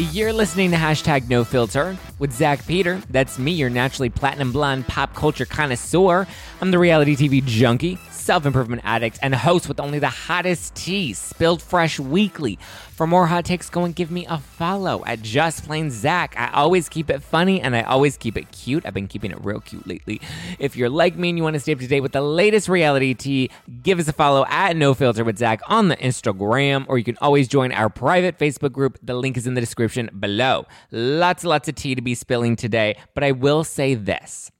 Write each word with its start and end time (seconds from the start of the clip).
You're 0.00 0.32
listening 0.32 0.70
to 0.70 0.78
hashtag 0.78 1.28
no 1.28 1.44
filter 1.44 1.94
with 2.18 2.32
Zack 2.32 2.66
Peter. 2.66 3.02
That's 3.10 3.38
me, 3.38 3.52
your 3.52 3.68
naturally 3.68 4.08
platinum 4.08 4.50
blonde 4.50 4.88
pop 4.88 5.14
culture 5.14 5.44
connoisseur. 5.44 6.26
I'm 6.62 6.70
the 6.70 6.78
reality 6.78 7.14
TV 7.14 7.44
junkie 7.44 7.98
self 8.30 8.46
improvement 8.46 8.80
addict, 8.84 9.18
and 9.22 9.34
host 9.34 9.66
with 9.66 9.80
only 9.80 9.98
the 9.98 10.06
hottest 10.06 10.76
tea, 10.76 11.12
spilled 11.12 11.60
fresh 11.60 11.98
weekly. 11.98 12.60
For 12.92 13.04
more 13.04 13.26
hot 13.26 13.44
takes, 13.44 13.68
go 13.68 13.84
and 13.84 13.92
give 13.92 14.12
me 14.12 14.24
a 14.26 14.38
follow 14.38 15.02
at 15.04 15.20
Just 15.20 15.64
Plain 15.64 15.90
Zack. 15.90 16.36
I 16.38 16.48
always 16.52 16.88
keep 16.88 17.10
it 17.10 17.24
funny 17.24 17.60
and 17.60 17.74
I 17.74 17.82
always 17.82 18.16
keep 18.16 18.36
it 18.36 18.52
cute. 18.52 18.86
I've 18.86 18.94
been 18.94 19.08
keeping 19.08 19.32
it 19.32 19.44
real 19.44 19.58
cute 19.58 19.84
lately. 19.84 20.20
If 20.60 20.76
you're 20.76 20.88
like 20.88 21.16
me 21.16 21.30
and 21.30 21.38
you 21.38 21.42
want 21.42 21.54
to 21.54 21.60
stay 21.60 21.72
up 21.72 21.80
to 21.80 21.88
date 21.88 22.02
with 22.02 22.12
the 22.12 22.20
latest 22.20 22.68
reality 22.68 23.14
tea, 23.14 23.50
give 23.82 23.98
us 23.98 24.06
a 24.06 24.12
follow 24.12 24.46
at 24.48 24.76
No 24.76 24.94
Filter 24.94 25.24
with 25.24 25.36
Zack 25.36 25.60
on 25.66 25.88
the 25.88 25.96
Instagram, 25.96 26.84
or 26.86 26.98
you 26.98 27.04
can 27.04 27.18
always 27.20 27.48
join 27.48 27.72
our 27.72 27.90
private 27.90 28.38
Facebook 28.38 28.70
group. 28.70 28.96
The 29.02 29.14
link 29.14 29.38
is 29.38 29.48
in 29.48 29.54
the 29.54 29.60
description 29.60 30.08
below. 30.20 30.66
Lots 30.92 31.42
and 31.42 31.50
lots 31.50 31.68
of 31.68 31.74
tea 31.74 31.96
to 31.96 32.00
be 32.00 32.14
spilling 32.14 32.54
today, 32.54 32.96
but 33.12 33.24
I 33.24 33.32
will 33.32 33.64
say 33.64 33.96
this. 33.96 34.52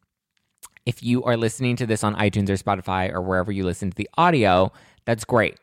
If 0.90 1.04
you 1.04 1.22
are 1.22 1.36
listening 1.36 1.76
to 1.76 1.86
this 1.86 2.02
on 2.02 2.16
iTunes 2.16 2.48
or 2.48 2.54
Spotify 2.54 3.12
or 3.12 3.22
wherever 3.22 3.52
you 3.52 3.62
listen 3.62 3.90
to 3.90 3.96
the 3.96 4.10
audio, 4.18 4.72
that's 5.04 5.24
great. 5.24 5.56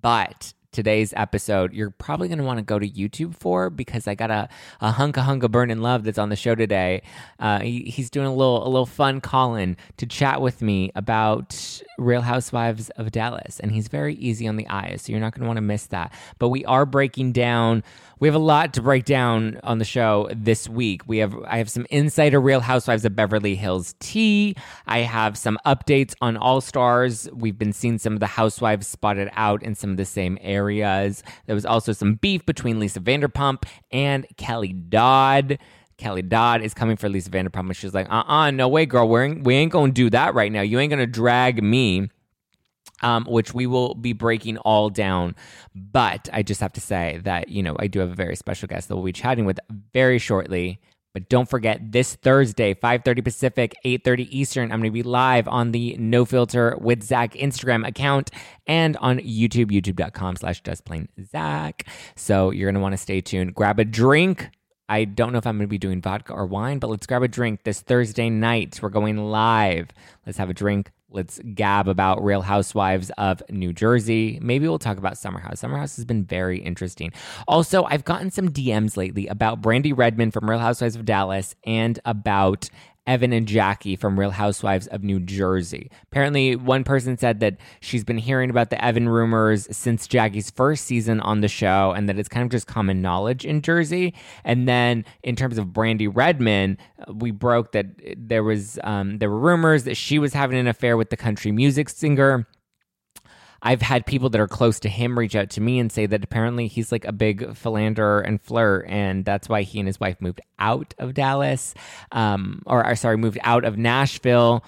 But 0.00 0.54
today's 0.72 1.14
episode, 1.16 1.72
you're 1.72 1.90
probably 1.90 2.26
going 2.26 2.38
to 2.38 2.44
want 2.44 2.58
to 2.58 2.64
go 2.64 2.80
to 2.80 2.88
YouTube 2.88 3.36
for 3.36 3.70
because 3.70 4.08
I 4.08 4.16
got 4.16 4.32
a, 4.32 4.48
a 4.80 4.90
hunka 4.90 5.24
hunka 5.24 5.48
burning 5.48 5.82
love 5.82 6.02
that's 6.02 6.18
on 6.18 6.30
the 6.30 6.36
show 6.36 6.56
today. 6.56 7.02
Uh, 7.38 7.60
he, 7.60 7.82
he's 7.82 8.10
doing 8.10 8.26
a 8.26 8.34
little 8.34 8.66
a 8.66 8.68
little 8.68 8.84
fun 8.84 9.20
call 9.20 9.54
in 9.54 9.76
to 9.98 10.06
chat 10.06 10.40
with 10.40 10.62
me 10.62 10.90
about 10.96 11.80
Real 11.96 12.22
Housewives 12.22 12.90
of 12.90 13.12
Dallas, 13.12 13.60
and 13.60 13.70
he's 13.70 13.86
very 13.86 14.16
easy 14.16 14.48
on 14.48 14.56
the 14.56 14.66
eyes, 14.68 15.02
so 15.02 15.12
you're 15.12 15.20
not 15.20 15.32
going 15.32 15.42
to 15.42 15.46
want 15.46 15.58
to 15.58 15.62
miss 15.62 15.86
that. 15.86 16.12
But 16.40 16.48
we 16.48 16.64
are 16.64 16.86
breaking 16.86 17.30
down 17.30 17.84
we 18.22 18.28
have 18.28 18.36
a 18.36 18.38
lot 18.38 18.72
to 18.74 18.80
break 18.80 19.04
down 19.04 19.58
on 19.64 19.78
the 19.78 19.84
show 19.84 20.30
this 20.32 20.68
week. 20.68 21.02
We 21.08 21.18
have 21.18 21.34
I 21.44 21.58
have 21.58 21.68
some 21.68 21.88
insider 21.90 22.40
Real 22.40 22.60
Housewives 22.60 23.04
of 23.04 23.16
Beverly 23.16 23.56
Hills 23.56 23.96
tea. 23.98 24.54
I 24.86 25.00
have 25.00 25.36
some 25.36 25.58
updates 25.66 26.14
on 26.20 26.36
All 26.36 26.60
Stars. 26.60 27.28
We've 27.32 27.58
been 27.58 27.72
seeing 27.72 27.98
some 27.98 28.12
of 28.12 28.20
the 28.20 28.28
housewives 28.28 28.86
spotted 28.86 29.28
out 29.32 29.64
in 29.64 29.74
some 29.74 29.90
of 29.90 29.96
the 29.96 30.04
same 30.04 30.38
areas. 30.40 31.24
There 31.46 31.56
was 31.56 31.66
also 31.66 31.92
some 31.92 32.14
beef 32.14 32.46
between 32.46 32.78
Lisa 32.78 33.00
Vanderpump 33.00 33.64
and 33.90 34.24
Kelly 34.36 34.72
Dodd. 34.72 35.58
Kelly 35.96 36.22
Dodd 36.22 36.62
is 36.62 36.74
coming 36.74 36.96
for 36.96 37.08
Lisa 37.08 37.28
Vanderpump, 37.28 37.66
and 37.66 37.76
she's 37.76 37.92
like, 37.92 38.06
"Uh, 38.08 38.22
uh 38.28 38.52
no 38.52 38.68
way, 38.68 38.86
girl. 38.86 39.08
We're, 39.08 39.34
we 39.34 39.56
ain't 39.56 39.72
gonna 39.72 39.90
do 39.90 40.10
that 40.10 40.32
right 40.36 40.52
now. 40.52 40.60
You 40.60 40.78
ain't 40.78 40.90
gonna 40.90 41.08
drag 41.08 41.60
me." 41.60 42.08
Um, 43.02 43.24
which 43.24 43.52
we 43.52 43.66
will 43.66 43.94
be 43.94 44.12
breaking 44.12 44.58
all 44.58 44.88
down. 44.88 45.34
But 45.74 46.28
I 46.32 46.42
just 46.42 46.60
have 46.60 46.72
to 46.74 46.80
say 46.80 47.20
that, 47.24 47.48
you 47.48 47.62
know, 47.62 47.76
I 47.78 47.88
do 47.88 47.98
have 47.98 48.10
a 48.10 48.14
very 48.14 48.36
special 48.36 48.68
guest 48.68 48.88
that 48.88 48.94
we'll 48.94 49.04
be 49.04 49.12
chatting 49.12 49.44
with 49.44 49.58
very 49.92 50.18
shortly. 50.18 50.80
But 51.14 51.28
don't 51.28 51.48
forget 51.48 51.92
this 51.92 52.14
Thursday, 52.14 52.72
5:30 52.74 53.22
Pacific, 53.22 53.74
8:30 53.84 54.28
Eastern, 54.30 54.72
I'm 54.72 54.80
going 54.80 54.90
to 54.90 54.90
be 54.90 55.02
live 55.02 55.46
on 55.46 55.72
the 55.72 55.94
No 55.98 56.24
Filter 56.24 56.76
with 56.80 57.02
Zack 57.02 57.34
Instagram 57.34 57.86
account 57.86 58.30
and 58.66 58.96
on 58.96 59.18
YouTube, 59.18 59.70
youtube.com 59.70 60.36
slash 60.36 60.62
Zack. 61.30 61.86
So 62.16 62.50
you're 62.50 62.66
going 62.66 62.76
to 62.76 62.80
want 62.80 62.94
to 62.94 62.98
stay 62.98 63.20
tuned. 63.20 63.54
Grab 63.54 63.78
a 63.78 63.84
drink. 63.84 64.48
I 64.88 65.04
don't 65.04 65.32
know 65.32 65.38
if 65.38 65.46
I'm 65.46 65.56
going 65.56 65.66
to 65.66 65.70
be 65.70 65.78
doing 65.78 66.00
vodka 66.00 66.32
or 66.32 66.46
wine, 66.46 66.78
but 66.78 66.88
let's 66.90 67.06
grab 67.06 67.22
a 67.22 67.28
drink 67.28 67.64
this 67.64 67.80
Thursday 67.80 68.30
night. 68.30 68.80
We're 68.82 68.88
going 68.88 69.16
live. 69.16 69.88
Let's 70.26 70.38
have 70.38 70.50
a 70.50 70.54
drink. 70.54 70.92
Let's 71.12 71.40
gab 71.54 71.88
about 71.88 72.22
Real 72.22 72.42
Housewives 72.42 73.10
of 73.18 73.42
New 73.50 73.72
Jersey. 73.72 74.38
Maybe 74.42 74.66
we'll 74.66 74.78
talk 74.78 74.98
about 74.98 75.18
Summer 75.18 75.38
House. 75.38 75.60
Summer 75.60 75.78
House 75.78 75.96
has 75.96 76.04
been 76.04 76.24
very 76.24 76.58
interesting. 76.58 77.12
Also, 77.46 77.84
I've 77.84 78.04
gotten 78.04 78.30
some 78.30 78.48
DMs 78.48 78.96
lately 78.96 79.26
about 79.26 79.60
Brandi 79.60 79.96
Redmond 79.96 80.32
from 80.32 80.48
Real 80.48 80.58
Housewives 80.58 80.96
of 80.96 81.04
Dallas 81.04 81.54
and 81.64 81.98
about 82.04 82.68
Evan 83.06 83.32
and 83.32 83.48
Jackie 83.48 83.96
from 83.96 84.18
Real 84.18 84.30
Housewives 84.30 84.86
of 84.86 85.02
New 85.02 85.18
Jersey. 85.18 85.90
Apparently, 86.04 86.54
one 86.54 86.84
person 86.84 87.18
said 87.18 87.40
that 87.40 87.56
she's 87.80 88.04
been 88.04 88.18
hearing 88.18 88.48
about 88.48 88.70
the 88.70 88.82
Evan 88.82 89.08
rumors 89.08 89.66
since 89.76 90.06
Jackie's 90.06 90.50
first 90.50 90.84
season 90.84 91.20
on 91.20 91.40
the 91.40 91.48
show 91.48 91.92
and 91.96 92.08
that 92.08 92.18
it's 92.18 92.28
kind 92.28 92.44
of 92.44 92.50
just 92.50 92.66
common 92.66 93.02
knowledge 93.02 93.44
in 93.44 93.60
Jersey. 93.60 94.14
And 94.44 94.68
then 94.68 95.04
in 95.22 95.34
terms 95.34 95.58
of 95.58 95.66
Brandi 95.66 96.08
Redmond, 96.12 96.78
we 97.12 97.32
broke 97.32 97.72
that 97.72 97.86
there 98.16 98.44
was 98.44 98.78
um, 98.84 99.18
there 99.18 99.30
were 99.30 99.38
rumors 99.38 99.84
that 99.84 99.96
she 99.96 100.18
was 100.18 100.32
having 100.32 100.58
an 100.58 100.68
affair 100.68 100.96
with 100.96 101.10
the 101.10 101.16
country 101.16 101.50
music 101.50 101.88
singer 101.88 102.46
I've 103.62 103.80
had 103.80 104.04
people 104.04 104.28
that 104.30 104.40
are 104.40 104.48
close 104.48 104.80
to 104.80 104.88
him 104.88 105.16
reach 105.16 105.36
out 105.36 105.50
to 105.50 105.60
me 105.60 105.78
and 105.78 105.90
say 105.90 106.06
that 106.06 106.24
apparently 106.24 106.66
he's 106.66 106.90
like 106.90 107.04
a 107.04 107.12
big 107.12 107.56
philanderer 107.56 108.20
and 108.20 108.42
flirt, 108.42 108.86
and 108.88 109.24
that's 109.24 109.48
why 109.48 109.62
he 109.62 109.78
and 109.78 109.86
his 109.86 110.00
wife 110.00 110.20
moved 110.20 110.40
out 110.58 110.94
of 110.98 111.14
Dallas, 111.14 111.74
um, 112.10 112.62
or, 112.66 112.84
or 112.84 112.96
sorry, 112.96 113.16
moved 113.16 113.38
out 113.42 113.64
of 113.64 113.78
Nashville. 113.78 114.64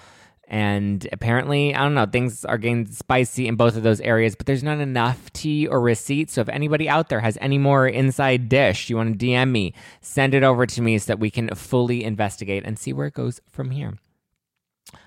And 0.47 1.07
apparently, 1.11 1.73
I 1.73 1.79
don't 1.79 1.95
know, 1.95 2.05
things 2.05 2.45
are 2.45 2.59
getting 2.59 2.85
spicy 2.85 3.47
in 3.47 3.55
both 3.55 3.75
of 3.75 3.83
those 3.83 3.99
areas, 3.99 4.35
but 4.35 4.45
there's 4.45 4.63
not 4.63 4.79
enough 4.79 5.33
tea 5.33 5.67
or 5.67 5.81
receipts. 5.81 6.33
So 6.33 6.41
if 6.41 6.49
anybody 6.49 6.87
out 6.87 7.09
there 7.09 7.19
has 7.19 7.37
any 7.41 7.57
more 7.57 7.87
inside 7.87 8.47
dish, 8.47 8.89
you 8.89 8.95
want 8.95 9.19
to 9.19 9.25
DM 9.25 9.49
me, 9.49 9.73
send 10.01 10.35
it 10.35 10.43
over 10.43 10.65
to 10.67 10.81
me 10.81 10.99
so 10.99 11.07
that 11.07 11.19
we 11.19 11.31
can 11.31 11.49
fully 11.55 12.03
investigate 12.03 12.63
and 12.63 12.77
see 12.77 12.93
where 12.93 13.07
it 13.07 13.15
goes 13.15 13.41
from 13.49 13.71
here. 13.71 13.97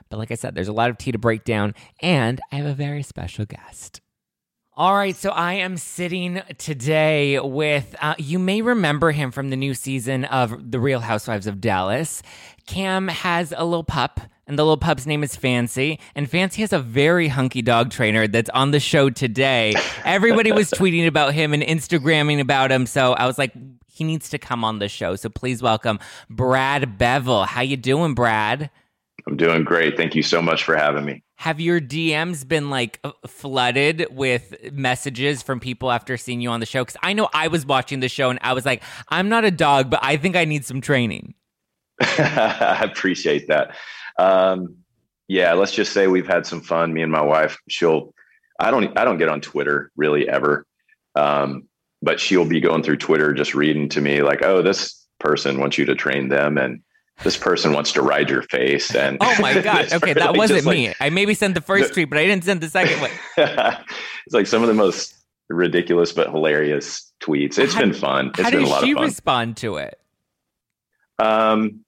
But 0.09 0.19
like 0.19 0.31
I 0.31 0.35
said, 0.35 0.55
there's 0.55 0.69
a 0.69 0.73
lot 0.73 0.91
of 0.91 0.99
tea 0.99 1.13
to 1.13 1.19
break 1.19 1.45
down, 1.45 1.75
and 2.01 2.41
I 2.53 2.57
have 2.57 2.67
a 2.67 2.75
very 2.75 3.03
special 3.03 3.45
guest. 3.45 4.01
All 4.75 4.95
right, 4.95 5.17
so 5.17 5.31
I 5.31 5.55
am 5.55 5.77
sitting 5.77 6.41
today 6.57 7.41
with, 7.41 7.97
uh, 8.01 8.15
you 8.17 8.39
may 8.39 8.63
remember 8.63 9.11
him 9.11 9.33
from 9.33 9.51
the 9.51 9.57
new 9.57 9.75
season 9.75 10.25
of 10.27 10.71
The 10.71 10.79
Real 10.79 11.01
Housewives 11.01 11.49
of 11.49 11.61
Dallas. 11.61 12.23
Cam 12.69 13.09
has 13.09 13.53
a 13.57 13.65
little 13.65 13.83
pup, 13.83 14.21
and 14.47 14.57
the 14.57 14.63
little 14.63 14.77
pup's 14.77 15.05
name 15.05 15.25
is 15.25 15.35
Fancy. 15.35 15.99
And 16.15 16.31
Fancy 16.31 16.61
has 16.61 16.73
a 16.73 16.79
very 16.79 17.27
hunky 17.27 17.61
dog 17.61 17.91
trainer 17.91 18.29
that's 18.29 18.51
on 18.51 18.71
the 18.71 18.79
show 18.79 19.11
today. 19.11 19.75
Everybody 20.05 20.53
was 20.53 20.71
tweeting 20.71 21.09
about 21.09 21.35
him 21.35 21.53
and 21.53 21.63
Instagramming 21.63 22.39
about 22.39 22.71
him, 22.71 22.87
so 22.87 23.15
I 23.15 23.27
was 23.27 23.37
like, 23.37 23.53
he 23.89 24.05
needs 24.05 24.29
to 24.31 24.39
come 24.39 24.63
on 24.65 24.79
the 24.79 24.89
show. 24.89 25.17
So 25.17 25.29
please 25.29 25.61
welcome 25.61 25.99
Brad 26.31 26.99
Bevill. 26.99 27.47
How 27.47 27.63
you 27.63 27.77
doing, 27.77 28.15
Brad? 28.15 28.71
I'm 29.27 29.37
doing 29.37 29.65
great. 29.65 29.97
Thank 29.97 30.15
you 30.15 30.23
so 30.23 30.41
much 30.41 30.65
for 30.65 30.77
having 30.77 31.05
me. 31.05 31.23
Have 31.37 31.61
your 31.61 31.81
DMs 31.81 32.47
been 32.47 32.71
like 32.71 33.01
flooded 33.27 34.07
with 34.11 34.73
messages 34.73 35.43
from 35.43 35.61
people 35.61 35.91
after 35.91 36.17
seeing 36.17 36.41
you 36.41 36.51
on 36.51 36.61
the 36.61 36.67
show? 36.67 36.85
Because 36.85 36.97
I 37.03 37.13
know 37.13 37.29
I 37.35 37.49
was 37.49 37.67
watching 37.67 38.01
the 38.01 38.09
show 38.09 38.31
and 38.31 38.39
I 38.43 38.53
was 38.53 38.65
like, 38.65 38.83
I'm 39.09 39.29
not 39.29 39.45
a 39.45 39.51
dog, 39.51 39.91
but 39.91 40.01
I 40.03 40.17
think 40.17 40.37
I 40.37 40.45
need 40.45 40.65
some 40.65 40.81
training. 40.81 41.35
I 42.01 42.81
appreciate 42.83 43.49
that. 43.49 43.77
Um, 44.19 44.77
yeah, 45.29 45.53
let's 45.53 45.73
just 45.73 45.93
say 45.93 46.07
we've 46.07 46.27
had 46.27 46.47
some 46.47 46.61
fun. 46.61 46.93
Me 46.93 47.03
and 47.03 47.13
my 47.13 47.23
wife. 47.23 47.59
She'll. 47.69 48.15
I 48.59 48.71
don't. 48.71 48.97
I 48.99 49.05
don't 49.05 49.19
get 49.19 49.29
on 49.29 49.41
Twitter 49.41 49.93
really 49.97 50.29
ever. 50.29 50.67
Um, 51.15 51.69
but 52.01 52.21
she'll 52.21 52.45
be 52.45 52.61
going 52.61 52.83
through 52.83 52.97
Twitter 52.97 53.33
just 53.33 53.55
reading 53.55 53.89
to 53.91 54.01
me 54.01 54.23
like, 54.23 54.43
oh, 54.43 54.63
this 54.63 55.07
person 55.21 55.59
wants 55.59 55.77
you 55.77 55.85
to 55.85 55.95
train 55.95 56.29
them 56.29 56.57
and 56.57 56.81
this 57.25 57.37
person 57.37 57.73
wants 57.73 57.93
to 57.93 58.03
ride 58.03 58.31
your 58.31 58.43
face 58.43 58.95
and 58.95 59.19
oh 59.21 59.37
my 59.41 59.61
god 59.61 59.93
okay 59.93 60.13
that 60.13 60.37
wasn't 60.37 60.65
me 60.65 60.89
like, 60.89 60.97
i 61.01 61.11
maybe 61.11 61.35
sent 61.35 61.55
the 61.55 61.61
first 61.61 61.93
tweet 61.93 62.09
but 62.09 62.19
i 62.19 62.25
didn't 62.25 62.45
send 62.45 62.61
the 62.61 62.69
second 62.69 63.01
one. 63.01 63.11
It's 64.27 64.35
like 64.35 64.47
some 64.47 64.61
of 64.61 64.69
the 64.69 64.75
most 64.75 65.15
ridiculous 65.49 66.13
but 66.13 66.29
hilarious 66.29 67.11
tweets. 67.23 67.59
It's 67.59 67.73
how, 67.73 67.81
been 67.81 67.95
fun. 67.95 68.29
it's 68.29 68.43
how 68.43 68.51
been 68.51 68.65
a 68.65 68.67
lot 68.67 68.85
she 68.85 68.91
of 68.91 68.99
fun. 68.99 69.07
respond 69.07 69.57
to 69.59 69.77
it? 69.77 69.99
Um 71.19 71.85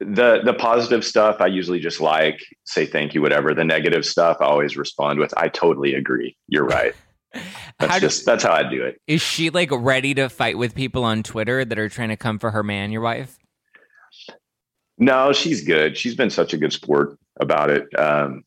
the 0.00 0.40
the 0.44 0.54
positive 0.54 1.04
stuff 1.04 1.40
i 1.40 1.46
usually 1.46 1.80
just 1.80 2.00
like 2.00 2.40
say 2.64 2.86
thank 2.86 3.12
you 3.12 3.20
whatever. 3.20 3.52
The 3.52 3.64
negative 3.64 4.06
stuff 4.06 4.38
i 4.40 4.46
always 4.46 4.78
respond 4.78 5.18
with 5.18 5.34
i 5.36 5.48
totally 5.48 5.94
agree. 5.94 6.36
You're 6.48 6.64
right. 6.64 6.94
That's 7.78 7.92
how 7.92 7.98
just 8.00 8.24
that's 8.24 8.42
how 8.42 8.52
I 8.52 8.68
do 8.68 8.82
it. 8.82 9.00
Is 9.06 9.20
she 9.20 9.50
like 9.50 9.70
ready 9.70 10.14
to 10.14 10.28
fight 10.28 10.58
with 10.58 10.74
people 10.74 11.04
on 11.04 11.22
Twitter 11.22 11.64
that 11.64 11.78
are 11.78 11.88
trying 11.88 12.08
to 12.08 12.16
come 12.16 12.38
for 12.38 12.50
her 12.50 12.62
man, 12.64 12.90
your 12.90 13.02
wife? 13.02 13.37
No, 14.98 15.32
she's 15.32 15.62
good. 15.62 15.96
She's 15.96 16.14
been 16.14 16.30
such 16.30 16.52
a 16.52 16.58
good 16.58 16.72
sport 16.72 17.18
about 17.40 17.70
it. 17.70 17.86
Um, 17.98 18.44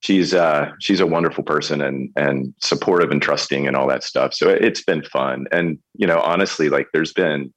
she's 0.00 0.34
uh, 0.34 0.70
she's 0.78 1.00
a 1.00 1.06
wonderful 1.06 1.42
person 1.42 1.80
and 1.80 2.10
and 2.16 2.54
supportive 2.60 3.10
and 3.10 3.20
trusting 3.20 3.66
and 3.66 3.76
all 3.76 3.88
that 3.88 4.02
stuff. 4.02 4.34
So 4.34 4.48
it's 4.48 4.82
been 4.82 5.02
fun. 5.02 5.46
And 5.52 5.78
you 5.94 6.06
know, 6.06 6.20
honestly, 6.20 6.68
like 6.68 6.88
there's 6.92 7.12
been, 7.12 7.52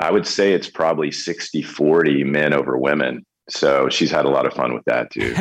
I 0.00 0.10
would 0.10 0.26
say 0.26 0.52
it's 0.52 0.70
probably 0.70 1.10
60, 1.10 1.62
40 1.62 2.24
men 2.24 2.52
over 2.52 2.76
women. 2.78 3.24
So 3.48 3.88
she's 3.88 4.10
had 4.10 4.24
a 4.24 4.30
lot 4.30 4.46
of 4.46 4.54
fun 4.54 4.74
with 4.74 4.84
that 4.86 5.10
too. 5.10 5.34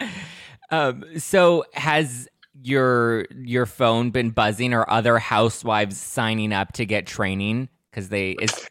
um, 0.70 1.04
so 1.16 1.64
has 1.74 2.28
your 2.62 3.26
your 3.36 3.66
phone 3.66 4.10
been 4.10 4.30
buzzing 4.30 4.74
or 4.74 4.88
other 4.90 5.18
housewives 5.18 5.96
signing 5.96 6.52
up 6.52 6.72
to 6.72 6.84
get 6.84 7.06
training 7.06 7.68
because 7.90 8.08
they 8.08 8.32
is 8.40 8.68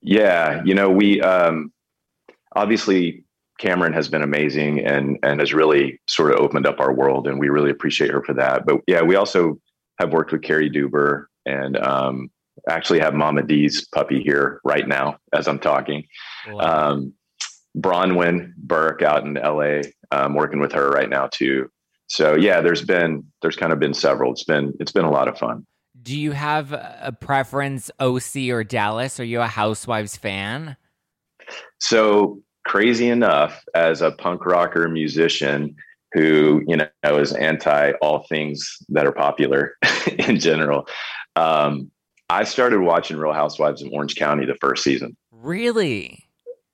yeah 0.00 0.62
you 0.64 0.74
know 0.74 0.88
we 0.90 1.20
um 1.20 1.70
obviously 2.54 3.24
kameron 3.60 3.94
has 3.94 4.08
been 4.08 4.22
amazing 4.22 4.80
and 4.80 5.18
and 5.22 5.40
has 5.40 5.54
really 5.54 6.00
sort 6.08 6.32
of 6.32 6.38
opened 6.40 6.66
up 6.66 6.80
our 6.80 6.92
world 6.92 7.26
and 7.26 7.38
we 7.38 7.48
really 7.48 7.70
appreciate 7.70 8.10
her 8.10 8.22
for 8.22 8.34
that 8.34 8.66
but 8.66 8.80
yeah 8.86 9.02
we 9.02 9.14
also 9.14 9.58
have 10.00 10.12
worked 10.12 10.32
with 10.32 10.42
cary 10.42 10.68
deuber 10.68 11.28
and 11.46 11.76
um 11.78 12.28
actually 12.68 12.98
have 12.98 13.14
mama 13.14 13.42
d's 13.42 13.86
puppy 13.94 14.22
here 14.22 14.60
right 14.64 14.88
now 14.88 15.16
as 15.32 15.46
i'm 15.46 15.58
talking 15.58 16.04
wow. 16.48 16.90
um 16.90 17.12
braunwyn 17.76 18.52
burke 18.56 19.02
out 19.02 19.24
in 19.24 19.34
la 19.34 19.80
i'm 20.10 20.34
working 20.34 20.60
with 20.60 20.72
her 20.72 20.90
right 20.90 21.10
now 21.10 21.28
too 21.28 21.68
so 22.08 22.36
yeah, 22.36 22.60
there's 22.60 22.82
been 22.82 23.24
there's 23.42 23.56
kind 23.56 23.72
of 23.72 23.78
been 23.78 23.94
several. 23.94 24.32
It's 24.32 24.44
been 24.44 24.74
it's 24.80 24.92
been 24.92 25.04
a 25.04 25.10
lot 25.10 25.28
of 25.28 25.38
fun. 25.38 25.66
Do 26.02 26.18
you 26.18 26.32
have 26.32 26.72
a 26.72 27.16
preference, 27.18 27.90
OC 27.98 28.50
or 28.50 28.62
Dallas? 28.62 29.18
Are 29.18 29.24
you 29.24 29.40
a 29.40 29.46
Housewives 29.46 30.16
fan? 30.16 30.76
So 31.84 32.40
crazy 32.64 33.10
enough, 33.10 33.62
as 33.74 34.00
a 34.00 34.12
punk 34.12 34.46
rocker 34.46 34.88
musician 34.88 35.76
who 36.14 36.62
you 36.66 36.78
know 36.78 37.18
is 37.18 37.34
anti 37.34 37.92
all 38.00 38.24
things 38.26 38.78
that 38.88 39.06
are 39.06 39.12
popular 39.12 39.76
in 40.18 40.40
general, 40.40 40.88
um, 41.36 41.90
I 42.30 42.44
started 42.44 42.80
watching 42.80 43.18
Real 43.18 43.34
Housewives 43.34 43.82
in 43.82 43.90
Orange 43.92 44.16
County 44.16 44.46
the 44.46 44.56
first 44.62 44.82
season. 44.82 45.14
Really? 45.30 46.24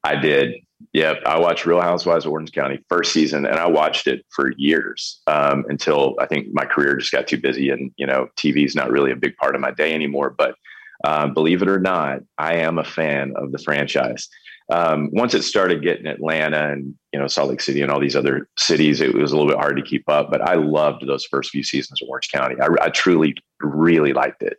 I 0.04 0.14
did. 0.14 0.54
Yep, 0.92 1.22
I 1.26 1.40
watched 1.40 1.66
Real 1.66 1.80
Housewives 1.80 2.24
of 2.24 2.30
Orange 2.30 2.52
County 2.52 2.78
first 2.88 3.12
season, 3.12 3.46
and 3.46 3.56
I 3.56 3.66
watched 3.66 4.06
it 4.06 4.24
for 4.30 4.52
years 4.58 5.20
um, 5.26 5.64
until 5.68 6.14
I 6.20 6.26
think 6.26 6.46
my 6.52 6.64
career 6.64 6.96
just 6.98 7.10
got 7.10 7.26
too 7.26 7.40
busy, 7.40 7.70
and 7.70 7.90
you 7.96 8.06
know, 8.06 8.28
TV 8.38 8.64
is 8.64 8.76
not 8.76 8.92
really 8.92 9.10
a 9.10 9.16
big 9.16 9.36
part 9.38 9.56
of 9.56 9.60
my 9.60 9.72
day 9.72 9.92
anymore. 9.92 10.32
But 10.38 10.54
uh, 11.02 11.26
believe 11.26 11.62
it 11.62 11.68
or 11.68 11.80
not, 11.80 12.20
I 12.38 12.54
am 12.58 12.78
a 12.78 12.84
fan 12.84 13.32
of 13.34 13.50
the 13.50 13.58
franchise. 13.58 14.28
Um, 14.70 15.10
once 15.12 15.34
it 15.34 15.42
started 15.42 15.82
getting 15.82 16.06
Atlanta 16.06 16.70
and 16.72 16.94
you 17.12 17.18
know 17.18 17.26
Salt 17.26 17.50
Lake 17.50 17.60
City 17.60 17.82
and 17.82 17.90
all 17.90 18.00
these 18.00 18.16
other 18.16 18.48
cities, 18.58 19.00
it 19.00 19.14
was 19.14 19.32
a 19.32 19.36
little 19.36 19.50
bit 19.50 19.58
hard 19.58 19.76
to 19.76 19.82
keep 19.82 20.08
up. 20.08 20.30
But 20.30 20.42
I 20.42 20.54
loved 20.54 21.06
those 21.06 21.24
first 21.24 21.50
few 21.50 21.62
seasons 21.62 22.00
of 22.00 22.08
Orange 22.08 22.30
County. 22.30 22.56
I, 22.60 22.68
I 22.80 22.88
truly, 22.90 23.34
really 23.60 24.12
liked 24.12 24.42
it. 24.42 24.58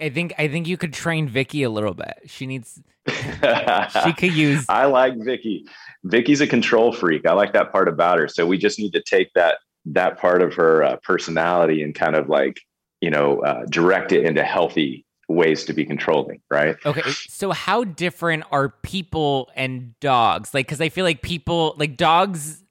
I 0.00 0.08
think 0.08 0.34
I 0.38 0.48
think 0.48 0.66
you 0.66 0.76
could 0.76 0.92
train 0.92 1.28
Vicki 1.28 1.62
a 1.62 1.70
little 1.70 1.94
bit. 1.94 2.18
She 2.26 2.46
needs 2.46 2.80
she 3.06 4.12
could 4.12 4.32
use 4.32 4.64
I 4.68 4.86
like 4.86 5.14
Vicki. 5.18 5.66
Vicki's 6.04 6.40
a 6.40 6.46
control 6.46 6.92
freak. 6.92 7.26
I 7.26 7.32
like 7.32 7.52
that 7.52 7.72
part 7.72 7.88
about 7.88 8.18
her. 8.18 8.28
So 8.28 8.46
we 8.46 8.58
just 8.58 8.78
need 8.78 8.92
to 8.92 9.02
take 9.02 9.32
that 9.34 9.58
that 9.86 10.18
part 10.18 10.42
of 10.42 10.54
her 10.54 10.82
uh, 10.82 10.96
personality 11.02 11.82
and 11.82 11.94
kind 11.94 12.14
of 12.14 12.28
like, 12.28 12.60
you 13.00 13.10
know, 13.10 13.40
uh, 13.40 13.64
direct 13.70 14.12
it 14.12 14.24
into 14.24 14.44
healthy 14.44 15.04
ways 15.30 15.64
to 15.64 15.72
be 15.72 15.84
controlling, 15.84 16.40
right? 16.50 16.76
Okay. 16.84 17.02
So 17.28 17.52
how 17.52 17.84
different 17.84 18.44
are 18.50 18.68
people 18.68 19.50
and 19.54 19.98
dogs? 20.00 20.52
Like 20.52 20.68
cuz 20.68 20.80
I 20.80 20.88
feel 20.88 21.04
like 21.04 21.22
people 21.22 21.74
like 21.78 21.96
dogs 21.96 22.64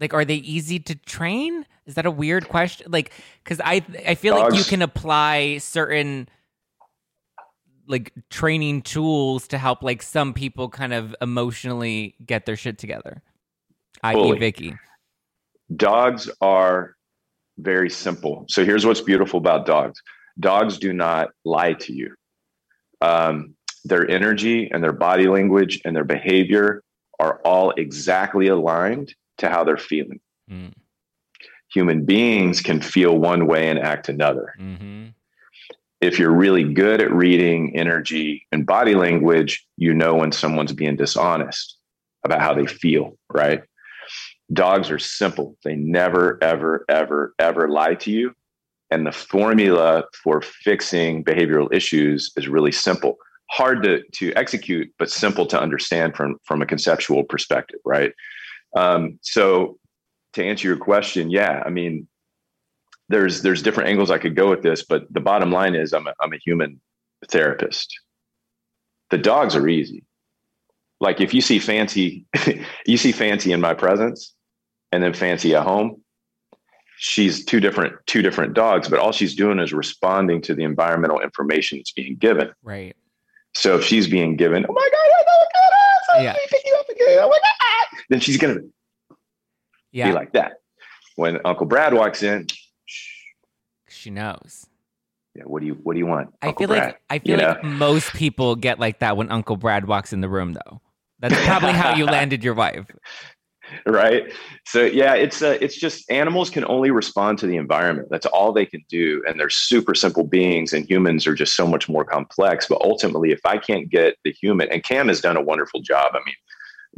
like 0.00 0.14
are 0.14 0.24
they 0.24 0.36
easy 0.36 0.78
to 0.80 0.94
train? 0.94 1.66
Is 1.84 1.94
that 1.94 2.06
a 2.06 2.10
weird 2.10 2.48
question? 2.48 2.90
Like 2.90 3.12
cuz 3.44 3.60
I 3.60 3.84
I 4.06 4.14
feel 4.14 4.34
dogs, 4.34 4.54
like 4.54 4.58
you 4.58 4.64
can 4.64 4.82
apply 4.82 5.58
certain 5.58 6.28
like 7.86 8.12
training 8.30 8.82
tools 8.82 9.46
to 9.48 9.58
help 9.58 9.82
like 9.82 10.02
some 10.02 10.34
people 10.34 10.68
kind 10.68 10.92
of 10.92 11.14
emotionally 11.20 12.16
get 12.24 12.46
their 12.46 12.56
shit 12.56 12.78
together. 12.78 13.22
I.e. 14.02 14.38
Vicki. 14.38 14.74
Dogs 15.74 16.30
are 16.40 16.96
very 17.58 17.90
simple. 17.90 18.44
So 18.48 18.64
here's 18.64 18.84
what's 18.84 19.00
beautiful 19.00 19.38
about 19.38 19.66
dogs. 19.66 20.02
Dogs 20.38 20.78
do 20.78 20.92
not 20.92 21.30
lie 21.44 21.74
to 21.74 21.92
you. 21.92 22.14
Um, 23.00 23.54
their 23.84 24.08
energy 24.10 24.70
and 24.70 24.82
their 24.82 24.92
body 24.92 25.28
language 25.28 25.80
and 25.84 25.94
their 25.94 26.04
behavior 26.04 26.82
are 27.18 27.40
all 27.44 27.70
exactly 27.72 28.48
aligned 28.48 29.14
to 29.38 29.48
how 29.48 29.64
they're 29.64 29.76
feeling. 29.76 30.20
Mm. 30.50 30.72
Human 31.72 32.04
beings 32.04 32.60
can 32.60 32.80
feel 32.80 33.16
one 33.18 33.46
way 33.46 33.68
and 33.68 33.78
act 33.78 34.08
another. 34.08 34.54
Mm-hmm 34.58 35.08
if 36.00 36.18
you're 36.18 36.34
really 36.34 36.64
good 36.64 37.00
at 37.00 37.12
reading 37.12 37.76
energy 37.76 38.46
and 38.52 38.66
body 38.66 38.94
language, 38.94 39.66
you 39.76 39.94
know 39.94 40.14
when 40.14 40.32
someone's 40.32 40.72
being 40.72 40.96
dishonest 40.96 41.78
about 42.24 42.40
how 42.40 42.54
they 42.54 42.66
feel, 42.66 43.16
right? 43.32 43.62
Dogs 44.52 44.90
are 44.90 44.98
simple. 44.98 45.56
They 45.64 45.74
never, 45.74 46.38
ever, 46.42 46.84
ever, 46.88 47.34
ever 47.38 47.68
lie 47.68 47.94
to 47.94 48.10
you. 48.10 48.34
And 48.90 49.06
the 49.06 49.12
formula 49.12 50.04
for 50.22 50.40
fixing 50.40 51.24
behavioral 51.24 51.72
issues 51.72 52.32
is 52.36 52.48
really 52.48 52.72
simple. 52.72 53.16
Hard 53.50 53.82
to, 53.82 54.02
to 54.14 54.32
execute, 54.34 54.92
but 54.98 55.10
simple 55.10 55.46
to 55.46 55.60
understand 55.60 56.16
from, 56.16 56.36
from 56.44 56.62
a 56.62 56.66
conceptual 56.66 57.24
perspective, 57.24 57.80
right? 57.84 58.12
Um, 58.76 59.18
so 59.22 59.78
to 60.34 60.44
answer 60.44 60.68
your 60.68 60.76
question, 60.76 61.30
yeah, 61.30 61.62
I 61.64 61.70
mean, 61.70 62.06
there's 63.08 63.42
there's 63.42 63.62
different 63.62 63.88
angles 63.88 64.10
I 64.10 64.18
could 64.18 64.34
go 64.34 64.50
with 64.50 64.62
this, 64.62 64.84
but 64.84 65.12
the 65.12 65.20
bottom 65.20 65.52
line 65.52 65.74
is 65.74 65.92
I'm 65.92 66.06
a, 66.06 66.14
I'm 66.20 66.32
a 66.32 66.38
human 66.44 66.80
therapist. 67.28 67.94
The 69.10 69.18
dogs 69.18 69.54
are 69.54 69.68
easy. 69.68 70.04
Like 71.00 71.20
if 71.20 71.32
you 71.32 71.40
see 71.40 71.58
fancy, 71.58 72.26
you 72.86 72.96
see 72.96 73.12
fancy 73.12 73.52
in 73.52 73.60
my 73.60 73.74
presence, 73.74 74.34
and 74.92 75.02
then 75.02 75.12
fancy 75.12 75.54
at 75.54 75.62
home. 75.62 76.02
She's 76.98 77.44
two 77.44 77.60
different 77.60 77.94
two 78.06 78.22
different 78.22 78.54
dogs, 78.54 78.88
but 78.88 78.98
all 78.98 79.12
she's 79.12 79.34
doing 79.34 79.58
is 79.58 79.72
responding 79.72 80.40
to 80.42 80.54
the 80.54 80.64
environmental 80.64 81.20
information 81.20 81.78
that's 81.78 81.92
being 81.92 82.16
given. 82.16 82.50
Right. 82.62 82.96
So 83.54 83.76
if 83.76 83.84
she's 83.84 84.06
being 84.06 84.36
given, 84.36 84.64
oh 84.68 84.72
my 84.72 84.88
god, 84.92 85.08
oh 85.08 85.24
my 85.26 85.46
god, 85.52 86.18
oh, 86.18 86.22
yeah. 86.22 86.36
pick 86.48 86.62
you 86.64 86.76
up 86.78 86.88
again, 86.88 87.18
oh 87.20 87.28
my 87.28 87.38
god, 87.38 88.02
then 88.08 88.20
she's 88.20 88.36
gonna 88.36 88.60
yeah. 89.92 90.08
be 90.08 90.14
like 90.14 90.32
that. 90.32 90.54
When 91.16 91.40
Uncle 91.44 91.66
Brad 91.66 91.94
walks 91.94 92.22
in, 92.22 92.46
she 93.88 94.10
knows. 94.10 94.66
Yeah, 95.34 95.42
what 95.44 95.60
do 95.60 95.66
you 95.66 95.74
what 95.74 95.92
do 95.92 95.98
you 95.98 96.06
want? 96.06 96.34
I 96.40 96.52
feel 96.52 96.68
Brad? 96.68 96.86
like 96.86 97.00
I 97.10 97.18
feel 97.18 97.38
like 97.38 97.62
know? 97.62 97.70
most 97.70 98.12
people 98.14 98.56
get 98.56 98.78
like 98.78 99.00
that 99.00 99.16
when 99.16 99.30
Uncle 99.30 99.56
Brad 99.56 99.86
walks 99.86 100.12
in 100.12 100.20
the 100.20 100.28
room 100.28 100.54
though. 100.54 100.80
That's 101.18 101.34
probably 101.46 101.72
how 101.72 101.94
you 101.94 102.04
landed 102.06 102.44
your 102.44 102.54
wife. 102.54 102.86
Right. 103.86 104.32
So 104.64 104.84
yeah, 104.84 105.14
it's 105.14 105.42
uh, 105.42 105.58
it's 105.60 105.76
just 105.76 106.10
animals 106.10 106.50
can 106.50 106.64
only 106.66 106.90
respond 106.90 107.38
to 107.38 107.46
the 107.46 107.56
environment. 107.56 108.08
That's 108.10 108.26
all 108.26 108.52
they 108.52 108.66
can 108.66 108.84
do 108.88 109.22
and 109.26 109.38
they're 109.38 109.50
super 109.50 109.94
simple 109.94 110.24
beings 110.24 110.72
and 110.72 110.88
humans 110.88 111.26
are 111.26 111.34
just 111.34 111.56
so 111.56 111.66
much 111.66 111.88
more 111.88 112.04
complex, 112.04 112.66
but 112.68 112.80
ultimately 112.82 113.30
if 113.30 113.40
I 113.44 113.58
can't 113.58 113.88
get 113.88 114.16
the 114.24 114.32
human 114.32 114.70
and 114.70 114.82
Cam 114.82 115.08
has 115.08 115.20
done 115.20 115.36
a 115.36 115.42
wonderful 115.42 115.80
job. 115.80 116.12
I 116.14 116.18
mean, 116.24 116.34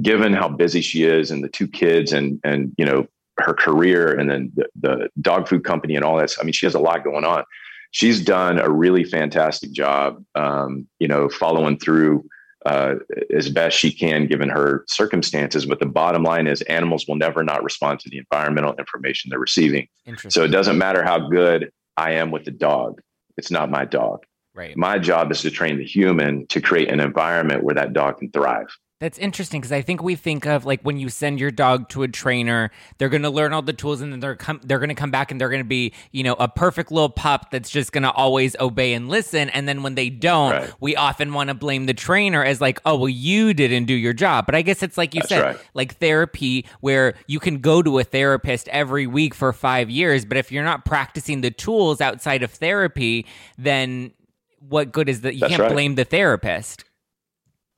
given 0.03 0.33
how 0.33 0.49
busy 0.49 0.81
she 0.81 1.05
is 1.05 1.31
and 1.31 1.43
the 1.43 1.49
two 1.49 1.69
kids 1.69 2.13
and 2.13 2.41
and 2.45 2.73
you 2.79 2.85
know 2.85 3.07
her 3.39 3.55
career 3.55 4.19
and 4.19 4.31
then 4.31 4.53
the, 4.55 4.69
the 4.81 5.09
dog 5.21 5.49
food 5.49 5.65
company 5.65 5.95
and 5.95 6.05
all 6.05 6.17
that. 6.17 6.35
I 6.41 6.45
mean, 6.45 6.53
she 6.53 6.67
has 6.67 6.75
a 6.75 6.81
lot 6.81 7.05
going 7.05 7.25
on. 7.25 7.45
She's 7.91 8.21
done 8.21 8.59
a 8.59 8.69
really 8.69 9.05
fantastic 9.05 9.73
job, 9.73 10.23
um, 10.35 10.87
you 10.99 11.09
know, 11.09 11.29
following 11.29 11.79
through 11.79 12.25
uh, 12.67 12.97
as 13.35 13.49
best 13.49 13.79
she 13.79 13.93
can 13.93 14.27
given 14.27 14.49
her 14.49 14.85
circumstances. 14.89 15.65
But 15.67 15.79
the 15.79 15.87
bottom 15.87 16.23
line 16.23 16.47
is 16.47 16.63
animals 16.63 17.07
will 17.07 17.17
never 17.17 17.43
not 17.45 17.63
respond 17.63 18.01
to 18.01 18.11
the 18.11 18.19
environmental 18.19 18.75
information 18.75 19.31
they're 19.31 19.39
receiving. 19.39 19.87
So 20.31 20.45
it 20.45 20.49
doesn't 20.49 20.79
matter 20.79 21.05
how 21.05 21.29
good 21.29 21.71
I 21.97 22.13
am 22.13 22.31
with 22.31 22.45
the 22.45 22.51
dog. 22.51 23.01
it's 23.37 23.51
not 23.51 23.71
my 23.71 23.85
dog. 23.85 24.25
Right. 24.55 24.77
My 24.77 24.99
job 24.99 25.31
is 25.31 25.43
to 25.43 25.51
train 25.51 25.79
the 25.79 25.85
human 25.85 26.47
to 26.49 26.61
create 26.61 26.91
an 26.91 26.99
environment 26.99 27.63
where 27.63 27.77
that 27.77 27.93
dog 27.93 28.19
can 28.19 28.31
thrive. 28.33 28.67
That's 29.01 29.17
interesting 29.17 29.61
because 29.61 29.71
I 29.71 29.81
think 29.81 30.03
we 30.03 30.17
think 30.17 30.45
of 30.45 30.65
like 30.65 30.83
when 30.83 30.99
you 30.99 31.09
send 31.09 31.39
your 31.39 31.53
dog 31.53 31.89
to 31.91 32.03
a 32.03 32.09
trainer, 32.09 32.73
they're 32.99 33.09
going 33.09 33.23
to 33.23 33.31
learn 33.31 33.53
all 33.53 33.63
the 33.63 33.73
tools 33.73 34.01
and 34.01 34.13
then 34.13 34.19
they're 34.19 34.35
come 34.35 34.61
they're 34.65 34.81
going 34.81 34.89
to 34.89 34.95
come 34.97 35.13
back 35.13 35.31
and 35.31 35.41
they're 35.41 35.51
going 35.51 35.63
to 35.63 35.69
be, 35.69 35.93
you 36.11 36.25
know, 36.25 36.33
a 36.35 36.49
perfect 36.49 36.91
little 36.91 37.09
pup 37.09 37.53
that's 37.53 37.71
just 37.71 37.93
going 37.93 38.03
to 38.03 38.11
always 38.11 38.57
obey 38.59 38.95
and 38.95 39.09
listen 39.09 39.51
and 39.51 39.69
then 39.69 39.85
when 39.85 39.95
they 39.95 40.11
don't, 40.11 40.51
Right. 40.51 40.73
we 40.81 40.97
often 40.97 41.33
want 41.33 41.47
to 41.47 41.55
blame 41.55 41.87
the 41.87 41.95
trainer 41.95 42.43
as 42.43 42.61
like, 42.61 42.81
"Oh, 42.85 42.97
well 42.97 43.09
you 43.09 43.55
didn't 43.55 43.85
do 43.85 43.95
your 43.95 44.13
job." 44.15 44.47
But 44.47 44.57
I 44.57 44.63
guess 44.63 44.83
it's 44.83 44.99
like 44.99 45.15
you 45.15 45.21
That's 45.21 45.29
said, 45.29 45.43
right. 45.43 45.59
like 45.75 45.95
therapy 45.99 46.67
where 46.81 47.15
you 47.29 47.39
can 47.39 47.59
go 47.59 47.83
to 47.85 48.01
a 48.01 48.05
therapist 48.05 48.67
every 48.71 49.07
week 49.07 49.33
for 49.33 49.53
5 49.53 49.89
years, 49.91 50.25
but 50.25 50.37
if 50.39 50.51
you're 50.51 50.65
not 50.65 50.85
practicing 50.85 51.41
the 51.41 51.53
tools 51.53 52.01
outside 52.01 52.43
of 52.43 52.51
therapy, 52.51 53.27
then 53.57 54.11
what 54.59 54.91
good 54.91 55.09
is 55.09 55.21
that? 55.21 55.35
You 55.35 55.41
That's 55.43 55.51
can't 55.53 55.63
right. 55.63 55.73
blame 55.73 55.95
the 55.95 56.05
therapist. 56.05 56.83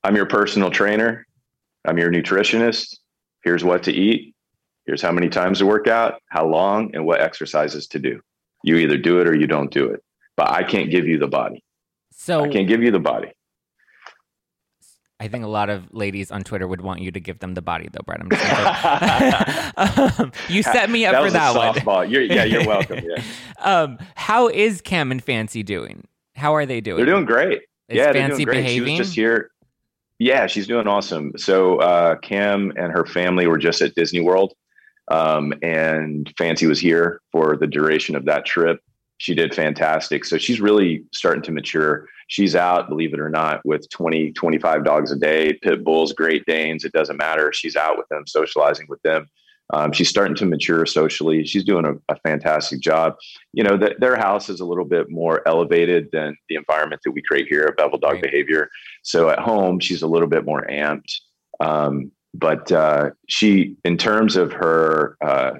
I'm 0.02 0.16
your 0.16 0.26
personal 0.26 0.70
trainer. 0.70 1.26
I'm 1.84 1.98
your 1.98 2.10
nutritionist. 2.10 2.98
Here's 3.44 3.64
what 3.64 3.82
to 3.84 3.92
eat. 3.92 4.34
Here's 4.86 5.02
how 5.02 5.12
many 5.12 5.28
times 5.28 5.58
to 5.58 5.66
work 5.66 5.86
out, 5.88 6.22
how 6.28 6.46
long, 6.46 6.94
and 6.94 7.04
what 7.04 7.20
exercises 7.20 7.86
to 7.88 7.98
do. 7.98 8.20
You 8.62 8.76
either 8.76 8.96
do 8.96 9.20
it 9.20 9.28
or 9.28 9.36
you 9.36 9.46
don't 9.46 9.70
do 9.70 9.90
it. 9.90 10.02
But 10.36 10.50
I 10.50 10.62
can't 10.62 10.90
give 10.90 11.06
you 11.06 11.18
the 11.18 11.28
body. 11.28 11.62
So 12.12 12.42
I 12.42 12.48
can't 12.48 12.68
give 12.68 12.82
you 12.82 12.90
the 12.90 12.98
body. 12.98 13.32
I 15.20 15.28
think 15.28 15.44
a 15.44 15.48
lot 15.48 15.68
of 15.68 15.92
ladies 15.92 16.30
on 16.30 16.42
Twitter 16.42 16.66
would 16.66 16.80
want 16.80 17.02
you 17.02 17.12
to 17.12 17.20
give 17.20 17.40
them 17.40 17.52
the 17.52 17.60
body, 17.60 17.88
though, 17.92 18.00
Brett. 18.06 18.20
I'm 18.22 18.30
just 18.30 20.18
um, 20.20 20.32
you 20.48 20.62
set 20.62 20.88
me 20.88 21.04
up 21.04 21.12
that 21.12 21.22
for 21.22 21.30
that 21.30 21.54
one. 21.54 21.74
softball. 21.74 22.10
You're, 22.10 22.22
yeah, 22.22 22.44
you're 22.44 22.66
welcome. 22.66 23.00
Yeah. 23.04 23.22
Um, 23.62 23.98
how 24.14 24.48
is 24.48 24.80
Cam 24.80 25.12
and 25.12 25.22
Fancy 25.22 25.62
doing? 25.62 26.08
How 26.34 26.54
are 26.54 26.64
they 26.64 26.80
doing? 26.80 26.96
They're 26.96 27.04
doing 27.04 27.26
great. 27.26 27.60
Is 27.90 27.98
yeah, 27.98 28.10
they're 28.10 28.28
doing 28.28 28.44
great. 28.44 28.56
behaving? 28.56 28.94
She 28.94 29.00
was 29.00 29.08
just 29.08 29.14
here. 29.14 29.50
Yeah, 30.20 30.46
she's 30.46 30.66
doing 30.66 30.86
awesome. 30.86 31.32
So 31.38 31.78
uh, 31.78 32.16
Cam 32.16 32.74
and 32.76 32.92
her 32.92 33.06
family 33.06 33.46
were 33.46 33.56
just 33.56 33.80
at 33.80 33.94
Disney 33.94 34.20
World, 34.20 34.52
um, 35.10 35.54
and 35.62 36.30
Fancy 36.36 36.66
was 36.66 36.78
here 36.78 37.22
for 37.32 37.56
the 37.56 37.66
duration 37.66 38.14
of 38.14 38.26
that 38.26 38.44
trip. 38.44 38.80
She 39.16 39.34
did 39.34 39.54
fantastic. 39.54 40.26
So 40.26 40.36
she's 40.36 40.60
really 40.60 41.04
starting 41.12 41.42
to 41.44 41.52
mature. 41.52 42.06
She's 42.28 42.54
out, 42.54 42.90
believe 42.90 43.14
it 43.14 43.20
or 43.20 43.30
not, 43.30 43.60
with 43.64 43.88
20, 43.90 44.32
25 44.32 44.84
dogs 44.84 45.10
a 45.10 45.16
day, 45.16 45.54
pit 45.62 45.82
bulls, 45.84 46.12
Great 46.12 46.44
Danes. 46.44 46.84
It 46.84 46.92
doesn't 46.92 47.16
matter. 47.16 47.50
She's 47.54 47.74
out 47.74 47.96
with 47.96 48.06
them, 48.08 48.26
socializing 48.26 48.86
with 48.90 49.00
them. 49.02 49.26
Um, 49.72 49.92
she's 49.92 50.08
starting 50.08 50.34
to 50.36 50.46
mature 50.46 50.84
socially. 50.84 51.44
She's 51.44 51.64
doing 51.64 51.84
a, 51.84 51.94
a 52.12 52.18
fantastic 52.20 52.80
job. 52.80 53.14
You 53.52 53.62
know, 53.62 53.78
th- 53.78 53.98
their 53.98 54.16
house 54.16 54.48
is 54.48 54.60
a 54.60 54.64
little 54.64 54.84
bit 54.84 55.10
more 55.10 55.46
elevated 55.46 56.08
than 56.12 56.36
the 56.48 56.56
environment 56.56 57.02
that 57.04 57.12
we 57.12 57.22
create 57.22 57.46
here 57.48 57.64
at 57.64 57.76
Bevill 57.76 57.98
Dog 57.98 58.14
Right. 58.14 58.22
Behavior. 58.22 58.68
So 59.02 59.28
at 59.30 59.38
home, 59.38 59.80
she's 59.80 60.02
a 60.02 60.06
little 60.06 60.28
bit 60.28 60.44
more 60.44 60.66
amped. 60.70 61.14
Um, 61.60 62.12
but 62.34 62.70
uh, 62.70 63.10
she, 63.28 63.76
in 63.84 63.96
terms 63.96 64.36
of 64.36 64.52
her 64.52 65.16
uh, 65.20 65.52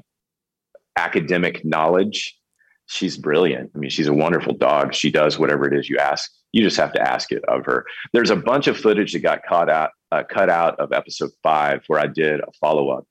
academic 0.96 1.64
knowledge, 1.64 2.38
she's 2.86 3.16
brilliant. 3.16 3.70
I 3.74 3.78
mean, 3.78 3.90
she's 3.90 4.08
a 4.08 4.12
wonderful 4.12 4.54
dog. 4.54 4.94
She 4.94 5.10
does 5.10 5.38
whatever 5.38 5.66
it 5.66 5.78
is 5.78 5.88
you 5.88 5.98
ask. 5.98 6.30
You 6.52 6.62
just 6.62 6.76
have 6.76 6.92
to 6.92 7.02
ask 7.02 7.32
it 7.32 7.44
of 7.46 7.64
her. 7.66 7.86
There's 8.12 8.30
a 8.30 8.36
bunch 8.36 8.66
of 8.66 8.76
footage 8.76 9.12
that 9.12 9.20
got 9.20 9.44
caught 9.44 9.70
out, 9.70 9.90
uh, 10.10 10.24
cut 10.28 10.50
out 10.50 10.78
of 10.80 10.92
episode 10.92 11.30
five, 11.42 11.84
where 11.86 12.00
I 12.00 12.06
did 12.06 12.40
a 12.40 12.52
follow 12.60 12.90
up, 12.90 13.06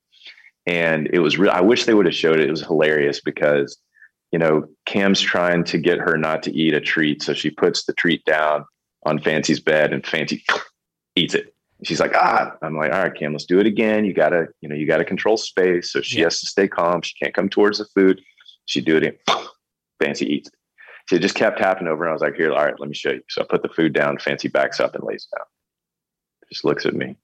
and 0.66 1.08
it 1.12 1.20
was 1.20 1.38
real. 1.38 1.50
I 1.50 1.62
wish 1.62 1.84
they 1.84 1.94
would 1.94 2.06
have 2.06 2.14
showed 2.14 2.38
it. 2.38 2.48
It 2.48 2.50
was 2.50 2.62
hilarious 2.62 3.20
because, 3.20 3.78
you 4.30 4.38
know, 4.38 4.66
Cam's 4.84 5.20
trying 5.20 5.64
to 5.64 5.78
get 5.78 5.98
her 5.98 6.18
not 6.18 6.42
to 6.44 6.52
eat 6.52 6.74
a 6.74 6.80
treat, 6.80 7.22
so 7.22 7.32
she 7.32 7.50
puts 7.50 7.84
the 7.84 7.94
treat 7.94 8.22
down 8.26 8.64
on 9.04 9.18
Fancy's 9.20 9.60
bed, 9.60 9.92
and 9.92 10.06
Fancy 10.06 10.44
eats 11.16 11.34
it. 11.34 11.54
She's 11.82 12.00
like, 12.00 12.12
ah, 12.14 12.52
I'm 12.62 12.76
like, 12.76 12.92
all 12.92 13.02
right, 13.02 13.14
Cam, 13.14 13.32
let's 13.32 13.46
do 13.46 13.58
it 13.58 13.66
again. 13.66 14.04
You 14.04 14.12
gotta, 14.12 14.48
you 14.60 14.68
know, 14.68 14.74
you 14.74 14.86
gotta 14.86 15.04
control 15.04 15.36
space. 15.38 15.92
So 15.92 16.02
she 16.02 16.18
Yeah. 16.18 16.24
has 16.24 16.40
to 16.40 16.46
stay 16.46 16.68
calm. 16.68 17.00
She 17.00 17.14
can't 17.22 17.32
come 17.34 17.48
towards 17.48 17.78
the 17.78 17.86
food. 17.86 18.20
She 18.66 18.80
do 18.82 18.98
it 18.98 19.02
again. 19.04 19.18
Fancy 20.02 20.26
eats 20.26 20.48
it. 20.48 20.54
So 21.08 21.16
it 21.16 21.22
just 21.22 21.34
kept 21.34 21.58
happening 21.58 21.90
over. 21.90 22.04
And 22.04 22.10
I 22.10 22.12
was 22.12 22.20
like, 22.22 22.34
here, 22.34 22.52
all 22.52 22.64
right, 22.64 22.78
let 22.78 22.88
me 22.88 22.94
show 22.94 23.12
you. 23.12 23.22
So 23.30 23.40
I 23.42 23.46
put 23.48 23.62
the 23.62 23.68
food 23.70 23.94
down. 23.94 24.18
Fancy 24.18 24.48
backs 24.48 24.78
up 24.78 24.94
and 24.94 25.02
lays 25.04 25.26
down. 25.36 25.46
Just 26.52 26.64
looks 26.64 26.84
at 26.84 26.94
me. 26.94 27.16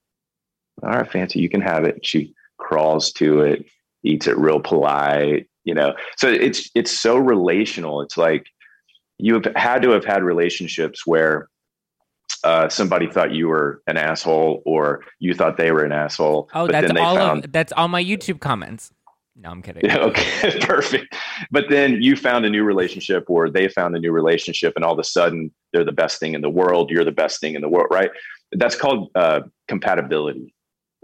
All 0.83 0.91
right, 0.91 1.11
Fancy, 1.11 1.41
you 1.41 1.49
can 1.51 1.61
have 1.61 1.85
it. 1.85 2.05
She 2.05 2.35
crawls 2.59 3.13
to 3.13 3.43
it, 3.43 3.67
eats 4.03 4.27
it 4.27 4.39
real 4.39 4.61
polite, 4.61 5.49
you 5.65 5.75
know. 5.75 5.95
So 6.17 6.29
it's 6.29 6.71
it's 6.75 6.91
so 6.91 7.17
relational. 7.17 8.01
It's 8.01 8.17
like 8.17 8.47
you 9.19 9.35
have 9.35 9.47
had 9.57 9.83
to 9.83 9.91
have 9.91 10.05
had 10.05 10.23
relationships 10.23 11.07
where 11.07 11.49
uh, 12.47 12.69
somebody 12.69 13.09
thought 13.09 13.33
you 13.33 13.49
were 13.49 13.83
an 13.89 13.97
asshole 13.97 14.63
or 14.65 15.03
you 15.19 15.35
thought 15.35 15.57
they 15.57 15.73
were 15.73 15.83
an 15.83 15.91
asshole. 15.91 16.49
Oh, 16.55 16.67
but 16.67 16.73
that's 16.73 17.01
all 17.01 17.17
found 17.17 17.45
of 17.45 17.53
that's 17.53 17.73
all 17.73 17.89
my 17.89 18.03
YouTube 18.03 18.39
comments. 18.39 18.93
No, 19.35 19.51
I'm 19.51 19.63
kidding. 19.63 19.85
yeah, 19.85 19.99
okay, 20.09 20.61
perfect. 20.61 21.17
But 21.51 21.65
then 21.69 22.01
you 22.01 22.15
found 22.15 22.47
a 22.47 22.51
new 22.51 22.63
relationship 22.63 23.25
or 23.29 23.51
they 23.51 23.67
found 23.67 23.97
a 23.97 23.99
new 23.99 24.13
relationship 24.13 24.75
and 24.77 24.85
all 24.85 24.93
of 24.93 24.99
a 25.01 25.05
sudden 25.05 25.53
they're 25.73 25.85
the 25.85 25.91
best 25.91 26.21
thing 26.21 26.35
in 26.35 26.41
the 26.41 26.49
world. 26.49 26.89
You're 26.89 27.05
the 27.05 27.11
best 27.11 27.41
thing 27.41 27.57
in 27.57 27.63
the 27.63 27.69
world, 27.69 27.89
right? 27.91 28.11
That's 28.53 28.77
called 28.77 29.11
uh, 29.17 29.41
compatibility, 29.67 30.55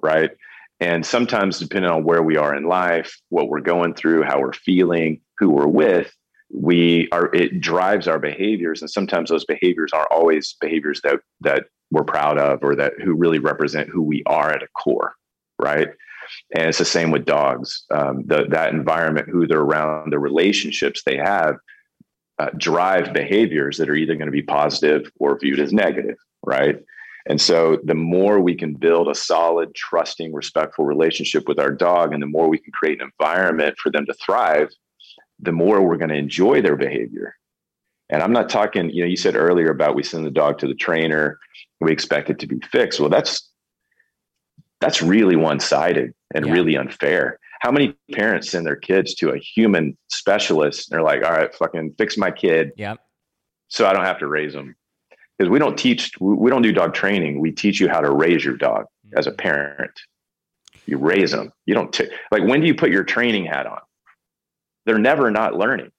right? 0.00 0.30
And 0.78 1.04
sometimes, 1.04 1.58
depending 1.58 1.90
on 1.90 2.04
where 2.04 2.22
we 2.22 2.36
are 2.36 2.54
in 2.54 2.64
life, 2.64 3.20
what 3.30 3.48
we're 3.48 3.60
going 3.60 3.94
through, 3.94 4.22
how 4.22 4.40
we're 4.40 4.52
feeling, 4.52 5.20
who 5.38 5.50
we're 5.50 5.66
with, 5.66 6.14
we 6.52 7.08
are 7.12 7.34
it 7.34 7.60
drives 7.60 8.06
our 8.06 8.18
behaviors. 8.18 8.82
And 8.82 8.90
sometimes 8.90 9.30
those 9.30 9.44
behaviors 9.44 9.92
aren't 9.92 10.12
always 10.12 10.56
behaviors 10.60 11.00
that 11.02 11.20
that 11.40 11.64
we're 11.90 12.04
proud 12.04 12.38
of 12.38 12.60
or 12.62 12.74
that 12.76 12.94
who 13.02 13.14
really 13.14 13.38
represent 13.38 13.88
who 13.88 14.02
we 14.02 14.22
are 14.26 14.50
at 14.50 14.62
a 14.62 14.68
core, 14.68 15.14
right? 15.60 15.88
And 16.54 16.68
it's 16.68 16.78
the 16.78 16.84
same 16.84 17.10
with 17.10 17.26
dogs. 17.26 17.84
Um, 17.90 18.24
the, 18.26 18.46
that 18.48 18.72
environment, 18.72 19.28
who 19.28 19.46
they're 19.46 19.60
around, 19.60 20.10
the 20.10 20.18
relationships 20.18 21.02
they 21.04 21.16
have, 21.18 21.56
uh, 22.38 22.48
drive 22.56 23.12
behaviors 23.12 23.76
that 23.76 23.90
are 23.90 23.94
either 23.94 24.14
going 24.14 24.26
to 24.26 24.32
be 24.32 24.42
positive 24.42 25.10
or 25.18 25.38
viewed 25.38 25.60
as 25.60 25.72
negative, 25.72 26.16
right? 26.44 26.78
And 27.26 27.40
so, 27.40 27.78
the 27.84 27.94
more 27.94 28.40
we 28.40 28.54
can 28.54 28.74
build 28.74 29.08
a 29.08 29.14
solid, 29.14 29.74
trusting, 29.76 30.32
respectful 30.32 30.84
relationship 30.84 31.46
with 31.46 31.60
our 31.60 31.70
dog, 31.70 32.12
and 32.12 32.22
the 32.22 32.26
more 32.26 32.48
we 32.48 32.58
can 32.58 32.72
create 32.72 33.00
an 33.00 33.10
environment 33.20 33.76
for 33.78 33.92
them 33.92 34.06
to 34.06 34.14
thrive, 34.14 34.70
the 35.42 35.52
more 35.52 35.82
we're 35.82 35.96
going 35.96 36.08
to 36.10 36.16
enjoy 36.16 36.62
their 36.62 36.76
behavior. 36.76 37.34
And 38.08 38.22
I'm 38.22 38.32
not 38.32 38.48
talking, 38.48 38.90
you 38.90 39.02
know, 39.02 39.08
you 39.08 39.16
said 39.16 39.36
earlier 39.36 39.70
about 39.70 39.94
we 39.94 40.02
send 40.02 40.24
the 40.24 40.30
dog 40.30 40.58
to 40.58 40.66
the 40.66 40.74
trainer, 40.74 41.38
we 41.80 41.92
expect 41.92 42.30
it 42.30 42.38
to 42.40 42.46
be 42.46 42.60
fixed. 42.70 43.00
Well, 43.00 43.10
that's 43.10 43.48
that's 44.80 45.00
really 45.00 45.36
one-sided 45.36 46.12
and 46.34 46.46
Yeah. 46.46 46.52
really 46.52 46.76
unfair. 46.76 47.38
How 47.60 47.70
many 47.70 47.94
parents 48.12 48.50
send 48.50 48.66
their 48.66 48.76
kids 48.76 49.14
to 49.16 49.30
a 49.30 49.38
human 49.38 49.96
specialist 50.08 50.90
and 50.90 50.96
they're 50.96 51.04
like, 51.04 51.22
all 51.24 51.30
right, 51.30 51.54
fucking 51.54 51.94
fix 51.98 52.18
my 52.18 52.32
kid 52.32 52.72
Yep. 52.76 52.98
so 53.68 53.86
I 53.86 53.92
don't 53.92 54.04
have 54.04 54.18
to 54.18 54.26
raise 54.26 54.52
them? 54.52 54.74
Because 55.38 55.50
we 55.50 55.60
don't 55.60 55.78
teach, 55.78 56.10
we 56.20 56.50
don't 56.50 56.62
do 56.62 56.72
dog 56.72 56.94
training. 56.94 57.38
We 57.40 57.52
teach 57.52 57.80
you 57.80 57.88
how 57.88 58.00
to 58.00 58.10
raise 58.10 58.44
your 58.44 58.56
dog 58.56 58.86
as 59.16 59.26
a 59.26 59.30
mm-hmm. 59.30 59.36
parent. 59.36 59.92
You 60.86 60.98
raise 60.98 61.30
them. 61.30 61.52
You 61.64 61.74
don't 61.74 61.92
t- 61.92 62.10
like 62.32 62.42
when 62.42 62.60
do 62.60 62.66
you 62.66 62.74
put 62.74 62.90
your 62.90 63.04
training 63.04 63.46
hat 63.46 63.66
on? 63.66 63.80
They're 64.84 64.98
never 64.98 65.30
not 65.30 65.54
learning. 65.54 65.90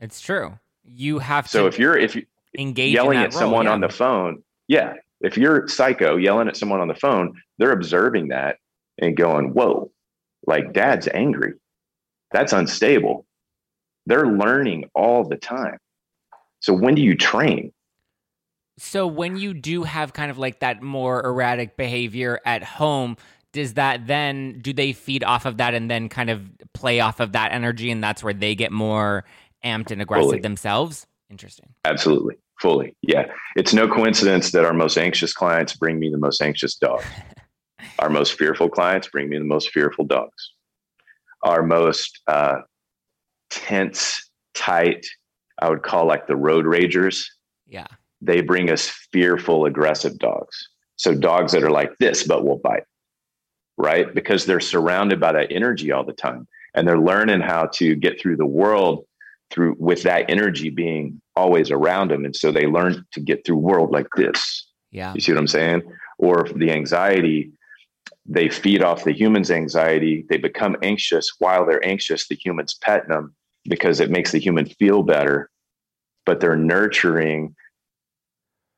It's 0.00 0.20
true. 0.20 0.58
You 0.84 1.18
have 1.18 1.46
to. 1.46 1.50
So 1.50 1.62
to 1.62 1.66
if 1.68 1.78
you're 1.78 1.96
if 1.96 2.16
you 2.16 2.24
engage 2.58 2.94
yelling 2.94 3.18
at 3.18 3.32
that 3.32 3.38
someone 3.38 3.66
role, 3.66 3.74
on 3.74 3.80
the 3.80 3.88
phone, 3.88 4.42
yeah. 4.68 4.94
If 5.20 5.36
you're 5.36 5.68
psycho 5.68 6.16
yelling 6.16 6.48
at 6.48 6.56
someone 6.56 6.80
on 6.80 6.88
the 6.88 6.94
phone, 6.94 7.40
they're 7.58 7.72
observing 7.72 8.28
that 8.28 8.56
and 8.98 9.16
going, 9.16 9.52
"Whoa, 9.52 9.90
like 10.46 10.72
dad's 10.72 11.08
angry. 11.12 11.54
That's 12.32 12.52
unstable." 12.52 13.26
They're 14.06 14.26
learning 14.26 14.88
all 14.94 15.24
the 15.24 15.36
time. 15.36 15.78
So 16.60 16.72
when 16.72 16.94
do 16.94 17.02
you 17.02 17.16
train? 17.16 17.72
So 18.78 19.06
when 19.06 19.36
you 19.36 19.52
do 19.52 19.82
have 19.82 20.14
kind 20.14 20.30
of 20.30 20.38
like 20.38 20.60
that 20.60 20.82
more 20.82 21.24
erratic 21.24 21.76
behavior 21.76 22.40
at 22.46 22.64
home, 22.64 23.18
does 23.52 23.74
that 23.74 24.06
then 24.06 24.58
do 24.60 24.72
they 24.72 24.92
feed 24.92 25.24
off 25.24 25.44
of 25.46 25.56
that 25.58 25.74
and 25.74 25.90
then 25.90 26.08
kind 26.08 26.30
of 26.30 26.42
play 26.74 27.00
off 27.00 27.20
of 27.20 27.32
that 27.32 27.52
energy 27.52 27.90
and 27.90 28.02
that's 28.02 28.22
where 28.22 28.34
they 28.34 28.54
get 28.54 28.70
more 28.72 29.24
amped 29.64 29.90
and 29.90 30.00
aggressive 30.00 30.30
Fully. 30.30 30.40
themselves? 30.40 31.06
Interesting. 31.30 31.74
Absolutely. 31.84 32.36
Fully. 32.60 32.94
Yeah. 33.02 33.26
It's 33.56 33.72
no 33.72 33.88
coincidence 33.88 34.52
that 34.52 34.64
our 34.64 34.74
most 34.74 34.96
anxious 34.98 35.32
clients 35.32 35.74
bring 35.74 35.98
me 35.98 36.10
the 36.10 36.18
most 36.18 36.42
anxious 36.42 36.74
dog. 36.76 37.02
our 37.98 38.10
most 38.10 38.34
fearful 38.38 38.68
clients 38.68 39.08
bring 39.08 39.28
me 39.28 39.38
the 39.38 39.44
most 39.44 39.70
fearful 39.70 40.04
dogs. 40.04 40.52
Our 41.42 41.62
most 41.62 42.20
uh, 42.26 42.58
tense, 43.50 44.30
tight, 44.54 45.06
I 45.60 45.68
would 45.68 45.82
call 45.82 46.06
like 46.06 46.26
the 46.26 46.36
road 46.36 46.64
ragers, 46.66 47.24
Yeah. 47.66 47.86
they 48.20 48.40
bring 48.42 48.70
us 48.70 48.88
fearful, 49.12 49.64
aggressive 49.66 50.18
dogs. 50.18 50.56
So 50.96 51.14
dogs 51.14 51.52
that 51.52 51.62
are 51.62 51.70
like 51.70 51.92
this, 51.98 52.26
but 52.26 52.44
will 52.44 52.58
bite, 52.58 52.84
right? 53.80 54.14
Because 54.14 54.46
they're 54.46 54.60
surrounded 54.60 55.18
by 55.18 55.32
that 55.32 55.50
energy 55.50 55.90
all 55.90 56.04
the 56.04 56.12
time, 56.12 56.46
and 56.74 56.86
they're 56.86 56.98
learning 56.98 57.40
how 57.40 57.66
to 57.74 57.96
get 57.96 58.20
through 58.20 58.36
the 58.36 58.46
world 58.46 59.04
through 59.50 59.74
with 59.78 60.02
that 60.04 60.26
energy 60.28 60.70
being 60.70 61.20
always 61.34 61.70
around 61.70 62.10
them. 62.10 62.24
And 62.24 62.36
so 62.36 62.52
they 62.52 62.66
learn 62.66 63.04
to 63.12 63.20
get 63.20 63.44
through 63.44 63.56
world 63.56 63.90
like 63.90 64.06
this. 64.16 64.68
Yeah. 64.92 65.12
You 65.14 65.20
see 65.20 65.32
what 65.32 65.38
I'm 65.38 65.48
saying? 65.48 65.82
Or 66.18 66.48
the 66.54 66.70
anxiety, 66.70 67.50
they 68.26 68.48
feed 68.48 68.82
off 68.82 69.04
the 69.04 69.12
human's 69.12 69.50
anxiety. 69.50 70.24
They 70.28 70.36
become 70.36 70.76
anxious 70.82 71.32
while 71.38 71.66
they're 71.66 71.84
anxious. 71.84 72.28
The 72.28 72.36
human's 72.36 72.74
petting 72.74 73.10
them 73.10 73.34
because 73.64 74.00
it 74.00 74.10
makes 74.10 74.32
the 74.32 74.38
human 74.38 74.66
feel 74.66 75.02
better, 75.02 75.50
but 76.24 76.40
they're 76.40 76.56
nurturing 76.56 77.54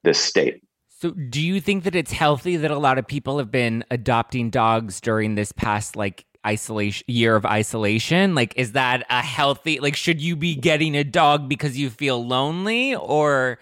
this 0.04 0.18
state. 0.18 0.62
So, 1.02 1.10
do 1.10 1.42
you 1.42 1.60
think 1.60 1.82
that 1.82 1.96
it's 1.96 2.12
healthy 2.12 2.56
that 2.58 2.70
a 2.70 2.78
lot 2.78 2.96
of 2.96 3.08
people 3.08 3.38
have 3.38 3.50
been 3.50 3.84
adopting 3.90 4.50
dogs 4.50 5.00
during 5.00 5.34
this 5.34 5.50
past 5.50 5.96
like 5.96 6.26
isolation 6.46 7.04
year 7.08 7.34
of 7.34 7.44
isolation? 7.44 8.36
Like, 8.36 8.54
is 8.56 8.70
that 8.74 9.04
a 9.10 9.20
healthy? 9.20 9.80
Like, 9.80 9.96
should 9.96 10.20
you 10.20 10.36
be 10.36 10.54
getting 10.54 10.94
a 10.94 11.02
dog 11.02 11.48
because 11.48 11.76
you 11.76 11.90
feel 11.90 12.24
lonely, 12.24 12.94
or 12.94 13.58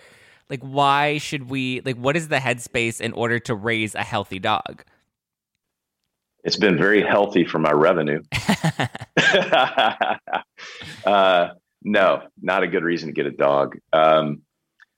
like 0.50 0.60
why 0.60 1.16
should 1.16 1.48
we? 1.48 1.80
Like, 1.80 1.96
what 1.96 2.14
is 2.14 2.28
the 2.28 2.36
headspace 2.36 3.00
in 3.00 3.14
order 3.14 3.38
to 3.38 3.54
raise 3.54 3.94
a 3.94 4.02
healthy 4.02 4.38
dog? 4.38 4.84
It's 6.44 6.58
been 6.58 6.76
very 6.76 7.02
healthy 7.02 7.46
for 7.46 7.58
my 7.58 7.72
revenue. 7.72 8.22
uh, 11.06 11.48
no, 11.82 12.22
not 12.42 12.62
a 12.64 12.66
good 12.66 12.84
reason 12.84 13.08
to 13.08 13.14
get 13.14 13.24
a 13.24 13.30
dog. 13.30 13.78
Um, 13.94 14.42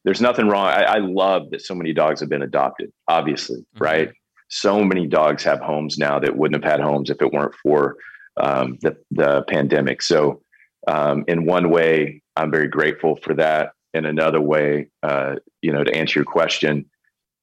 there's 0.04 0.20
nothing 0.20 0.48
wrong. 0.48 0.66
I, 0.66 0.82
I, 0.84 0.98
love 0.98 1.50
that 1.50 1.62
so 1.62 1.74
many 1.74 1.92
dogs 1.92 2.20
have 2.20 2.28
been 2.28 2.42
adopted, 2.42 2.92
obviously, 3.08 3.58
mm-hmm. 3.58 3.84
right? 3.84 4.12
So 4.48 4.82
many 4.84 5.06
dogs 5.06 5.44
have 5.44 5.60
homes 5.60 5.96
now 5.96 6.18
that 6.18 6.36
wouldn't 6.36 6.62
have 6.62 6.70
had 6.70 6.80
homes 6.80 7.10
if 7.10 7.22
it 7.22 7.32
weren't 7.32 7.54
for 7.62 7.96
um, 8.36 8.78
the, 8.82 8.96
the 9.10 9.42
pandemic. 9.48 10.02
So, 10.02 10.42
um, 10.88 11.24
in 11.28 11.46
one 11.46 11.70
way, 11.70 12.22
I'm 12.36 12.50
very 12.50 12.68
grateful 12.68 13.16
for 13.16 13.34
that. 13.34 13.72
In 13.94 14.06
another 14.06 14.40
way, 14.40 14.88
uh, 15.02 15.36
you 15.60 15.70
know, 15.70 15.84
to 15.84 15.94
answer 15.94 16.18
your 16.18 16.24
question, 16.24 16.86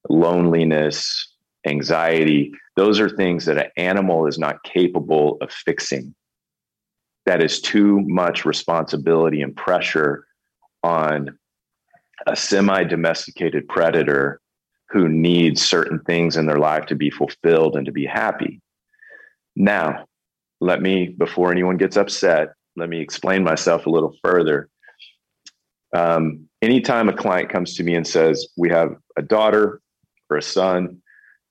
loneliness, 0.09 1.31
anxiety, 1.65 2.51
those 2.75 2.99
are 2.99 3.09
things 3.09 3.45
that 3.45 3.57
an 3.57 3.71
animal 3.77 4.25
is 4.25 4.39
not 4.39 4.63
capable 4.63 5.37
of 5.41 5.51
fixing. 5.51 6.13
That 7.25 7.43
is 7.43 7.61
too 7.61 8.01
much 8.01 8.45
responsibility 8.45 9.41
and 9.41 9.55
pressure 9.55 10.25
on 10.83 11.37
a 12.27 12.35
semi 12.35 12.83
domesticated 12.83 13.67
predator 13.67 14.41
who 14.89 15.07
needs 15.07 15.63
certain 15.63 15.99
things 15.99 16.35
in 16.35 16.45
their 16.47 16.57
life 16.57 16.85
to 16.87 16.95
be 16.95 17.09
fulfilled 17.09 17.75
and 17.75 17.85
to 17.85 17.91
be 17.91 18.05
happy. 18.05 18.59
Now, 19.55 20.05
let 20.61 20.81
me, 20.81 21.07
before 21.07 21.51
anyone 21.51 21.77
gets 21.77 21.95
upset, 21.95 22.49
let 22.75 22.89
me 22.89 22.99
explain 22.99 23.43
myself 23.43 23.85
a 23.85 23.89
little 23.89 24.15
further. 24.23 24.69
Um, 25.95 26.47
anytime 26.61 27.09
a 27.09 27.13
client 27.13 27.49
comes 27.49 27.75
to 27.75 27.83
me 27.83 27.95
and 27.95 28.05
says, 28.05 28.47
We 28.57 28.69
have 28.69 28.95
a 29.17 29.21
daughter 29.21 29.81
or 30.29 30.37
a 30.37 30.41
son 30.41 31.01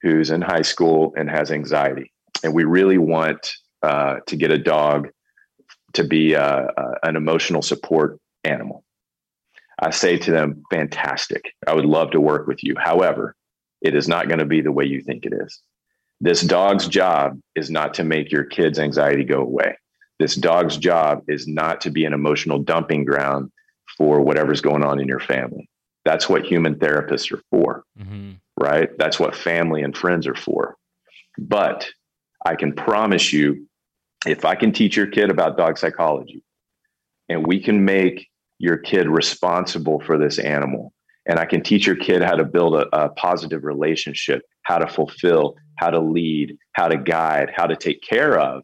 who's 0.03 0.31
in 0.31 0.41
high 0.41 0.63
school 0.63 1.13
and 1.17 1.29
has 1.29 1.51
anxiety, 1.51 2.13
and 2.43 2.55
we 2.55 2.65
really 2.65 2.99
want 2.99 3.53
uh, 3.83 4.17
to 4.27 4.37
get 4.37 4.51
a 4.51 4.59
dog 4.59 5.09
to 5.95 6.05
be 6.05 6.37
uh, 6.37 6.67
uh, 6.77 6.95
an 7.03 7.17
emotional 7.17 7.63
support 7.63 8.19
animal. 8.45 8.85
I 9.81 9.91
say 9.91 10.19
to 10.19 10.31
them, 10.31 10.63
fantastic. 10.71 11.55
I 11.67 11.75
would 11.75 11.87
love 11.87 12.11
to 12.13 12.21
work 12.21 12.47
with 12.47 12.65
you. 12.65 12.75
However, 12.79 13.37
it 13.81 13.95
is 13.95 14.09
not 14.09 14.29
going 14.29 14.41
to 14.41 14.45
be 14.45 14.61
the 14.61 14.73
way 14.73 14.85
you 14.85 15.01
think 15.01 15.25
it 15.25 15.33
is. 15.33 15.61
This 16.21 16.43
dog's 16.43 16.89
job 16.89 17.39
is 17.55 17.71
not 17.71 17.95
to 17.95 18.05
make 18.05 18.33
your 18.33 18.45
kid's 18.45 18.79
anxiety 18.79 19.23
go 19.23 19.41
away. 19.41 19.77
This 20.19 20.35
dog's 20.35 20.77
job 20.77 21.23
is 21.29 21.47
not 21.47 21.81
to 21.83 21.91
be 21.91 22.05
an 22.05 22.13
emotional 22.13 22.59
dumping 22.59 23.05
ground 23.05 23.53
for 23.97 24.21
whatever's 24.21 24.61
going 24.61 24.83
on 24.83 25.01
in 25.01 25.07
your 25.07 25.21
family. 25.21 25.69
That's 26.05 26.29
what 26.29 26.45
human 26.45 26.75
therapists 26.77 27.31
are 27.33 27.43
for, 27.51 27.85
mm-hmm. 27.99 28.33
right? 28.59 28.91
That's 28.99 29.21
what 29.21 29.37
family 29.37 29.83
and 29.83 29.97
friends 29.97 30.27
are 30.27 30.35
for. 30.35 30.77
But 31.39 31.87
I 32.45 32.57
can 32.57 32.73
promise 32.73 33.33
you, 33.33 33.69
if 34.27 34.45
I 34.45 34.57
can 34.57 34.73
teach 34.73 34.97
your 34.97 35.07
kid 35.07 35.31
about 35.31 35.57
dog 35.57 35.79
psychology 35.79 36.43
and 37.29 37.47
we 37.47 37.61
can 37.61 37.85
make 37.85 38.27
your 38.59 38.77
kid 38.77 39.09
responsible 39.09 40.01
for 40.01 40.19
this 40.19 40.39
animal. 40.39 40.93
And 41.27 41.39
I 41.39 41.45
can 41.45 41.63
teach 41.63 41.87
your 41.87 41.97
kid 41.97 42.23
how 42.23 42.35
to 42.35 42.45
build 42.45 42.75
a, 42.75 42.89
a 42.97 43.11
positive 43.11 43.65
relationship, 43.65 44.43
how 44.63 44.79
to 44.79 44.87
fulfill, 44.87 45.57
how 45.77 45.91
to 45.91 46.01
lead, 46.01 46.57
how 46.73 46.89
to 46.89 46.97
guide, 46.97 47.53
how 47.55 47.67
to 47.67 47.77
take 47.77 48.03
care 48.03 48.39
of. 48.39 48.63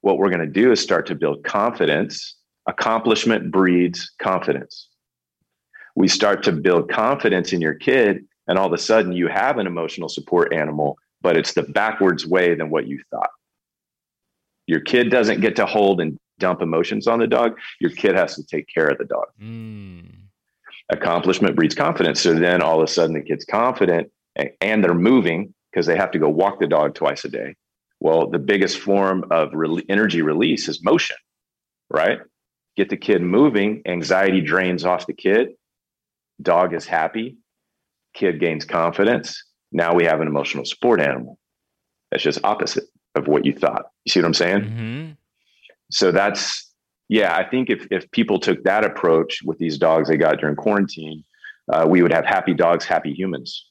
What 0.00 0.18
we're 0.18 0.30
going 0.30 0.40
to 0.40 0.46
do 0.46 0.72
is 0.72 0.80
start 0.80 1.06
to 1.06 1.14
build 1.14 1.44
confidence. 1.44 2.36
Accomplishment 2.66 3.50
breeds 3.50 4.12
confidence. 4.20 4.88
We 5.96 6.08
start 6.08 6.42
to 6.44 6.52
build 6.52 6.90
confidence 6.90 7.52
in 7.52 7.60
your 7.60 7.74
kid, 7.74 8.24
and 8.48 8.58
all 8.58 8.66
of 8.66 8.72
a 8.72 8.78
sudden 8.78 9.12
you 9.12 9.28
have 9.28 9.58
an 9.58 9.66
emotional 9.66 10.08
support 10.08 10.52
animal, 10.52 10.98
but 11.20 11.36
it's 11.36 11.54
the 11.54 11.62
backwards 11.62 12.26
way 12.26 12.54
than 12.54 12.70
what 12.70 12.86
you 12.86 13.00
thought. 13.10 13.30
Your 14.66 14.80
kid 14.80 15.10
doesn't 15.10 15.40
get 15.40 15.56
to 15.56 15.66
hold 15.66 16.00
and 16.00 16.18
dump 16.38 16.62
emotions 16.62 17.06
on 17.06 17.18
the 17.18 17.26
dog. 17.26 17.56
Your 17.80 17.90
kid 17.90 18.14
has 18.14 18.34
to 18.36 18.44
take 18.44 18.66
care 18.72 18.88
of 18.88 18.98
the 18.98 19.04
dog. 19.04 19.26
Mm. 19.40 20.10
Accomplishment 20.90 21.56
breeds 21.56 21.74
confidence. 21.74 22.20
So 22.20 22.34
then 22.34 22.62
all 22.62 22.78
of 22.80 22.84
a 22.84 22.90
sudden 22.90 23.14
the 23.14 23.22
kid's 23.22 23.44
confident 23.44 24.10
and 24.60 24.82
they're 24.82 24.94
moving 24.94 25.54
because 25.70 25.86
they 25.86 25.96
have 25.96 26.10
to 26.12 26.18
go 26.18 26.28
walk 26.28 26.60
the 26.60 26.66
dog 26.66 26.94
twice 26.94 27.24
a 27.24 27.28
day. 27.28 27.54
Well, 28.00 28.28
the 28.28 28.38
biggest 28.38 28.78
form 28.78 29.24
of 29.30 29.50
re- 29.52 29.84
energy 29.88 30.22
release 30.22 30.68
is 30.68 30.84
motion, 30.84 31.16
right? 31.90 32.18
Get 32.76 32.90
the 32.90 32.96
kid 32.96 33.22
moving, 33.22 33.82
anxiety 33.86 34.40
drains 34.40 34.84
off 34.84 35.06
the 35.06 35.14
kid, 35.14 35.50
dog 36.42 36.74
is 36.74 36.86
happy, 36.86 37.38
kid 38.12 38.40
gains 38.40 38.64
confidence. 38.64 39.42
Now 39.72 39.94
we 39.94 40.04
have 40.04 40.20
an 40.20 40.28
emotional 40.28 40.64
support 40.64 41.00
animal. 41.00 41.38
That's 42.10 42.22
just 42.22 42.44
opposite 42.44 42.84
of 43.14 43.26
what 43.26 43.46
you 43.46 43.52
thought. 43.52 43.86
You 44.04 44.10
see 44.10 44.20
what 44.20 44.26
I'm 44.26 44.34
saying? 44.34 44.60
Mm-hmm 44.60 45.12
so 45.90 46.10
that's 46.10 46.72
yeah 47.08 47.36
i 47.36 47.44
think 47.48 47.70
if, 47.70 47.86
if 47.90 48.10
people 48.10 48.38
took 48.38 48.62
that 48.64 48.84
approach 48.84 49.40
with 49.44 49.58
these 49.58 49.78
dogs 49.78 50.08
they 50.08 50.16
got 50.16 50.38
during 50.38 50.56
quarantine 50.56 51.24
uh, 51.72 51.86
we 51.88 52.02
would 52.02 52.12
have 52.12 52.24
happy 52.24 52.54
dogs 52.54 52.84
happy 52.84 53.12
humans 53.12 53.70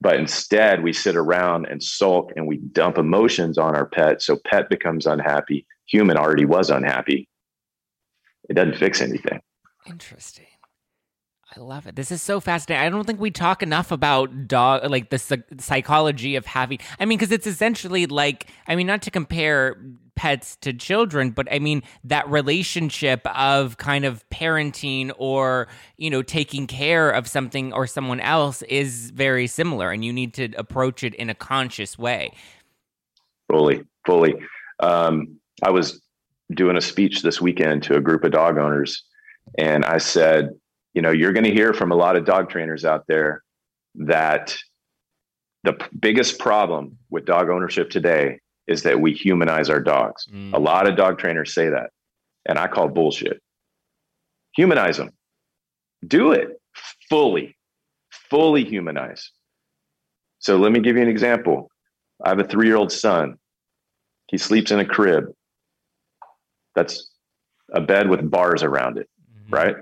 but 0.00 0.16
instead 0.16 0.82
we 0.82 0.92
sit 0.92 1.16
around 1.16 1.66
and 1.66 1.82
sulk 1.82 2.32
and 2.36 2.46
we 2.46 2.58
dump 2.72 2.98
emotions 2.98 3.58
on 3.58 3.74
our 3.74 3.86
pet 3.86 4.22
so 4.22 4.38
pet 4.46 4.68
becomes 4.68 5.06
unhappy 5.06 5.66
human 5.86 6.16
already 6.16 6.44
was 6.44 6.70
unhappy 6.70 7.28
it 8.48 8.54
doesn't 8.54 8.76
fix 8.76 9.00
anything 9.00 9.40
interesting 9.86 10.46
I 11.56 11.60
love 11.60 11.86
it. 11.86 11.96
This 11.96 12.10
is 12.10 12.20
so 12.20 12.40
fascinating. 12.40 12.86
I 12.86 12.90
don't 12.90 13.06
think 13.06 13.20
we 13.20 13.30
talk 13.30 13.62
enough 13.62 13.90
about 13.90 14.48
dog, 14.48 14.88
like 14.90 15.08
the 15.08 15.42
psychology 15.58 16.36
of 16.36 16.44
having. 16.44 16.78
I 17.00 17.06
mean, 17.06 17.18
because 17.18 17.32
it's 17.32 17.46
essentially 17.46 18.06
like, 18.06 18.46
I 18.66 18.76
mean, 18.76 18.86
not 18.86 19.02
to 19.02 19.10
compare 19.10 19.78
pets 20.18 20.56
to 20.56 20.72
children, 20.72 21.30
but 21.30 21.46
I 21.52 21.60
mean, 21.60 21.80
that 22.02 22.28
relationship 22.28 23.24
of 23.24 23.76
kind 23.76 24.04
of 24.04 24.28
parenting 24.30 25.12
or, 25.16 25.68
you 25.96 26.10
know, 26.10 26.22
taking 26.22 26.66
care 26.66 27.08
of 27.08 27.28
something 27.28 27.72
or 27.72 27.86
someone 27.86 28.18
else 28.18 28.62
is 28.62 29.12
very 29.12 29.46
similar, 29.46 29.92
and 29.92 30.04
you 30.04 30.12
need 30.12 30.34
to 30.34 30.52
approach 30.54 31.04
it 31.04 31.14
in 31.14 31.30
a 31.30 31.36
conscious 31.36 31.96
way. 31.96 32.32
Fully, 33.48 33.84
fully. 34.04 34.34
Um, 34.80 35.38
I 35.62 35.70
was 35.70 36.02
doing 36.52 36.76
a 36.76 36.80
speech 36.80 37.22
this 37.22 37.40
weekend 37.40 37.84
to 37.84 37.94
a 37.94 38.00
group 38.00 38.24
of 38.24 38.32
dog 38.32 38.58
owners, 38.58 39.04
and 39.56 39.84
I 39.84 39.98
said, 39.98 40.50
you 40.94 41.02
know, 41.02 41.12
you're 41.12 41.32
going 41.32 41.44
to 41.44 41.54
hear 41.54 41.72
from 41.72 41.92
a 41.92 41.96
lot 41.96 42.16
of 42.16 42.24
dog 42.24 42.50
trainers 42.50 42.84
out 42.84 43.04
there 43.06 43.44
that 43.94 44.56
the 45.62 45.74
p- 45.74 45.86
biggest 45.96 46.40
problem 46.40 46.98
with 47.08 47.24
dog 47.24 47.50
ownership 47.50 47.88
today 47.88 48.40
is 48.68 48.82
that 48.82 49.00
we 49.00 49.12
humanize 49.12 49.70
our 49.70 49.80
dogs. 49.80 50.26
Mm. 50.32 50.54
A 50.54 50.58
lot 50.58 50.88
of 50.88 50.96
dog 50.96 51.18
trainers 51.18 51.54
say 51.54 51.68
that, 51.68 51.90
and 52.46 52.58
I 52.58 52.68
call 52.68 52.88
bullshit. 52.88 53.40
Humanize 54.56 54.96
them. 54.96 55.10
Do 56.06 56.32
it 56.32 56.60
fully, 57.08 57.56
fully 58.30 58.64
humanize. 58.64 59.30
So 60.38 60.56
let 60.56 60.70
me 60.70 60.80
give 60.80 60.96
you 60.96 61.02
an 61.02 61.08
example. 61.08 61.70
I 62.24 62.28
have 62.28 62.38
a 62.38 62.44
three 62.44 62.66
year 62.66 62.76
old 62.76 62.92
son. 62.92 63.38
He 64.28 64.38
sleeps 64.38 64.70
in 64.70 64.78
a 64.78 64.84
crib. 64.84 65.24
That's 66.74 67.10
a 67.72 67.80
bed 67.80 68.08
with 68.08 68.30
bars 68.30 68.62
around 68.62 68.98
it, 68.98 69.08
mm-hmm. 69.34 69.54
right? 69.54 69.76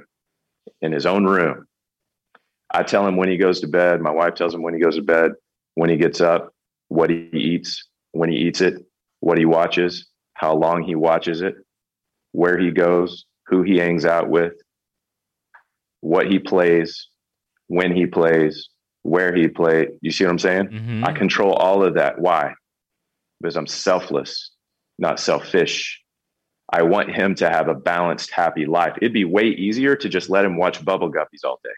in 0.83 0.93
his 0.93 1.07
own 1.07 1.25
room. 1.25 1.67
I 2.73 2.83
tell 2.83 3.07
him 3.07 3.17
when 3.17 3.29
he 3.29 3.37
goes 3.37 3.61
to 3.61 3.69
bed. 3.69 4.01
My 4.01 4.11
wife 4.11 4.35
tells 4.35 4.55
him 4.55 4.63
when 4.63 4.75
he 4.75 4.81
goes 4.81 4.97
to 4.97 5.03
bed, 5.03 5.33
when 5.75 5.91
he 5.91 5.97
gets 5.97 6.21
up, 6.21 6.53
what 6.89 7.11
he 7.11 7.29
eats, 7.33 7.85
when 8.19 8.31
he 8.31 8.37
eats 8.37 8.61
it, 8.61 8.75
what 9.21 9.39
he 9.39 9.45
watches, 9.45 10.09
how 10.35 10.55
long 10.55 10.83
he 10.83 10.95
watches 10.95 11.43
it, 11.43 11.55
where 12.33 12.59
he 12.59 12.71
goes, 12.71 13.25
who 13.47 13.63
he 13.63 13.79
hangs 13.79 14.05
out 14.05 14.29
with, 14.29 14.53
what 16.01 16.27
he 16.27 16.39
plays, 16.39 17.09
when 17.69 17.95
he 17.95 18.07
plays, 18.07 18.69
where 19.03 19.35
he 19.35 19.49
plays. 19.49 19.89
You 20.01 20.11
see 20.11 20.25
what 20.25 20.31
I'm 20.31 20.39
saying? 20.39 20.69
Mm-hmm. 20.69 21.05
I 21.05 21.13
control 21.13 21.53
all 21.55 21.83
of 21.85 21.95
that. 21.95 22.19
Why? 22.19 22.55
Because 23.41 23.57
I'm 23.57 23.67
selfless, 23.67 24.51
not 24.99 25.21
selfish. 25.21 26.03
I 26.73 26.83
want 26.83 27.15
him 27.15 27.35
to 27.37 27.49
have 27.49 27.69
a 27.69 27.75
balanced, 27.75 28.31
happy 28.31 28.67
life. 28.67 28.95
It'd 29.01 29.13
be 29.13 29.25
way 29.25 29.47
easier 29.47 29.95
to 29.97 30.09
just 30.09 30.29
let 30.29 30.45
him 30.45 30.57
watch 30.57 30.85
Bubble 30.85 31.13
Guppies 31.13 31.45
all 31.45 31.61
day. 31.63 31.71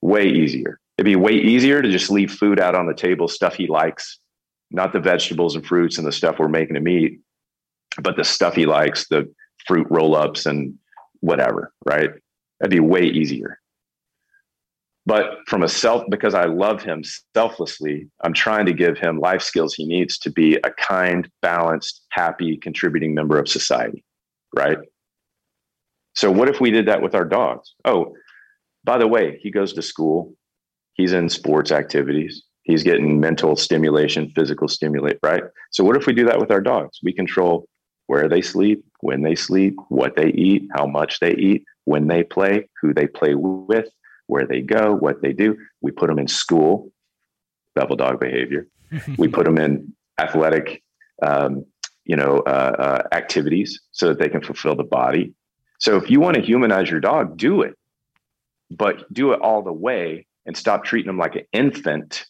Way 0.00 0.28
easier. 0.28 0.80
It'd 0.96 1.04
be 1.04 1.16
way 1.16 1.32
easier 1.32 1.82
to 1.82 1.90
just 1.90 2.10
leave 2.10 2.32
food 2.32 2.58
out 2.58 2.74
on 2.74 2.86
the 2.86 2.94
table, 2.94 3.28
stuff 3.28 3.54
he 3.54 3.66
likes, 3.66 4.18
not 4.70 4.92
the 4.92 5.00
vegetables 5.00 5.54
and 5.54 5.66
fruits 5.66 5.98
and 5.98 6.06
the 6.06 6.12
stuff 6.12 6.38
we're 6.38 6.48
making 6.48 6.76
him 6.76 6.88
eat, 6.88 7.20
but 8.02 8.16
the 8.16 8.24
stuff 8.24 8.54
he 8.54 8.66
likes, 8.66 9.08
the 9.08 9.32
fruit 9.66 9.86
roll 9.90 10.14
ups 10.14 10.46
and 10.46 10.74
whatever, 11.20 11.72
right? 11.84 12.10
That'd 12.60 12.70
be 12.70 12.80
way 12.80 13.04
easier. 13.04 13.58
But 15.06 15.38
from 15.46 15.62
a 15.62 15.68
self, 15.68 16.04
because 16.10 16.34
I 16.34 16.44
love 16.44 16.82
him 16.82 17.02
selflessly, 17.34 18.10
I'm 18.22 18.34
trying 18.34 18.66
to 18.66 18.74
give 18.74 18.98
him 18.98 19.18
life 19.18 19.40
skills 19.40 19.74
he 19.74 19.86
needs 19.86 20.18
to 20.18 20.30
be 20.30 20.56
a 20.56 20.70
kind, 20.70 21.30
balanced, 21.40 22.02
happy, 22.10 22.58
contributing 22.58 23.14
member 23.14 23.38
of 23.38 23.48
society. 23.48 24.04
Right. 24.54 24.76
So, 26.14 26.30
what 26.30 26.50
if 26.50 26.60
we 26.60 26.70
did 26.70 26.86
that 26.88 27.00
with 27.00 27.14
our 27.14 27.24
dogs? 27.24 27.74
Oh, 27.86 28.14
by 28.84 28.98
the 28.98 29.06
way, 29.06 29.38
he 29.42 29.50
goes 29.50 29.72
to 29.74 29.82
school, 29.82 30.34
he's 30.92 31.12
in 31.12 31.28
sports 31.30 31.72
activities, 31.72 32.42
he's 32.68 32.84
getting 32.84 33.18
mental 33.18 33.56
stimulation, 33.56 34.30
physical 34.36 34.68
stimulate, 34.68 35.18
right? 35.24 35.42
So, 35.72 35.82
what 35.82 35.96
if 35.96 36.06
we 36.06 36.12
do 36.12 36.26
that 36.26 36.38
with 36.38 36.52
our 36.52 36.60
dogs? 36.60 37.00
We 37.02 37.12
control 37.12 37.66
where 38.06 38.28
they 38.28 38.40
sleep, 38.40 38.84
when 39.00 39.22
they 39.22 39.34
sleep, 39.34 39.74
what 39.88 40.14
they 40.14 40.28
eat, 40.28 40.68
how 40.72 40.86
much 40.86 41.18
they 41.18 41.34
eat, 41.34 41.64
when 41.84 42.06
they 42.06 42.22
play, 42.22 42.68
who 42.80 42.94
they 42.94 43.06
play 43.08 43.34
with, 43.34 43.88
where 44.28 44.46
they 44.46 44.60
go, 44.60 44.94
what 44.94 45.20
they 45.20 45.32
do. 45.32 45.56
We 45.80 45.90
put 45.90 46.08
them 46.08 46.18
in 46.18 46.28
school, 46.28 46.92
Bevill 47.74 47.96
dog 47.96 48.20
behavior. 48.20 48.68
we 49.18 49.28
put 49.28 49.44
them 49.44 49.58
in 49.58 49.92
athletic, 50.18 50.82
um, 51.22 51.64
you 52.04 52.16
know, 52.16 52.38
uh, 52.40 52.76
uh, 52.78 53.02
activities 53.12 53.80
so 53.92 54.08
that 54.08 54.18
they 54.18 54.28
can 54.28 54.42
fulfill 54.42 54.76
the 54.76 54.84
body. 54.84 55.34
So 55.78 55.96
if 55.96 56.10
you 56.10 56.20
want 56.20 56.36
to 56.36 56.42
humanize 56.42 56.90
your 56.90 57.00
dog, 57.00 57.36
do 57.36 57.62
it, 57.62 57.74
but 58.70 59.10
do 59.12 59.32
it 59.32 59.40
all 59.40 59.62
the 59.62 59.72
way 59.72 60.26
and 60.46 60.56
stop 60.56 60.84
treating 60.84 61.08
them 61.08 61.18
like 61.18 61.36
an 61.36 61.44
infant 61.52 62.24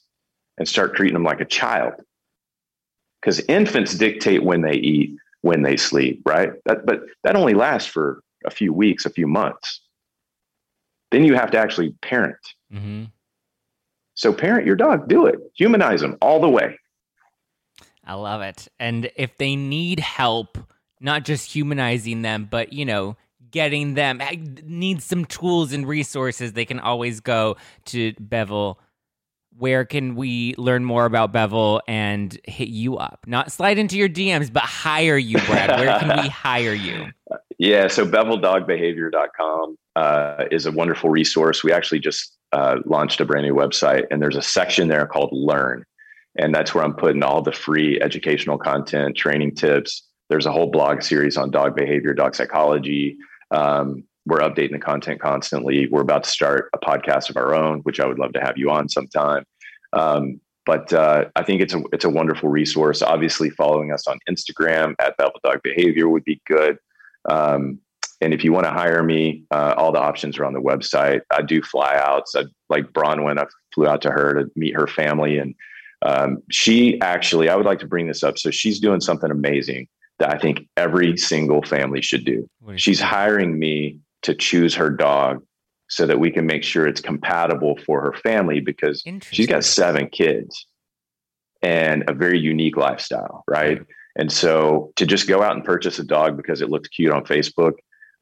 and 0.59 0.69
start 0.69 0.95
treating 0.95 1.15
them 1.15 1.25
like 1.25 1.41
a 1.41 1.45
child. 1.45 1.95
Because 3.21 3.41
infants 3.49 3.95
dictate 3.95 4.43
when 4.43 4.61
they 4.61 4.75
eat, 4.75 5.17
when 5.41 5.63
they 5.63 5.77
sleep, 5.77 6.23
right? 6.25 6.51
That, 6.67 6.87
but 6.87 7.01
that 7.25 7.37
only 7.37 7.55
lasts 7.55 7.89
for 7.89 8.23
a 8.45 8.51
few 8.51 8.73
weeks, 8.73 9.07
a 9.07 9.11
few 9.11 9.27
months. 9.27 9.81
Then 11.11 11.25
you 11.25 11.35
have 11.35 11.51
to 11.53 11.59
actually 11.59 11.91
parent. 12.03 12.39
Mm-hmm. 12.73 13.05
So 14.15 14.33
parent 14.33 14.67
your 14.67 14.77
dog, 14.77 15.09
do 15.09 15.27
it, 15.27 15.39
humanize 15.55 16.01
them 16.01 16.17
all 16.21 16.41
the 16.41 16.49
way. 16.49 16.79
I 18.05 18.15
love 18.15 18.41
it. 18.43 18.69
And 18.79 19.11
if 19.17 19.37
they 19.39 19.55
need 19.55 20.01
help, 20.01 20.59
not 21.01 21.25
just 21.25 21.53
humanizing 21.53 22.23
them, 22.23 22.49
but 22.51 22.73
you 22.73 22.85
know, 22.85 23.17
getting 23.51 23.95
them 23.95 24.21
need 24.65 25.03
some 25.03 25.25
tools 25.25 25.73
and 25.73 25.87
resources, 25.87 26.53
they 26.53 26.65
can 26.65 26.81
always 26.81 27.21
go 27.21 27.57
to 27.87 28.13
Bevill. 28.19 28.79
Where 29.59 29.85
can 29.85 30.15
we 30.15 30.55
learn 30.57 30.85
more 30.85 31.05
about 31.05 31.33
Bevill 31.33 31.81
and 31.89 32.39
hit 32.45 32.69
you 32.69 32.97
up? 32.97 33.25
Not 33.27 33.51
slide 33.51 33.77
into 33.77 33.99
your 33.99 34.09
DMs, 34.09 34.53
but 34.53 34.63
hire 34.63 35.19
you, 35.19 35.39
Brad. 35.47 35.81
Where 35.81 35.99
can 35.99 36.23
we 36.23 36.29
hire 36.29 36.73
you? 36.73 37.07
Yeah, 37.59 37.89
so 37.89 38.07
bevilldogbehavior.com 38.07 39.77
uh, 39.97 40.45
is 40.53 40.67
a 40.67 40.71
wonderful 40.71 41.11
resource. 41.11 41.65
We 41.65 41.73
actually 41.73 41.99
just 41.99 42.37
uh, 42.53 42.77
launched 42.87 43.21
a 43.21 43.25
brand 43.25 43.47
new 43.47 43.55
website, 43.55 44.05
and 44.13 44.23
there's 44.23 44.37
a 44.37 44.43
section 44.43 44.87
there 44.87 45.07
called 45.07 45.31
Learn. 45.33 45.85
And 46.39 46.55
that's 46.55 46.73
where 46.73 46.85
I'm 46.85 46.95
putting 46.95 47.25
all 47.25 47.43
the 47.43 47.51
free 47.51 48.01
educational 48.01 48.59
content, 48.59 49.17
training 49.17 49.57
tips. 49.57 50.05
There's 50.31 50.47
a 50.47 50.53
whole 50.53 50.71
blog 50.71 51.03
series 51.03 51.37
on 51.37 51.51
dog 51.51 51.75
behavior, 51.75 52.15
dog 52.15 52.37
psychology. 52.37 53.17
Um, 53.51 54.05
we're 54.29 54.41
updating 54.41 54.73
the 54.73 54.79
content 54.79 55.21
constantly. 55.21 55.89
We're 55.89 56.03
about 56.03 56.25
to 56.25 56.31
start 56.31 56.69
a 56.75 56.79
podcast 56.79 57.31
of 57.31 57.37
our 57.37 57.55
own, 57.55 57.81
which 57.81 57.99
I 57.99 58.07
would 58.07 58.19
love 58.19 58.33
to 58.35 58.41
have 58.41 58.59
you 58.59 58.71
on 58.71 58.89
sometime. 58.89 59.45
Um, 59.95 60.41
but 60.67 60.93
uh, 60.93 61.25
I 61.35 61.43
think 61.45 61.63
it's 61.63 61.73
a 61.73 61.83
it's 61.95 62.05
a 62.05 62.11
wonderful 62.11 62.51
resource. 62.51 63.01
Obviously, 63.01 63.49
following 63.51 63.91
us 63.91 64.07
on 64.07 64.19
Instagram 64.29 64.95
at 65.01 65.17
Bevill 65.17 65.33
Dog 65.43 65.61
Behavior 65.63 66.09
would 66.09 66.25
be 66.25 66.41
good. 66.47 66.77
Um, 67.29 67.81
and 68.21 68.35
if 68.35 68.45
you 68.45 68.53
want 68.53 68.67
to 68.67 68.71
hire 68.71 69.03
me, 69.03 69.45
uh, 69.51 69.75
all 69.77 69.93
the 69.93 70.01
options 70.01 70.39
are 70.39 70.45
on 70.45 70.53
the 70.53 70.61
website. 70.61 71.21
I 71.31 71.41
do 71.41 71.63
flyouts. 71.63 72.35
I, 72.35 72.45
like 72.69 72.93
Braunwyn, 72.93 73.39
I 73.39 73.47
flew 73.75 73.87
out 73.87 74.03
to 74.03 74.11
her 74.11 74.35
to 74.35 74.51
meet 74.57 74.75
her 74.75 74.87
family. 74.87 75.39
And 75.39 75.55
um, 76.03 76.43
she 76.51 77.01
actually, 77.01 77.49
I 77.49 77.57
would 77.57 77.67
like 77.67 77.79
to 77.79 77.87
bring 77.87 78.09
this 78.09 78.23
up. 78.23 78.37
So 78.39 78.51
she's 78.51 78.81
doing 78.81 79.01
something 79.01 79.31
amazing 79.31 79.87
that 80.19 80.35
I 80.35 80.39
think 80.39 80.67
every 80.77 81.17
single 81.17 81.63
family 81.63 82.03
should 82.03 82.25
do. 82.25 82.49
She's 82.77 83.01
hiring 83.01 83.59
me 83.59 84.01
to 84.23 84.35
choose 84.35 84.75
her 84.75 84.91
dog 84.91 85.43
so 85.89 86.07
that 86.07 86.19
we 86.19 86.31
can 86.31 86.47
make 86.47 86.63
sure 86.63 86.87
it's 86.87 87.01
compatible 87.01 87.79
for 87.87 88.01
her 88.01 88.13
family 88.13 88.61
because 88.61 89.03
she's 89.23 89.47
got 89.47 89.65
seven 89.65 90.09
kids 90.09 90.67
and 91.63 92.05
a 92.09 92.13
very 92.13 92.39
unique 92.39 92.77
lifestyle, 92.77 93.43
right? 93.49 93.81
And 94.17 94.31
so 94.31 94.93
to 94.97 95.07
just 95.07 95.29
go 95.29 95.43
out 95.43 95.57
and 95.57 95.65
purchase 95.65 95.99
a 95.99 96.05
dog 96.05 96.37
because 96.37 96.61
it 96.61 96.69
looks 96.69 96.89
cute 96.89 97.11
on 97.11 97.25
Facebook 97.25 97.75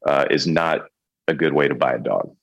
uh, 0.05 0.25
is 0.29 0.47
not 0.47 0.85
a 1.27 1.33
good 1.33 1.53
way 1.53 1.67
to 1.67 1.75
buy 1.75 1.93
a 1.93 1.99
dog. 1.99 2.33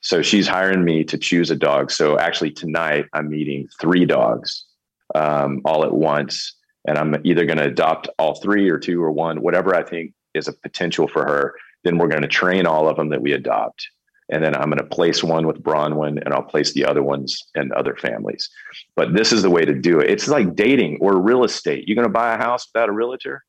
So 0.00 0.22
she's 0.22 0.46
hiring 0.46 0.84
me 0.84 1.04
to 1.04 1.16
choose 1.16 1.50
a 1.50 1.56
dog. 1.56 1.90
So 1.90 2.18
actually 2.18 2.50
tonight 2.50 3.06
I'm 3.12 3.30
meeting 3.30 3.68
three 3.80 4.04
dogs 4.04 4.66
um, 5.14 5.62
all 5.64 5.84
at 5.84 5.92
once, 5.92 6.56
and 6.86 6.98
I'm 6.98 7.16
either 7.24 7.46
going 7.46 7.58
to 7.58 7.64
adopt 7.64 8.08
all 8.18 8.40
three 8.40 8.68
or 8.68 8.78
two 8.78 9.02
or 9.02 9.10
one, 9.10 9.40
whatever 9.40 9.74
I 9.74 9.82
think 9.82 10.12
is 10.34 10.48
a 10.48 10.52
potential 10.52 11.08
for 11.08 11.24
her. 11.24 11.54
Then 11.84 11.98
we're 11.98 12.08
going 12.08 12.22
to 12.22 12.28
train 12.28 12.66
all 12.66 12.88
of 12.88 12.96
them 12.96 13.08
that 13.10 13.22
we 13.22 13.32
adopt 13.32 13.86
and 14.30 14.42
then 14.42 14.54
I'm 14.54 14.70
going 14.70 14.78
to 14.78 14.84
place 14.84 15.22
one 15.24 15.46
with 15.46 15.62
Braunwyn 15.62 16.22
and 16.24 16.32
I'll 16.32 16.42
place 16.42 16.72
the 16.72 16.84
other 16.84 17.02
ones 17.02 17.42
in 17.56 17.72
other 17.72 17.96
families. 17.96 18.48
But 18.94 19.12
this 19.12 19.32
is 19.32 19.42
the 19.42 19.50
way 19.50 19.64
to 19.64 19.74
do 19.74 19.98
it. 19.98 20.08
It's 20.08 20.28
like 20.28 20.54
dating 20.54 20.98
or 21.00 21.20
real 21.20 21.44
estate. 21.44 21.86
You're 21.86 21.96
going 21.96 22.06
to 22.06 22.12
buy 22.12 22.34
a 22.34 22.38
house 22.38 22.68
without 22.72 22.88
a 22.88 22.92
realtor? 22.92 23.44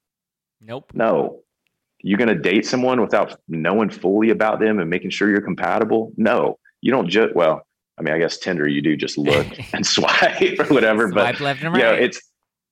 Nope. 0.59 0.91
No. 0.93 1.41
You're 2.01 2.17
going 2.17 2.35
to 2.35 2.35
date 2.35 2.65
someone 2.65 2.99
without 2.99 3.39
knowing 3.47 3.91
fully 3.91 4.31
about 4.31 4.59
them 4.59 4.79
and 4.79 4.89
making 4.89 5.11
sure 5.11 5.29
you're 5.29 5.41
compatible? 5.41 6.13
No. 6.17 6.57
You 6.81 6.91
don't 6.91 7.07
just, 7.07 7.35
well, 7.35 7.61
I 7.99 8.01
mean, 8.01 8.15
I 8.15 8.17
guess 8.17 8.39
Tinder, 8.39 8.67
you 8.67 8.81
do 8.81 8.97
just 8.97 9.19
look 9.19 9.45
and 9.73 9.85
swipe 9.85 10.59
or 10.59 10.65
whatever. 10.65 11.11
Swipe 11.11 11.35
but 11.35 11.41
left 11.41 11.61
and 11.61 11.73
right. 11.73 11.79
You 11.79 11.85
know, 11.85 11.93
it's 11.93 12.19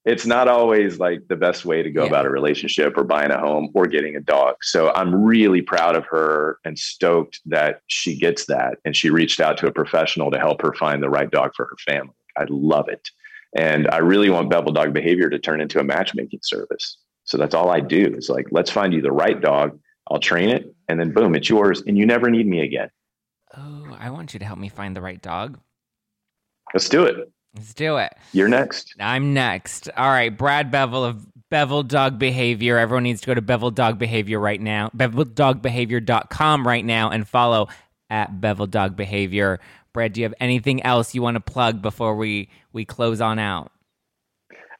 it's 0.05 0.25
not 0.25 0.47
always 0.47 0.99
like 0.99 1.27
the 1.27 1.35
best 1.35 1.65
way 1.65 1.83
to 1.83 1.91
go 1.91 2.03
yeah. 2.03 2.09
about 2.09 2.25
a 2.25 2.29
relationship 2.29 2.97
or 2.97 3.03
buying 3.03 3.31
a 3.31 3.39
home 3.39 3.69
or 3.73 3.85
getting 3.85 4.15
a 4.15 4.21
dog. 4.21 4.55
So 4.61 4.91
I'm 4.93 5.13
really 5.13 5.61
proud 5.61 5.95
of 5.95 6.05
her 6.05 6.59
and 6.63 6.77
stoked 6.77 7.41
that 7.45 7.81
she 7.87 8.17
gets 8.17 8.45
that. 8.45 8.77
And 8.85 8.95
she 8.95 9.09
reached 9.09 9.39
out 9.39 9.57
to 9.57 9.67
a 9.67 9.71
professional 9.71 10.31
to 10.31 10.39
help 10.39 10.61
her 10.61 10.73
find 10.73 11.03
the 11.03 11.09
right 11.09 11.29
dog 11.29 11.51
for 11.55 11.65
her 11.65 11.75
family. 11.85 12.13
I 12.37 12.45
love 12.49 12.87
it. 12.87 13.09
And 13.57 13.87
I 13.89 13.97
really 13.97 14.29
want 14.29 14.49
Bevill 14.49 14.71
Dog 14.71 14.93
Behavior 14.93 15.29
to 15.29 15.39
turn 15.39 15.59
into 15.59 15.79
a 15.79 15.83
matchmaking 15.83 16.41
service. 16.43 16.97
So 17.25 17.37
that's 17.37 17.53
all 17.53 17.69
I 17.69 17.79
do 17.79 18.15
is 18.17 18.29
like, 18.29 18.47
let's 18.51 18.71
find 18.71 18.93
you 18.93 19.01
the 19.01 19.11
right 19.11 19.39
dog. 19.39 19.77
I'll 20.09 20.19
train 20.19 20.49
it 20.49 20.73
and 20.87 20.99
then 20.99 21.11
boom, 21.11 21.35
it's 21.35 21.49
yours. 21.49 21.83
And 21.85 21.97
you 21.97 22.05
never 22.05 22.29
need 22.29 22.47
me 22.47 22.61
again. 22.61 22.89
Oh, 23.55 23.95
I 23.99 24.09
want 24.11 24.33
you 24.33 24.39
to 24.39 24.45
help 24.45 24.59
me 24.59 24.69
find 24.69 24.95
the 24.95 25.01
right 25.01 25.21
dog. 25.21 25.59
Let's 26.73 26.87
do 26.87 27.03
it. 27.03 27.31
Let's 27.55 27.73
do 27.73 27.97
it. 27.97 28.13
You're 28.31 28.47
next. 28.47 28.93
I'm 28.99 29.33
next. 29.33 29.89
All 29.97 30.09
right, 30.09 30.35
Brad 30.35 30.71
Bevill 30.71 31.03
of 31.03 31.25
Bevill 31.49 31.83
Dog 31.83 32.19
Behavior. 32.19 32.77
Everyone 32.77 33.03
needs 33.03 33.21
to 33.21 33.27
go 33.27 33.33
to 33.33 33.41
Bevill 33.41 33.71
Dog 33.71 33.97
Behavior 33.97 34.39
right 34.39 34.61
now, 34.61 34.89
bevilldogbehavior.com 34.95 36.67
right 36.67 36.85
now, 36.85 37.09
and 37.09 37.27
follow 37.27 37.67
at 38.09 38.39
Bevill 38.39 38.67
Dog 38.67 38.95
Behavior. 38.95 39.59
Brad, 39.93 40.13
do 40.13 40.21
you 40.21 40.25
have 40.25 40.35
anything 40.39 40.83
else 40.83 41.15
you 41.15 41.21
want 41.21 41.35
to 41.35 41.41
plug 41.41 41.81
before 41.81 42.15
we 42.15 42.49
we 42.71 42.85
close 42.85 43.19
on 43.19 43.39
out? 43.39 43.71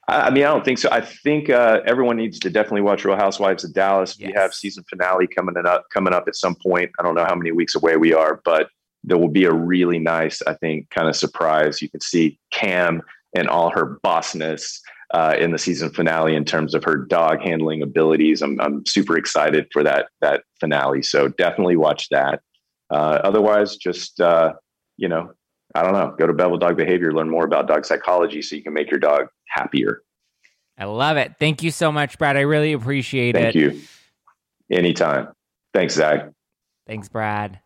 I 0.08 0.32
mean, 0.32 0.44
I 0.44 0.48
don't 0.48 0.66
think 0.66 0.80
so. 0.80 0.90
I 0.92 1.02
think 1.02 1.50
uh, 1.50 1.82
everyone 1.86 2.18
needs 2.18 2.40
to 2.40 2.50
definitely 2.50 2.82
watch 2.82 3.06
Real 3.06 3.16
Housewives 3.16 3.64
of 3.64 3.74
Dallas. 3.74 4.18
Yes. 4.18 4.28
We 4.28 4.34
have 4.34 4.54
season 4.54 4.84
finale 4.90 5.28
coming 5.28 5.56
up 5.66 5.86
coming 5.92 6.14
up 6.14 6.28
at 6.28 6.36
some 6.36 6.56
point. 6.56 6.92
I 7.00 7.04
don't 7.04 7.16
know 7.16 7.26
how 7.26 7.36
many 7.36 7.52
weeks 7.52 7.76
away 7.76 7.98
we 7.98 8.14
are, 8.14 8.42
but 8.44 8.70
there 9.04 9.18
will 9.18 9.30
be 9.30 9.46
a 9.46 9.54
really 9.54 10.00
nice, 10.00 10.42
I 10.46 10.54
think, 10.56 10.90
kind 10.90 11.08
of 11.08 11.16
surprise. 11.16 11.82
You 11.82 11.90
can 11.90 12.02
see 12.02 12.40
Cam 12.52 13.02
and 13.36 13.48
all 13.48 13.70
her 13.70 14.00
bossness 14.04 14.80
uh, 15.14 15.36
in 15.40 15.52
the 15.52 15.58
season 15.58 15.90
finale 15.90 16.36
in 16.36 16.46
terms 16.46 16.76
of 16.76 16.84
her 16.84 16.96
dog 16.98 17.42
handling 17.42 17.82
abilities. 17.82 18.42
I'm, 18.42 18.60
I'm 18.60 18.86
super 18.86 19.18
excited 19.18 19.68
for 19.72 19.84
that 19.84 20.10
that 20.22 20.44
finale. 20.60 21.02
So 21.02 21.30
definitely 21.30 21.78
watch 21.78 22.10
that. 22.10 22.42
Uh, 22.90 23.20
otherwise, 23.24 23.78
just 23.78 24.20
uh, 24.20 24.54
you 24.98 25.08
know, 25.08 25.32
I 25.76 25.84
don't 25.84 25.94
know. 25.94 26.16
Go 26.18 26.28
to 26.28 26.34
Bevill 26.34 26.58
Dog 26.58 26.78
Behavior, 26.78 27.14
learn 27.14 27.30
more 27.30 27.46
about 27.46 27.68
dog 27.68 27.86
psychology, 27.86 28.42
so 28.42 28.56
you 28.56 28.64
can 28.64 28.74
make 28.74 28.92
your 28.92 29.00
dog 29.00 29.28
happier. 29.48 30.02
I 30.78 30.86
love 30.86 31.18
it. 31.18 31.34
Thank 31.40 31.64
you 31.64 31.72
so 31.72 31.92
much, 31.92 32.18
Brad. 32.18 32.38
I 32.38 32.42
really 32.42 32.74
appreciate 32.74 33.36
Thank 33.36 33.56
it. 33.56 33.72
Thank 33.72 33.76
you. 33.76 34.78
Anytime. 34.78 35.30
Thanks, 35.74 35.96
Zack. 35.96 36.30
Thanks, 36.88 37.10
Brad 37.10 37.60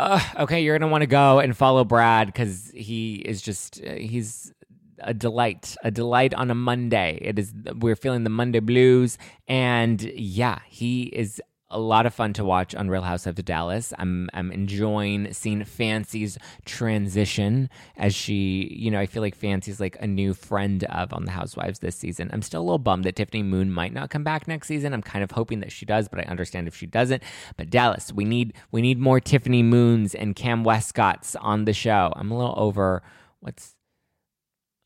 uh, 0.00 0.20
okay, 0.40 0.62
you're 0.62 0.78
gonna 0.78 0.90
want 0.90 1.02
to 1.02 1.06
go 1.06 1.40
and 1.40 1.54
follow 1.54 1.84
Brad 1.84 2.26
because 2.28 2.70
he 2.74 3.16
is 3.16 3.42
just 3.42 3.82
uh, 3.84 3.92
he's 3.92 4.52
a 5.00 5.12
delight, 5.12 5.76
a 5.84 5.90
delight 5.90 6.32
on 6.32 6.50
a 6.50 6.54
Monday. 6.54 7.18
It 7.20 7.38
is 7.38 7.52
we're 7.76 7.96
feeling 7.96 8.24
the 8.24 8.30
Monday 8.30 8.60
blues, 8.60 9.18
and 9.46 10.00
yeah, 10.00 10.60
he 10.66 11.02
is 11.02 11.42
a 11.70 11.78
lot 11.78 12.06
of 12.06 12.12
fun 12.12 12.32
to 12.34 12.44
watch 12.44 12.74
on 12.74 12.90
Real 12.90 13.02
Housewives 13.02 13.38
of 13.38 13.44
Dallas. 13.44 13.92
I'm 13.98 14.28
I'm 14.34 14.50
enjoying 14.50 15.32
seeing 15.32 15.64
Fancy's 15.64 16.36
transition 16.64 17.70
as 17.96 18.14
she, 18.14 18.68
you 18.76 18.90
know, 18.90 18.98
I 18.98 19.06
feel 19.06 19.22
like 19.22 19.34
Fancy's 19.34 19.80
like 19.80 19.96
a 20.00 20.06
new 20.06 20.34
friend 20.34 20.84
of 20.84 21.12
on 21.12 21.24
the 21.24 21.30
Housewives 21.30 21.78
this 21.78 21.96
season. 21.96 22.30
I'm 22.32 22.42
still 22.42 22.62
a 22.62 22.64
little 22.64 22.78
bummed 22.78 23.04
that 23.04 23.16
Tiffany 23.16 23.42
Moon 23.42 23.70
might 23.70 23.92
not 23.92 24.10
come 24.10 24.24
back 24.24 24.48
next 24.48 24.66
season. 24.68 24.92
I'm 24.92 25.02
kind 25.02 25.22
of 25.22 25.30
hoping 25.30 25.60
that 25.60 25.72
she 25.72 25.86
does, 25.86 26.08
but 26.08 26.20
I 26.20 26.24
understand 26.24 26.66
if 26.66 26.76
she 26.76 26.86
doesn't. 26.86 27.22
But 27.56 27.70
Dallas, 27.70 28.12
we 28.12 28.24
need 28.24 28.54
we 28.72 28.82
need 28.82 28.98
more 28.98 29.20
Tiffany 29.20 29.62
Moons 29.62 30.14
and 30.14 30.34
Cam 30.34 30.64
Westcotts 30.64 31.36
on 31.40 31.64
the 31.64 31.72
show. 31.72 32.12
I'm 32.16 32.30
a 32.30 32.36
little 32.36 32.54
over 32.56 33.02
what's 33.40 33.76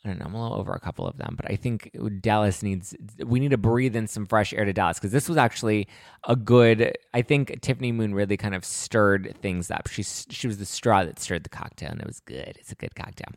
I 0.05 0.09
don't 0.09 0.19
know. 0.19 0.27
I'm 0.27 0.35
a 0.35 0.43
little 0.43 0.59
over 0.59 0.73
a 0.75 0.81
couple 0.81 1.07
of 1.07 1.17
them, 1.17 1.35
but 1.35 1.51
I 1.51 1.57
think 1.57 1.91
Dallas 2.21 2.63
needs. 2.63 2.95
We 3.25 3.41
need 3.41 3.53
to 3.53 3.57
breathe 3.57 3.97
in 3.97 4.07
some 4.07 4.27
fresh 4.27 4.53
air 4.53 4.67
to 4.67 4.73
Dallas 4.73 4.99
because 4.99 5.13
this 5.13 5.29
was 5.29 5.39
actually 5.39 5.89
a 6.29 6.37
good. 6.37 6.95
I 7.15 7.23
think 7.23 7.61
Tiffany 7.63 7.91
Moon 7.91 8.15
really 8.15 8.37
kind 8.37 8.55
of 8.55 8.67
stirred 8.67 9.35
things 9.41 9.71
up. 9.71 9.89
She 9.89 10.03
she 10.03 10.47
was 10.47 10.59
the 10.59 10.67
straw 10.67 11.05
that 11.05 11.19
stirred 11.19 11.45
the 11.45 11.49
cocktail, 11.49 11.91
and 11.91 12.01
it 12.03 12.07
was 12.07 12.21
good. 12.21 12.55
It's 12.61 12.71
a 12.71 12.75
good 12.75 12.95
cocktail. 12.95 13.29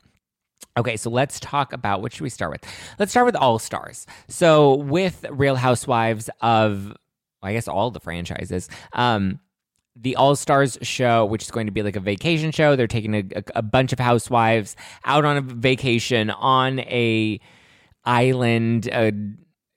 Okay, 0.76 0.98
so 0.98 1.10
let's 1.10 1.40
talk 1.40 1.72
about 1.72 2.02
what 2.02 2.12
should 2.12 2.22
we 2.22 2.30
start 2.30 2.52
with? 2.52 2.64
Let's 3.00 3.12
start 3.12 3.26
with 3.26 3.36
All 3.36 3.60
Stars. 3.60 4.06
So 4.28 4.76
with 4.76 5.26
Real 5.32 5.56
Housewives 5.56 6.30
of, 6.42 6.94
I 7.42 7.54
guess 7.54 7.68
all 7.68 7.92
the 7.92 8.00
franchises. 8.00 8.70
Um, 8.94 9.40
the 10.02 10.16
All 10.16 10.36
Stars 10.36 10.78
show, 10.82 11.26
which 11.26 11.44
is 11.44 11.52
going 11.52 11.68
to 11.68 11.72
be 11.72 11.82
like 11.82 11.96
a 11.96 12.02
vacation 12.02 12.52
show. 12.52 12.76
They're 12.76 12.88
taking 12.88 13.16
a, 13.16 13.44
a, 13.56 13.62
bunch 13.62 13.94
of 13.94 14.00
housewives 14.00 14.76
out 15.06 15.26
on 15.26 15.38
a 15.38 15.42
vacation 15.42 16.30
on 16.30 16.80
a 16.82 17.40
island. 18.06 18.90
Uh, 18.92 19.12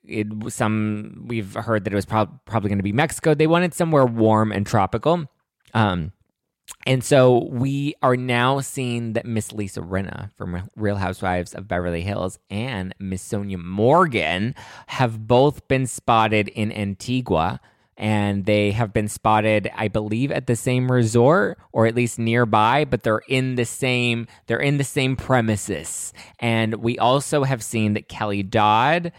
it 0.03 0.27
some 0.49 1.25
we've 1.27 1.53
heard 1.53 1.85
that 1.85 1.93
it 1.93 1.95
was 1.95 2.05
pro- 2.05 2.39
probably 2.45 2.69
going 2.69 2.79
to 2.79 2.83
be 2.83 2.91
Mexico. 2.91 3.33
They 3.33 3.47
wanted 3.47 3.73
somewhere 3.73 4.05
warm 4.05 4.51
and 4.51 4.65
tropical. 4.65 5.25
Um, 5.73 6.11
and 6.85 7.03
so 7.03 7.47
we 7.51 7.93
are 8.01 8.17
now 8.17 8.59
seeing 8.59 9.13
that 9.13 9.25
Miss 9.25 9.51
Lisa 9.51 9.81
Rinna 9.81 10.31
from 10.35 10.69
Real 10.75 10.95
Housewives 10.95 11.53
of 11.53 11.67
Beverly 11.67 12.01
Hills 12.01 12.39
and 12.49 12.95
Miss 12.99 13.27
Sonja 13.27 13.57
Morgan 13.57 14.55
have 14.87 15.27
both 15.27 15.67
been 15.67 15.85
spotted 15.85 16.47
in 16.49 16.71
Antigua 16.71 17.59
and 18.01 18.45
they 18.45 18.71
have 18.71 18.91
been 18.91 19.07
spotted 19.07 19.71
i 19.75 19.87
believe 19.87 20.31
at 20.31 20.47
the 20.47 20.55
same 20.55 20.91
resort 20.91 21.57
or 21.71 21.85
at 21.85 21.95
least 21.95 22.19
nearby 22.19 22.83
but 22.83 23.03
they're 23.03 23.21
in 23.29 23.55
the 23.55 23.63
same 23.63 24.27
they're 24.47 24.59
in 24.59 24.77
the 24.77 24.83
same 24.83 25.15
premises. 25.15 26.13
And 26.39 26.75
we 26.75 26.97
also 26.97 27.43
have 27.43 27.63
seen 27.63 27.93
that 27.93 28.09
kelly 28.09 28.43
dodd 28.43 29.11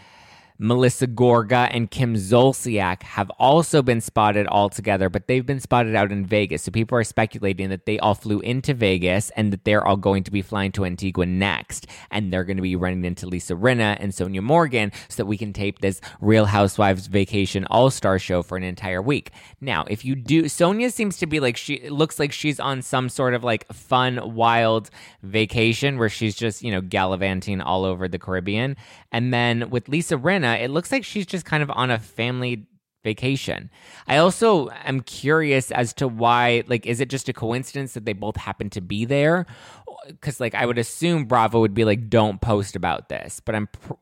Melissa 0.59 1.07
Gorga 1.07 1.69
and 1.73 1.91
Kim 1.91 2.15
Zolciak 2.15 3.03
have 3.03 3.31
also 3.31 3.83
been 3.83 4.01
spotted 4.01 4.47
all 4.47 4.69
together, 4.69 5.09
but 5.09 5.27
they've 5.27 5.45
been 5.45 5.61
spotted 5.61 5.95
out 5.95 6.13
in 6.13 6.25
Vegas. 6.25 6.63
So 6.63 6.71
people 6.71 6.97
are 6.99 7.05
speculating 7.05 7.71
that 7.71 7.87
they 7.87 7.99
all 7.99 8.15
flew 8.15 8.41
into 8.41 8.75
Vegas 8.75 9.31
and 9.31 9.53
that 9.53 9.65
they're 9.65 9.87
all 9.87 9.97
going 9.97 10.25
to 10.25 10.31
be 10.31 10.43
flying 10.43 10.73
to 10.73 10.85
Antigua 10.85 11.27
next. 11.27 11.87
And 12.11 12.33
they're 12.33 12.45
going 12.45 12.59
to 12.59 12.63
be 12.63 12.77
running 12.77 13.05
into 13.05 13.27
Lisa 13.27 13.55
Rinna 13.55 13.97
and 13.99 14.13
Sonja 14.13 14.43
Morgan 14.43 14.93
so 15.09 15.17
that 15.17 15.27
we 15.27 15.39
can 15.39 15.53
tape 15.53 15.81
this 15.81 16.01
Real 16.21 16.45
Housewives 16.45 17.07
Vacation 17.07 17.65
All 17.67 17.91
Star 17.91 18.19
show 18.19 18.43
for 18.43 18.57
an 18.57 18.63
entire 18.63 19.03
week. 19.03 19.31
Now, 19.61 19.85
if 19.89 20.05
you 20.05 20.15
do, 20.15 20.45
Sonja 20.45 20.93
seems 20.93 21.17
to 21.19 21.27
be 21.27 21.41
like 21.41 21.57
she 21.57 21.89
looks 21.89 22.19
like 22.19 22.33
she's 22.33 22.61
on 22.61 22.83
some 22.83 23.09
sort 23.09 23.35
of 23.35 23.43
like 23.43 23.71
fun, 23.73 24.35
wild 24.35 24.91
vacation 25.23 25.99
where 25.99 26.09
she's 26.09 26.37
just, 26.37 26.63
you 26.63 26.71
know, 26.71 26.81
gallivanting 26.81 27.61
all 27.61 27.85
over 27.85 28.07
the 28.09 28.19
Caribbean. 28.19 28.77
And 29.11 29.33
then 29.33 29.71
with 29.71 29.89
Lisa 29.89 30.17
Rinna, 30.17 30.42
it 30.51 30.71
looks 30.71 30.93
like 30.93 31.05
she's 31.05 31.27
just 31.27 31.45
kind 31.45 31.63
of 31.63 31.71
on 31.71 31.91
a 31.91 31.99
family 31.99 32.67
vacation. 33.05 33.71
I 34.07 34.19
also 34.19 34.69
am 34.85 35.01
curious 35.01 35.71
as 35.71 35.93
to 35.95 36.09
why, 36.09 36.65
like, 36.67 36.87
is 36.87 37.01
it 37.01 37.09
just 37.09 37.29
a 37.29 37.33
coincidence 37.33 37.95
that 37.95 38.05
they 38.05 38.13
both 38.13 38.37
happen 38.37 38.71
to 38.71 38.81
be 38.81 39.05
there? 39.05 39.47
Because, 40.07 40.41
like, 40.41 40.55
I 40.55 40.67
would 40.67 40.79
assume 40.79 41.25
Bravo 41.25 41.61
would 41.61 41.75
be 41.75 41.85
like, 41.85 42.09
don't 42.09 42.41
post 42.41 42.77
about 42.77 43.09
this, 43.09 43.41
but 43.41 43.55
I'm. 43.55 43.67
Pr- 43.69 43.95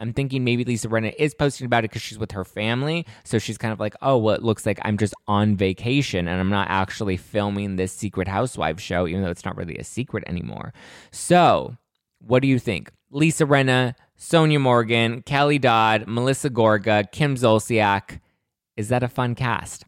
I'm 0.00 0.12
thinking 0.12 0.44
maybe 0.44 0.64
Lisa 0.64 0.88
Rinna 0.88 1.12
is 1.18 1.34
posting 1.34 1.66
about 1.66 1.84
it 1.84 1.90
because 1.90 2.02
she's 2.02 2.18
with 2.18 2.30
her 2.30 2.44
family. 2.44 3.04
So 3.24 3.38
she's 3.38 3.58
kind 3.58 3.72
of 3.72 3.80
like, 3.80 3.96
oh, 4.00 4.16
well, 4.16 4.34
it 4.36 4.44
looks 4.44 4.64
like 4.64 4.78
I'm 4.82 4.96
just 4.96 5.12
on 5.26 5.56
vacation 5.56 6.28
and 6.28 6.40
I'm 6.40 6.50
not 6.50 6.68
actually 6.70 7.16
filming 7.16 7.76
this 7.76 7.92
Secret 7.92 8.28
Housewives 8.28 8.82
show, 8.82 9.08
even 9.08 9.22
though 9.22 9.30
it's 9.30 9.44
not 9.44 9.56
really 9.56 9.76
a 9.76 9.84
secret 9.84 10.22
anymore. 10.26 10.72
So, 11.10 11.76
what 12.20 12.42
do 12.42 12.48
you 12.48 12.58
think? 12.58 12.92
Lisa 13.10 13.44
Rinna, 13.44 13.94
Sonja 14.18 14.60
Morgan, 14.60 15.22
Kelly 15.22 15.58
Dodd, 15.58 16.06
Melissa 16.08 16.50
Gorga, 16.50 17.10
Kim 17.12 17.36
Zolciak. 17.36 18.20
Is 18.76 18.88
that 18.88 19.02
a 19.02 19.08
fun 19.08 19.34
cast? 19.34 19.84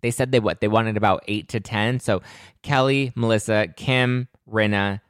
They 0.00 0.12
said 0.12 0.30
they 0.30 0.40
what? 0.40 0.60
They 0.60 0.68
wanted 0.68 0.96
about 0.96 1.24
eight 1.26 1.48
to 1.48 1.60
10. 1.60 2.00
So 2.00 2.22
Kelly, 2.62 3.12
Melissa, 3.16 3.66
Kim, 3.76 4.28
Rinna, 4.48 5.00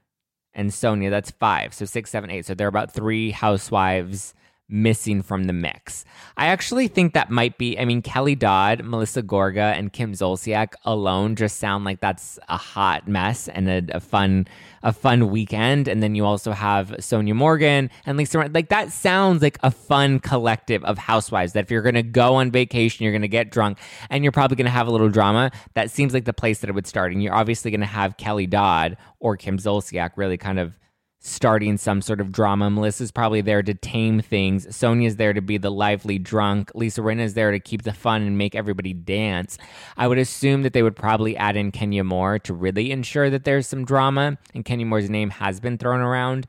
and 0.54 0.70
Sonja, 0.70 1.10
that's 1.10 1.30
five. 1.30 1.74
So 1.74 1.84
six, 1.84 2.10
seven, 2.10 2.30
eight. 2.30 2.46
So 2.46 2.54
they're 2.54 2.68
about 2.68 2.92
three 2.92 3.30
housewives 3.30 4.34
missing 4.68 5.22
from 5.22 5.44
the 5.44 5.52
mix. 5.52 6.04
I 6.36 6.46
actually 6.46 6.88
think 6.88 7.14
that 7.14 7.30
might 7.30 7.58
be, 7.58 7.78
I 7.78 7.84
mean, 7.84 8.02
Kelly 8.02 8.34
Dodd, 8.34 8.84
Melissa 8.84 9.22
Gorga, 9.22 9.72
and 9.76 9.92
Kim 9.92 10.12
Zolciak 10.12 10.74
alone 10.84 11.36
just 11.36 11.58
sound 11.58 11.84
like 11.84 12.00
that's 12.00 12.38
a 12.48 12.56
hot 12.56 13.08
mess 13.08 13.48
and 13.48 13.68
a, 13.68 13.96
a 13.96 14.00
fun 14.00 14.46
a 14.82 14.92
fun 14.92 15.30
weekend. 15.30 15.88
And 15.88 16.02
then 16.02 16.14
you 16.14 16.24
also 16.24 16.52
have 16.52 16.90
Sonja 16.98 17.34
Morgan 17.34 17.90
and 18.06 18.16
Lisa. 18.16 18.48
Like 18.52 18.68
that 18.68 18.92
sounds 18.92 19.42
like 19.42 19.58
a 19.62 19.70
fun 19.70 20.20
collective 20.20 20.84
of 20.84 20.98
housewives 20.98 21.52
that 21.54 21.64
if 21.64 21.70
you're 21.70 21.82
going 21.82 21.94
to 21.94 22.02
go 22.02 22.36
on 22.36 22.50
vacation, 22.50 23.04
you're 23.04 23.12
going 23.12 23.22
to 23.22 23.28
get 23.28 23.50
drunk 23.50 23.78
and 24.10 24.24
you're 24.24 24.32
probably 24.32 24.56
going 24.56 24.66
to 24.66 24.70
have 24.70 24.86
a 24.86 24.90
little 24.90 25.08
drama. 25.08 25.50
That 25.74 25.90
seems 25.90 26.14
like 26.14 26.24
the 26.24 26.32
place 26.32 26.60
that 26.60 26.70
it 26.70 26.74
would 26.74 26.86
start. 26.86 27.12
And 27.12 27.22
you're 27.22 27.34
obviously 27.34 27.70
going 27.70 27.80
to 27.80 27.86
have 27.86 28.16
Kelly 28.16 28.46
Dodd 28.46 28.96
or 29.18 29.36
Kim 29.36 29.58
Zolciak 29.58 30.10
really 30.16 30.36
kind 30.36 30.58
of 30.58 30.78
starting 31.20 31.76
some 31.76 32.00
sort 32.00 32.20
of 32.20 32.30
drama. 32.30 32.70
Melissa's 32.70 33.10
probably 33.10 33.40
there 33.40 33.62
to 33.62 33.74
tame 33.74 34.20
things. 34.20 34.66
Sonja's 34.66 35.16
there 35.16 35.32
to 35.32 35.40
be 35.40 35.58
the 35.58 35.70
lively 35.70 36.18
drunk. 36.18 36.70
Lisa 36.74 37.02
Rinna's 37.02 37.34
there 37.34 37.50
to 37.50 37.58
keep 37.58 37.82
the 37.82 37.92
fun 37.92 38.22
and 38.22 38.38
make 38.38 38.54
everybody 38.54 38.92
dance. 38.92 39.58
I 39.96 40.06
would 40.06 40.18
assume 40.18 40.62
that 40.62 40.72
they 40.72 40.82
would 40.82 40.96
probably 40.96 41.36
add 41.36 41.56
in 41.56 41.72
Kenya 41.72 42.04
Moore 42.04 42.38
to 42.40 42.54
really 42.54 42.92
ensure 42.92 43.30
that 43.30 43.44
there's 43.44 43.66
some 43.66 43.84
drama, 43.84 44.38
and 44.54 44.64
Kenya 44.64 44.86
Moore's 44.86 45.10
name 45.10 45.30
has 45.30 45.60
been 45.60 45.76
thrown 45.76 46.00
around. 46.00 46.46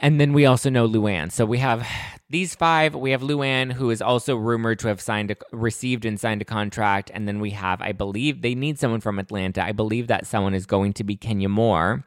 And 0.00 0.20
then 0.20 0.32
we 0.32 0.46
also 0.46 0.70
know 0.70 0.88
Luann. 0.88 1.32
So 1.32 1.44
we 1.44 1.58
have 1.58 1.86
these 2.30 2.54
five. 2.54 2.94
We 2.94 3.10
have 3.10 3.22
Luann, 3.22 3.72
who 3.72 3.90
is 3.90 4.00
also 4.00 4.36
rumored 4.36 4.78
to 4.80 4.88
have 4.88 5.00
signed, 5.00 5.32
a, 5.32 5.36
received 5.52 6.04
and 6.04 6.20
signed 6.20 6.42
a 6.42 6.44
contract. 6.44 7.10
And 7.12 7.26
then 7.26 7.40
we 7.40 7.50
have, 7.50 7.80
I 7.80 7.92
believe, 7.92 8.42
they 8.42 8.54
need 8.54 8.78
someone 8.78 9.00
from 9.00 9.18
Atlanta. 9.18 9.64
I 9.64 9.72
believe 9.72 10.06
that 10.06 10.26
someone 10.26 10.54
is 10.54 10.66
going 10.66 10.92
to 10.94 11.04
be 11.04 11.16
Kenya 11.16 11.48
Moore. 11.48 12.04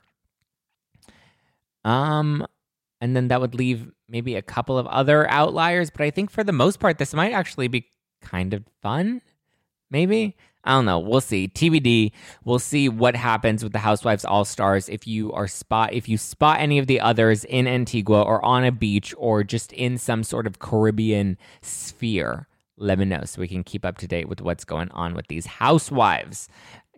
Um, 1.83 2.45
and 2.99 3.15
then 3.15 3.29
that 3.29 3.41
would 3.41 3.55
leave 3.55 3.91
maybe 4.07 4.35
a 4.35 4.41
couple 4.41 4.77
of 4.77 4.85
other 4.87 5.29
outliers, 5.29 5.89
but 5.89 6.01
I 6.01 6.11
think 6.11 6.29
for 6.29 6.43
the 6.43 6.51
most 6.51 6.79
part, 6.79 6.97
this 6.97 7.13
might 7.13 7.33
actually 7.33 7.67
be 7.67 7.87
kind 8.21 8.53
of 8.53 8.63
fun. 8.81 9.21
Maybe. 9.89 10.35
I 10.63 10.73
don't 10.73 10.85
know. 10.85 10.99
We'll 10.99 11.21
see. 11.21 11.47
TBD. 11.47 12.11
We'll 12.45 12.59
see 12.59 12.87
what 12.87 13.15
happens 13.15 13.63
with 13.63 13.73
the 13.73 13.79
Housewives 13.79 14.23
All 14.23 14.45
Stars 14.45 14.89
if 14.89 15.07
you 15.07 15.31
are 15.33 15.47
spot 15.47 15.91
if 15.93 16.07
you 16.07 16.17
spot 16.17 16.59
any 16.59 16.77
of 16.77 16.85
the 16.85 16.99
others 16.99 17.43
in 17.45 17.67
Antigua 17.67 18.21
or 18.21 18.43
on 18.45 18.63
a 18.63 18.71
beach 18.71 19.13
or 19.17 19.43
just 19.43 19.73
in 19.73 19.97
some 19.97 20.23
sort 20.23 20.45
of 20.45 20.59
Caribbean 20.59 21.37
sphere. 21.61 22.47
Let 22.77 22.99
me 22.99 23.05
know 23.05 23.23
so 23.25 23.41
we 23.41 23.47
can 23.47 23.63
keep 23.63 23.85
up 23.85 23.97
to 23.99 24.07
date 24.07 24.29
with 24.29 24.41
what's 24.41 24.63
going 24.63 24.89
on 24.91 25.13
with 25.13 25.27
these 25.27 25.45
housewives. 25.45 26.47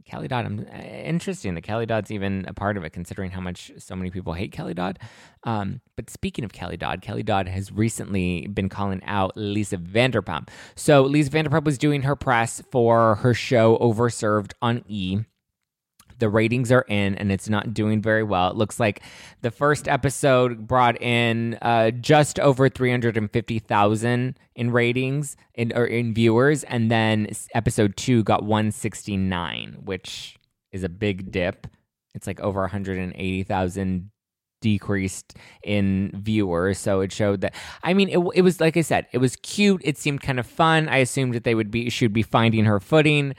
Kelly 0.06 0.28
Dodd. 0.28 0.46
I'm 0.46 0.60
uh, 0.60 0.78
interesting 0.78 1.56
that 1.56 1.62
Kelly 1.62 1.86
Dodd's 1.86 2.12
even 2.12 2.46
a 2.48 2.54
part 2.54 2.78
of 2.78 2.84
it, 2.84 2.92
considering 2.92 3.32
how 3.32 3.42
much 3.42 3.72
so 3.78 3.96
many 3.96 4.12
people 4.12 4.34
hate 4.34 4.52
Kelly 4.52 4.74
Dodd. 4.74 5.00
Um, 5.44 5.82
but 5.96 6.10
speaking 6.10 6.46
of 6.46 6.54
Kelly 6.54 6.78
Dodd, 6.78 7.02
Kelly 7.02 7.24
Dodd 7.24 7.48
has 7.48 7.72
recently 7.72 8.48
been 8.48 8.70
calling 8.70 9.02
out 9.06 9.36
Lisa 9.36 9.78
Vanderpump. 9.78 10.50
So 10.76 11.02
Lisa 11.02 11.32
Vanderpump 11.32 11.63
was 11.66 11.78
doing 11.78 12.04
her 12.04 12.16
press 12.16 12.62
for 12.72 13.16
her 13.16 13.34
show 13.34 13.78
Overserved 13.78 14.54
on 14.62 14.84
E 14.88 15.20
the 16.19 16.30
ratings 16.30 16.71
are 16.71 16.86
in 16.88 17.15
and 17.15 17.32
it's 17.32 17.49
not 17.49 17.73
doing 17.73 18.02
very 18.02 18.23
well. 18.23 18.49
It 18.49 18.56
looks 18.56 18.80
like 18.80 19.02
the 19.41 19.52
first 19.52 19.88
episode 19.88 20.67
brought 20.67 21.02
in 21.02 21.58
uh, 21.62 21.91
just 21.91 22.39
over 22.39 22.69
350,000 22.69 24.39
in 24.56 24.71
ratings 24.71 25.38
in, 25.56 25.73
or 25.76 25.86
in 25.86 26.13
viewers. 26.13 26.63
And 26.63 26.89
then 26.91 27.28
episode 27.54 27.97
two 27.97 28.23
got 28.23 28.43
169, 28.43 29.78
which 29.84 30.38
is 30.71 30.84
a 30.84 30.89
big 30.89 31.32
dip. 31.32 31.67
It's 32.13 32.28
like 32.28 32.39
over 32.39 32.62
180,000 32.62 34.12
decreased 34.63 35.36
in 35.63 36.10
viewers. 36.15 36.80
So 36.80 37.02
it 37.02 37.12
showed 37.12 37.41
that, 37.41 37.54
I 37.84 37.93
mean, 37.93 38.10
it, 38.10 38.19
it 38.34 38.41
was, 38.41 38.62
like 38.62 38.78
I 38.78 38.82
said, 38.82 39.08
it 39.12 39.17
was 39.17 39.36
cute. 39.38 39.82
It 39.84 39.97
seemed 39.97 40.21
kind 40.21 40.39
of 40.39 40.47
fun. 40.47 40.88
I 40.88 40.97
assumed 40.97 41.34
that 41.36 41.43
they 41.43 41.54
would 41.54 41.69
be, 41.69 41.89
she'd 41.89 42.13
be 42.13 42.23
finding 42.23 42.65
her 42.65 42.80
footing. 42.80 43.36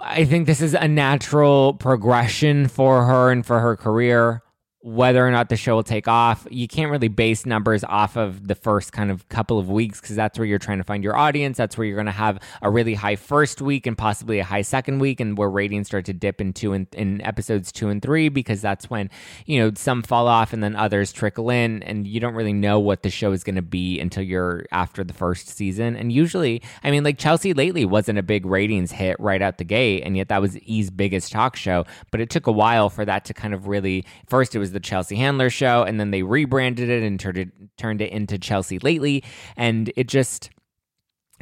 I 0.00 0.24
think 0.24 0.46
this 0.46 0.60
is 0.60 0.74
a 0.74 0.88
natural 0.88 1.74
progression 1.74 2.68
for 2.68 3.04
her 3.04 3.30
and 3.30 3.44
for 3.44 3.60
her 3.60 3.76
career. 3.76 4.43
Whether 4.84 5.26
or 5.26 5.30
not 5.30 5.48
the 5.48 5.56
show 5.56 5.76
will 5.76 5.82
take 5.82 6.06
off. 6.06 6.46
You 6.50 6.68
can't 6.68 6.90
really 6.90 7.08
base 7.08 7.46
numbers 7.46 7.84
off 7.84 8.18
of 8.18 8.46
the 8.46 8.54
first 8.54 8.92
kind 8.92 9.10
of 9.10 9.26
couple 9.30 9.58
of 9.58 9.70
weeks 9.70 9.98
because 9.98 10.14
that's 10.14 10.38
where 10.38 10.44
you're 10.44 10.58
trying 10.58 10.76
to 10.76 10.84
find 10.84 11.02
your 11.02 11.16
audience. 11.16 11.56
That's 11.56 11.78
where 11.78 11.86
you're 11.86 11.96
going 11.96 12.04
to 12.04 12.12
have 12.12 12.38
a 12.60 12.70
really 12.70 12.92
high 12.92 13.16
first 13.16 13.62
week 13.62 13.86
and 13.86 13.96
possibly 13.96 14.40
a 14.40 14.44
high 14.44 14.60
second 14.60 14.98
week, 14.98 15.20
and 15.20 15.38
where 15.38 15.48
ratings 15.48 15.86
start 15.86 16.04
to 16.04 16.12
dip 16.12 16.38
in 16.38 16.52
two 16.52 16.74
and 16.74 16.86
in 16.92 17.22
episodes 17.22 17.72
two 17.72 17.88
and 17.88 18.02
three 18.02 18.28
because 18.28 18.60
that's 18.60 18.90
when 18.90 19.08
you 19.46 19.58
know 19.58 19.72
some 19.74 20.02
fall 20.02 20.28
off 20.28 20.52
and 20.52 20.62
then 20.62 20.76
others 20.76 21.12
trickle 21.12 21.48
in, 21.48 21.82
and 21.84 22.06
you 22.06 22.20
don't 22.20 22.34
really 22.34 22.52
know 22.52 22.78
what 22.78 23.02
the 23.02 23.10
show 23.10 23.32
is 23.32 23.42
going 23.42 23.56
to 23.56 23.62
be 23.62 23.98
until 23.98 24.22
you're 24.22 24.66
after 24.70 25.02
the 25.02 25.14
first 25.14 25.48
season. 25.48 25.96
And 25.96 26.12
usually, 26.12 26.60
I 26.82 26.90
mean, 26.90 27.04
like 27.04 27.16
Chelsea 27.16 27.54
lately 27.54 27.86
wasn't 27.86 28.18
a 28.18 28.22
big 28.22 28.44
ratings 28.44 28.92
hit 28.92 29.18
right 29.18 29.40
out 29.40 29.56
the 29.56 29.64
gate, 29.64 30.02
and 30.04 30.14
yet 30.14 30.28
that 30.28 30.42
was 30.42 30.58
E's 30.58 30.90
biggest 30.90 31.32
talk 31.32 31.56
show. 31.56 31.86
But 32.10 32.20
it 32.20 32.28
took 32.28 32.46
a 32.46 32.52
while 32.52 32.90
for 32.90 33.06
that 33.06 33.24
to 33.24 33.32
kind 33.32 33.54
of 33.54 33.66
really. 33.66 34.04
First, 34.26 34.54
it 34.54 34.58
was 34.58 34.73
the 34.74 34.80
Chelsea 34.80 35.16
Handler 35.16 35.48
show, 35.48 35.82
and 35.84 35.98
then 35.98 36.10
they 36.10 36.22
rebranded 36.22 36.90
it 36.90 37.02
and 37.02 37.18
turned 37.18 37.38
it 37.38 37.48
turned 37.78 38.02
it 38.02 38.12
into 38.12 38.38
Chelsea 38.38 38.78
Lately, 38.78 39.24
and 39.56 39.90
it 39.96 40.08
just 40.08 40.50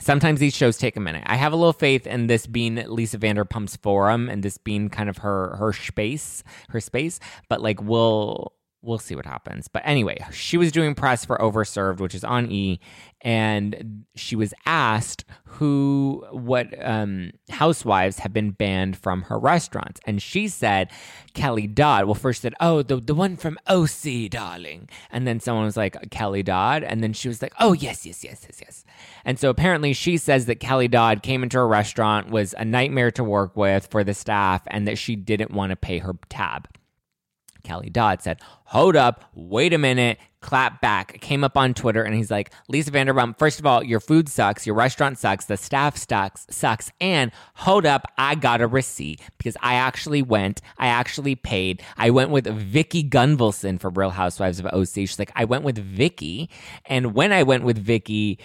sometimes 0.01 0.41
these 0.41 0.55
shows 0.55 0.79
take 0.79 0.97
a 0.97 1.01
minute. 1.01 1.25
I 1.27 1.37
have 1.37 1.53
a 1.53 1.57
little 1.57 1.73
faith 1.73 2.07
in 2.07 2.29
this 2.29 2.47
being 2.47 2.77
Lisa 2.77 3.19
Vanderpump's 3.19 3.77
forum 3.77 4.29
and 4.29 4.43
this 4.43 4.59
being 4.59 4.89
kind 4.89 5.09
of 5.09 5.19
her 5.19 5.57
her 5.57 5.73
space, 5.73 6.45
her 6.69 6.81
space, 6.81 7.19
but 7.49 7.61
like 7.61 7.83
we'll 7.83 8.53
we'll 8.83 8.99
see 8.99 9.15
what 9.15 9.27
happens. 9.27 9.69
But 9.69 9.83
anyway, 9.85 10.19
she 10.33 10.57
was 10.59 10.73
doing 10.73 10.95
press 10.95 11.25
for 11.25 11.39
Overserved, 11.39 12.01
which 12.01 12.15
is 12.15 12.25
on 12.25 12.51
E, 12.51 12.81
and 13.21 14.05
she 14.17 14.35
was 14.35 14.53
asked 14.67 15.25
who, 15.45 16.27
what 16.33 16.67
um, 16.85 17.31
housewives 17.51 18.19
have 18.19 18.33
been 18.33 18.51
banned 18.51 18.97
from 18.97 19.23
her 19.23 19.39
restaurants, 19.39 20.01
and 20.07 20.21
she 20.21 20.49
said 20.49 20.91
Kelly 21.35 21.67
Dodd. 21.67 22.07
Well, 22.07 22.15
first 22.15 22.43
said, 22.43 22.55
"Oh, 22.61 22.83
the 22.83 22.97
the 22.97 23.15
one 23.15 23.37
from 23.37 23.59
OC, 23.69 24.29
darling," 24.29 24.89
and 25.11 25.27
then 25.27 25.39
someone 25.39 25.65
was 25.65 25.77
like 25.77 26.11
Kelly 26.11 26.43
Dodd, 26.43 26.83
and 26.83 27.03
then 27.03 27.13
she 27.13 27.29
was 27.29 27.41
like, 27.41 27.55
"Oh, 27.61 27.73
yes, 27.73 28.05
yes, 28.05 28.25
yes, 28.25 28.45
yes, 28.49 28.61
yes." 28.61 28.85
And 29.25 29.39
so 29.39 29.51
apparently, 29.51 29.93
she 29.93 30.17
says 30.17 30.47
that 30.47 30.61
Kelly 30.61 30.89
Dodd 30.89 31.23
came 31.23 31.43
into 31.43 31.59
her 31.59 31.69
restaurant, 31.69 32.31
was 32.31 32.55
a 32.59 32.65
nightmare 32.65 33.13
to 33.13 33.25
work 33.25 33.57
with 33.57 33.87
for 33.87 34.03
the 34.03 34.15
staff, 34.15 34.63
and 34.67 34.89
that 34.89 34.99
she 34.99 35.15
didn't 35.15 35.53
want 35.53 35.71
to 35.71 35.77
pay 35.77 35.99
her 35.99 36.15
tab. 36.29 36.69
Kelly 37.63 37.91
Dodd 37.91 38.23
said, 38.23 38.41
Hold 38.67 38.97
up, 38.97 39.25
wait 39.35 39.73
a 39.73 39.79
minute, 39.79 40.19
clap 40.41 40.81
back. 40.81 41.21
Came 41.21 41.45
up 41.45 41.57
on 41.57 41.75
Twitter 41.75 42.03
and 42.03 42.15
he's 42.15 42.31
like, 42.31 42.53
Lisa 42.69 42.91
Vanderpump, 42.91 43.39
first 43.39 43.59
of 43.59 43.67
all, 43.67 43.83
your 43.83 44.01
food 44.01 44.29
sucks, 44.29 44.67
your 44.67 44.75
restaurant 44.75 45.19
sucks, 45.19 45.47
the 45.47 45.57
staff 45.57 45.97
sucks, 45.97 46.47
sucks, 46.51 46.91
and 47.01 47.33
hold 47.55 47.87
up, 47.87 48.07
I 48.19 48.35
got 48.35 48.61
a 48.61 48.67
receipt 48.67 49.21
because 49.39 49.57
I 49.61 49.75
actually 49.75 50.23
went, 50.23 50.61
I 50.79 50.89
actually 50.89 51.35
paid. 51.35 51.83
I 51.97 52.11
went 52.11 52.31
with 52.31 52.47
Vicki 52.47 53.05
Gunvalson 53.05 53.81
for 53.81 53.91
Real 53.91 54.11
Housewives 54.11 54.59
of 54.59 54.67
OC. 54.67 54.87
She's 54.95 55.19
like, 55.19 55.33
I 55.37 55.45
went 55.45 55.65
with 55.65 55.79
Vicky, 55.79 56.51
and 56.87 57.15
when 57.15 57.33
I 57.33 57.43
went 57.43 57.65
with 57.65 57.79
Vicki, 57.79 58.39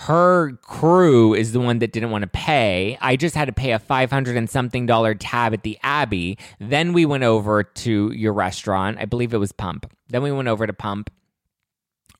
her 0.00 0.52
crew 0.60 1.32
is 1.32 1.52
the 1.52 1.60
one 1.60 1.78
that 1.78 1.90
didn't 1.90 2.10
want 2.10 2.20
to 2.20 2.28
pay. 2.28 2.98
I 3.00 3.16
just 3.16 3.34
had 3.34 3.46
to 3.46 3.52
pay 3.52 3.72
a 3.72 3.78
500 3.78 4.36
and 4.36 4.48
something 4.48 4.84
dollar 4.84 5.14
tab 5.14 5.54
at 5.54 5.62
the 5.62 5.78
Abbey. 5.82 6.36
Then 6.60 6.92
we 6.92 7.06
went 7.06 7.24
over 7.24 7.62
to 7.62 8.12
your 8.12 8.34
restaurant. 8.34 8.98
I 9.00 9.06
believe 9.06 9.32
it 9.32 9.38
was 9.38 9.52
Pump. 9.52 9.90
Then 10.08 10.22
we 10.22 10.30
went 10.30 10.48
over 10.48 10.66
to 10.66 10.72
Pump. 10.74 11.10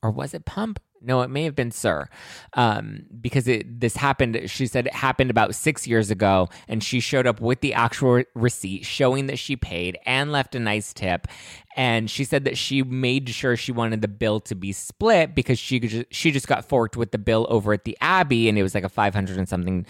Or 0.01 0.09
was 0.09 0.33
it 0.33 0.43
Pump? 0.43 0.79
No, 1.01 1.21
it 1.21 1.29
may 1.29 1.43
have 1.43 1.55
been 1.55 1.71
SUR, 1.71 2.09
um, 2.53 3.05
because 3.21 3.47
it 3.47 3.79
this 3.79 3.95
happened. 3.95 4.39
She 4.47 4.67
said 4.67 4.87
it 4.87 4.93
happened 4.93 5.29
about 5.29 5.55
six 5.55 5.87
years 5.87 6.09
ago, 6.11 6.49
and 6.67 6.83
she 6.83 6.99
showed 6.99 7.27
up 7.27 7.39
with 7.39 7.61
the 7.61 7.73
actual 7.73 8.23
receipt 8.33 8.85
showing 8.85 9.27
that 9.27 9.37
she 9.39 9.55
paid 9.55 9.97
and 10.05 10.31
left 10.31 10.55
a 10.55 10.59
nice 10.59 10.93
tip. 10.93 11.27
And 11.75 12.09
she 12.09 12.23
said 12.23 12.45
that 12.45 12.57
she 12.57 12.81
made 12.81 13.29
sure 13.29 13.55
she 13.55 13.71
wanted 13.71 14.01
the 14.01 14.07
bill 14.07 14.39
to 14.41 14.55
be 14.55 14.71
split 14.71 15.35
because 15.35 15.59
she 15.59 15.79
just, 15.79 16.05
she 16.11 16.31
just 16.31 16.47
got 16.47 16.65
forked 16.65 16.97
with 16.97 17.11
the 17.11 17.19
bill 17.19 17.45
over 17.49 17.73
at 17.73 17.85
the 17.85 17.97
Abbey, 18.01 18.49
and 18.49 18.57
it 18.57 18.63
was 18.63 18.73
like 18.73 18.83
a 18.83 18.89
five 18.89 19.13
hundred 19.13 19.37
and 19.37 19.47
something 19.47 19.85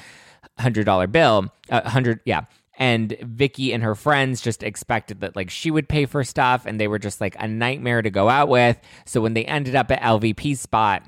hundred 0.59 0.85
dollar 0.85 1.07
bill, 1.07 1.51
uh, 1.69 1.87
hundred 1.89 2.19
yeah 2.25 2.41
and 2.77 3.17
Vicki 3.21 3.73
and 3.73 3.83
her 3.83 3.95
friends 3.95 4.39
just 4.39 4.63
expected 4.63 5.21
that 5.21 5.35
like 5.35 5.49
she 5.49 5.71
would 5.71 5.89
pay 5.89 6.05
for 6.05 6.23
stuff 6.23 6.65
and 6.65 6.79
they 6.79 6.87
were 6.87 6.99
just 6.99 7.19
like 7.19 7.35
a 7.39 7.47
nightmare 7.47 8.03
to 8.03 8.11
go 8.11 8.29
out 8.29 8.47
with. 8.47 8.79
So 9.05 9.19
when 9.19 9.33
they 9.33 9.45
ended 9.45 9.75
up 9.75 9.91
at 9.91 10.01
LVP 10.01 10.57
spot, 10.57 11.03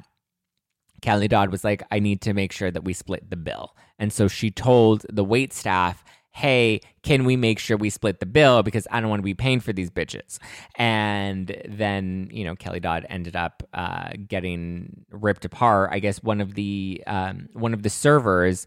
Kelly 1.01 1.27
Dodd 1.27 1.51
was 1.51 1.63
like, 1.63 1.83
I 1.91 1.99
need 1.99 2.21
to 2.21 2.33
make 2.33 2.51
sure 2.51 2.71
that 2.71 2.83
we 2.83 2.93
split 2.93 3.29
the 3.29 3.37
bill. 3.37 3.75
And 3.99 4.11
so 4.11 4.27
she 4.27 4.49
told 4.49 5.05
the 5.09 5.23
wait 5.23 5.53
staff, 5.53 6.03
Hey, 6.31 6.81
can 7.03 7.25
we 7.25 7.35
make 7.35 7.59
sure 7.59 7.75
we 7.75 7.89
split 7.89 8.19
the 8.19 8.25
bill 8.25 8.63
because 8.63 8.87
I 8.91 9.01
don't 9.01 9.09
want 9.09 9.19
to 9.19 9.25
be 9.25 9.33
paying 9.33 9.59
for 9.59 9.73
these 9.73 9.89
bitches? 9.89 10.37
And 10.75 11.55
then, 11.67 12.29
you 12.31 12.45
know, 12.45 12.55
Kelly 12.55 12.79
Dodd 12.79 13.05
ended 13.09 13.35
up 13.35 13.63
uh, 13.73 14.11
getting 14.27 15.05
ripped 15.11 15.43
apart. 15.43 15.89
I 15.91 15.99
guess 15.99 16.23
one 16.23 16.39
of 16.39 16.53
the 16.53 17.03
um, 17.07 17.49
one 17.53 17.73
of 17.73 17.83
the 17.83 17.89
servers 17.89 18.65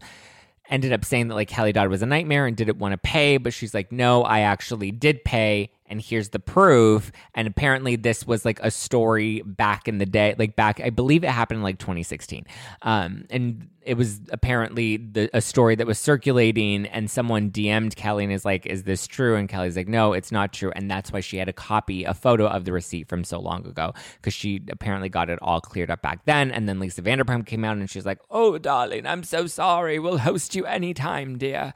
ended 0.69 0.93
up 0.93 1.05
saying 1.05 1.27
that 1.27 1.35
like 1.35 1.47
Kelly 1.47 1.73
Dodd 1.73 1.89
was 1.89 2.01
a 2.01 2.05
nightmare 2.05 2.45
and 2.45 2.55
didn't 2.55 2.77
want 2.77 2.93
to 2.93 2.97
pay, 2.97 3.37
but 3.37 3.53
she's 3.53 3.73
like, 3.73 3.91
no, 3.91 4.23
I 4.23 4.41
actually 4.41 4.91
did 4.91 5.23
pay 5.23 5.71
and 5.93 6.01
here's 6.01 6.29
the 6.29 6.39
proof. 6.39 7.11
And 7.35 7.47
apparently, 7.47 7.95
this 7.95 8.25
was 8.25 8.43
like 8.43 8.59
a 8.61 8.71
story 8.71 9.43
back 9.45 9.87
in 9.87 9.99
the 9.99 10.07
day, 10.07 10.35
like 10.39 10.55
back, 10.55 10.81
I 10.81 10.89
believe 10.89 11.23
it 11.23 11.29
happened 11.29 11.59
in 11.59 11.63
like 11.63 11.77
2016. 11.77 12.45
Um, 12.81 13.25
and 13.29 13.69
it 13.85 13.95
was 13.95 14.21
apparently 14.31 14.97
the, 14.97 15.29
a 15.33 15.41
story 15.41 15.75
that 15.75 15.85
was 15.85 15.99
circulating, 15.99 16.85
and 16.87 17.09
someone 17.09 17.51
DM'd 17.51 17.95
Kelly 17.95 18.23
and 18.23 18.33
is 18.33 18.45
like, 18.45 18.65
Is 18.65 18.83
this 18.83 19.07
true? 19.07 19.35
And 19.35 19.47
Kelly's 19.47 19.75
like, 19.75 19.87
No, 19.87 20.13
it's 20.13 20.31
not 20.31 20.53
true. 20.53 20.71
And 20.75 20.89
that's 20.89 21.11
why 21.11 21.19
she 21.19 21.37
had 21.37 21.49
a 21.49 21.53
copy, 21.53 22.03
a 22.03 22.13
photo 22.13 22.47
of 22.47 22.65
the 22.65 22.71
receipt 22.71 23.07
from 23.07 23.23
so 23.23 23.39
long 23.39 23.65
ago, 23.67 23.93
because 24.15 24.33
she 24.33 24.61
apparently 24.69 25.09
got 25.09 25.29
it 25.29 25.39
all 25.41 25.61
cleared 25.61 25.91
up 25.91 26.01
back 26.01 26.25
then. 26.25 26.51
And 26.51 26.67
then 26.67 26.79
Lisa 26.79 27.01
Vanderpump 27.01 27.45
came 27.45 27.63
out 27.63 27.77
and 27.77 27.89
she's 27.89 28.05
like, 28.05 28.19
Oh, 28.29 28.57
darling, 28.57 29.05
I'm 29.05 29.23
so 29.23 29.47
sorry. 29.47 29.99
We'll 29.99 30.17
host 30.17 30.55
you 30.55 30.65
anytime, 30.65 31.37
dear. 31.37 31.73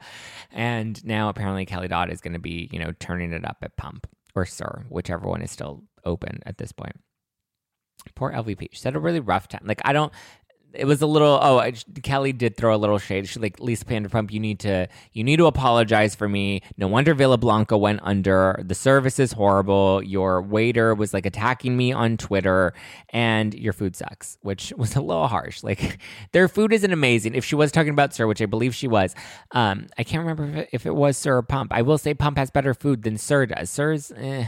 And 0.50 1.02
now 1.04 1.28
apparently 1.28 1.66
Kelly 1.66 1.88
Dodd 1.88 2.10
is 2.10 2.20
going 2.20 2.32
to 2.34 2.38
be, 2.38 2.68
you 2.72 2.78
know, 2.78 2.92
turning 2.98 3.32
it 3.32 3.44
up 3.44 3.58
at 3.62 3.76
Pump 3.76 4.07
or 4.38 4.46
SUR, 4.46 4.86
whichever 4.88 5.28
one 5.28 5.42
is 5.42 5.50
still 5.50 5.84
open 6.04 6.40
at 6.46 6.58
this 6.58 6.72
point. 6.72 6.96
Poor 8.14 8.32
LVP. 8.32 8.68
She 8.72 8.82
had 8.84 8.96
a 8.96 9.00
really 9.00 9.20
rough 9.20 9.48
time. 9.48 9.62
Like 9.64 9.80
I 9.84 9.92
don't 9.92 10.12
it 10.72 10.84
was 10.84 11.02
a 11.02 11.06
little 11.06 11.38
oh 11.42 11.58
I, 11.58 11.72
kelly 12.02 12.32
did 12.32 12.56
throw 12.56 12.74
a 12.74 12.76
little 12.76 12.98
shade. 12.98 13.28
She's 13.28 13.38
like 13.38 13.60
lisa 13.60 13.84
vanderpump 13.84 14.30
you 14.30 14.40
need 14.40 14.60
to 14.60 14.88
you 15.12 15.24
need 15.24 15.36
to 15.36 15.46
apologize 15.46 16.14
for 16.14 16.28
me. 16.28 16.62
No 16.76 16.88
wonder 16.88 17.14
villa 17.14 17.38
blanca 17.38 17.76
went 17.76 18.00
under. 18.02 18.62
The 18.64 18.74
service 18.74 19.18
is 19.18 19.32
horrible. 19.32 20.02
Your 20.02 20.42
waiter 20.42 20.94
was 20.94 21.14
like 21.14 21.26
attacking 21.26 21.76
me 21.76 21.92
on 21.92 22.16
twitter 22.16 22.74
and 23.10 23.54
your 23.54 23.72
food 23.72 23.96
sucks 23.96 24.38
which 24.42 24.72
was 24.76 24.96
a 24.96 25.00
little 25.00 25.28
harsh. 25.28 25.62
Like 25.62 25.98
their 26.32 26.48
food 26.48 26.72
isn't 26.72 26.92
amazing. 26.92 27.34
If 27.34 27.44
she 27.44 27.54
was 27.54 27.72
talking 27.72 27.90
about 27.90 28.14
SUR, 28.14 28.26
which 28.26 28.42
i 28.42 28.46
believe 28.46 28.74
she 28.74 28.88
was 28.88 29.14
um 29.52 29.86
i 29.96 30.04
can't 30.04 30.26
remember 30.26 30.44
if 30.44 30.56
it, 30.56 30.68
if 30.72 30.86
it 30.86 30.94
was 30.94 31.16
SUR 31.16 31.38
or 31.38 31.42
pump. 31.42 31.72
I 31.72 31.82
will 31.82 31.98
say 31.98 32.14
pump 32.14 32.38
has 32.38 32.50
better 32.50 32.74
food 32.74 33.02
than 33.02 33.16
SUR 33.16 33.46
does. 33.46 33.70
SUR's. 33.70 34.12
eh 34.16 34.46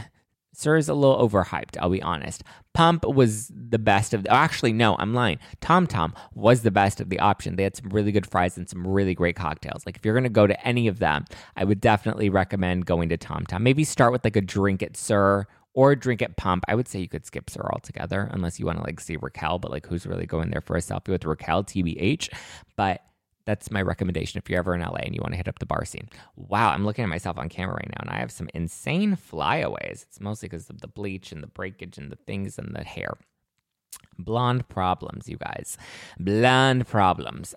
SUR 0.61 0.77
is 0.77 0.89
a 0.89 0.93
little 0.93 1.27
overhyped, 1.27 1.77
I'll 1.79 1.89
be 1.89 2.01
honest. 2.01 2.43
Pump 2.73 3.03
was 3.05 3.51
the 3.53 3.79
best 3.79 4.13
of 4.13 4.23
the, 4.23 4.31
actually 4.31 4.73
no, 4.73 4.95
I'm 4.99 5.13
lying. 5.13 5.39
Tom 5.59 5.87
Tom 5.87 6.13
was 6.33 6.61
the 6.61 6.71
best 6.71 7.01
of 7.01 7.09
the 7.09 7.19
option. 7.19 7.55
They 7.55 7.63
had 7.63 7.75
some 7.75 7.89
really 7.89 8.11
good 8.11 8.27
fries 8.27 8.57
and 8.57 8.69
some 8.69 8.87
really 8.87 9.13
great 9.13 9.35
cocktails. 9.35 9.85
Like 9.85 9.97
if 9.97 10.05
you're 10.05 10.13
gonna 10.13 10.29
go 10.29 10.47
to 10.47 10.67
any 10.67 10.87
of 10.87 10.99
them, 10.99 11.25
I 11.55 11.63
would 11.63 11.81
definitely 11.81 12.29
recommend 12.29 12.85
going 12.85 13.09
to 13.09 13.17
Tom 13.17 13.45
Tom. 13.45 13.63
Maybe 13.63 13.83
start 13.83 14.11
with 14.11 14.23
like 14.23 14.35
a 14.35 14.41
drink 14.41 14.83
at 14.83 14.95
SUR 14.95 15.47
or 15.73 15.95
drink 15.95 16.21
at 16.21 16.37
Pump. 16.37 16.63
I 16.67 16.75
would 16.75 16.87
say 16.87 16.99
you 16.99 17.07
could 17.07 17.25
skip 17.25 17.49
SUR 17.49 17.69
altogether 17.73 18.29
unless 18.31 18.59
you 18.59 18.65
want 18.65 18.77
to 18.77 18.83
like 18.83 18.99
see 18.99 19.17
Raquel, 19.17 19.59
but 19.59 19.71
like 19.71 19.87
who's 19.87 20.05
really 20.05 20.25
going 20.25 20.51
there 20.51 20.61
for 20.61 20.75
a 20.75 20.81
selfie 20.81 21.09
with 21.09 21.25
Raquel, 21.25 21.63
TBH. 21.63 22.29
But 22.75 23.01
that's 23.45 23.71
my 23.71 23.81
recommendation 23.81 24.37
if 24.37 24.49
you're 24.49 24.59
ever 24.59 24.75
in 24.75 24.81
LA 24.81 24.99
and 25.03 25.15
you 25.15 25.21
want 25.21 25.33
to 25.33 25.37
hit 25.37 25.47
up 25.47 25.59
the 25.59 25.65
bar 25.65 25.85
scene. 25.85 26.09
Wow, 26.35 26.69
I'm 26.69 26.85
looking 26.85 27.03
at 27.03 27.09
myself 27.09 27.37
on 27.37 27.49
camera 27.49 27.75
right 27.75 27.89
now 27.89 28.01
and 28.01 28.09
I 28.09 28.19
have 28.19 28.31
some 28.31 28.49
insane 28.53 29.15
flyaways. 29.15 30.05
It's 30.07 30.19
mostly 30.19 30.49
because 30.49 30.69
of 30.69 30.81
the 30.81 30.87
bleach 30.87 31.31
and 31.31 31.41
the 31.41 31.47
breakage 31.47 31.97
and 31.97 32.11
the 32.11 32.15
things 32.15 32.57
and 32.57 32.75
the 32.75 32.83
hair. 32.83 33.13
Blonde 34.17 34.67
problems, 34.69 35.27
you 35.27 35.37
guys. 35.37 35.77
Blonde 36.19 36.87
problems. 36.87 37.55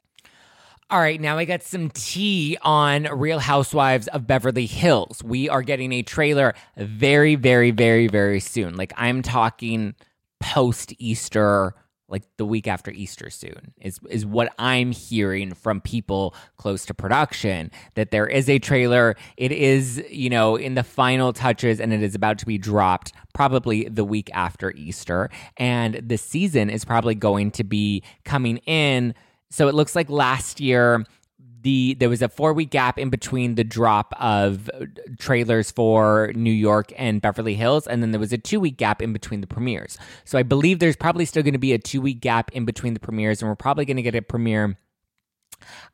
All 0.91 1.01
right, 1.01 1.21
now 1.21 1.39
I 1.39 1.45
got 1.45 1.63
some 1.63 1.91
tea 1.91 2.59
on 2.63 3.05
Real 3.05 3.39
Housewives 3.39 4.07
of 4.09 4.27
Beverly 4.27 4.67
Hills. 4.67 5.23
We 5.25 5.49
are 5.49 5.63
getting 5.63 5.93
a 5.93 6.03
trailer 6.03 6.55
very, 6.77 7.37
very, 7.37 7.71
very, 7.71 8.07
very 8.07 8.39
soon. 8.39 8.77
Like 8.77 8.93
I'm 8.97 9.23
talking 9.23 9.95
post 10.41 10.93
Easter 10.99 11.75
like 12.09 12.23
the 12.37 12.45
week 12.45 12.67
after 12.69 12.91
Easter 12.91 13.31
soon 13.31 13.73
is 13.81 13.99
is 14.11 14.27
what 14.27 14.53
I'm 14.59 14.93
hearing 14.93 15.55
from 15.55 15.81
people 15.81 16.35
close 16.57 16.85
to 16.87 16.95
production 16.95 17.71
that 17.95 18.11
there 18.11 18.27
is 18.27 18.49
a 18.49 18.59
trailer. 18.59 19.17
It 19.37 19.53
is 19.53 20.03
you 20.11 20.31
know 20.31 20.57
in 20.57 20.75
the 20.75 20.83
final 20.83 21.33
touches 21.33 21.81
and 21.81 21.93
it 21.93 22.03
is 22.03 22.15
about 22.15 22.39
to 22.39 22.47
be 22.47 22.59
dropped 22.59 23.13
probably 23.33 23.89
the 23.89 24.05
week 24.05 24.31
after 24.33 24.73
Easter. 24.73 25.31
And 25.57 25.95
the 25.95 26.19
season 26.19 26.71
is 26.71 26.85
probably 26.85 27.15
going 27.15 27.51
to 27.53 27.65
be 27.65 28.03
coming 28.25 28.59
in. 28.59 29.15
So 29.51 29.69
it 29.69 29.75
looks 29.75 29.95
like 29.97 30.11
last 30.11 30.61
year 30.61 31.05
the 31.65 31.95
there 31.95 32.09
was 32.09 32.23
a 32.23 32.29
four 32.29 32.53
week 32.53 32.71
gap 32.71 32.99
in 32.99 33.11
between 33.11 33.57
the 33.57 33.65
drop 33.65 34.15
of 34.21 34.71
trailers 35.19 35.71
for 35.71 36.31
New 36.37 36.53
York 36.53 36.93
and 36.97 37.21
Beverly 37.21 37.55
Hills, 37.55 37.87
and 37.87 38.03
then 38.03 38.13
there 38.13 38.21
was 38.21 38.33
a 38.33 38.39
two 38.39 38.61
week 38.61 38.77
gap 38.77 39.03
in 39.03 39.13
between 39.13 39.41
the 39.41 39.47
premieres. 39.47 39.99
So 40.25 40.39
I 40.39 40.45
believe 40.45 40.79
there's 40.79 40.97
probably 40.97 41.25
still 41.25 41.43
going 41.43 41.55
to 41.55 41.59
be 41.59 41.73
a 41.73 41.79
two 41.79 42.01
week 42.01 42.21
gap 42.21 42.53
in 42.53 42.65
between 42.65 42.95
the 42.95 43.01
premieres, 43.01 43.43
and 43.43 43.51
we're 43.51 43.57
probably 43.57 43.85
going 43.85 43.97
to 43.97 44.03
get 44.03 44.15
a 44.15 44.23
premiere. 44.23 44.77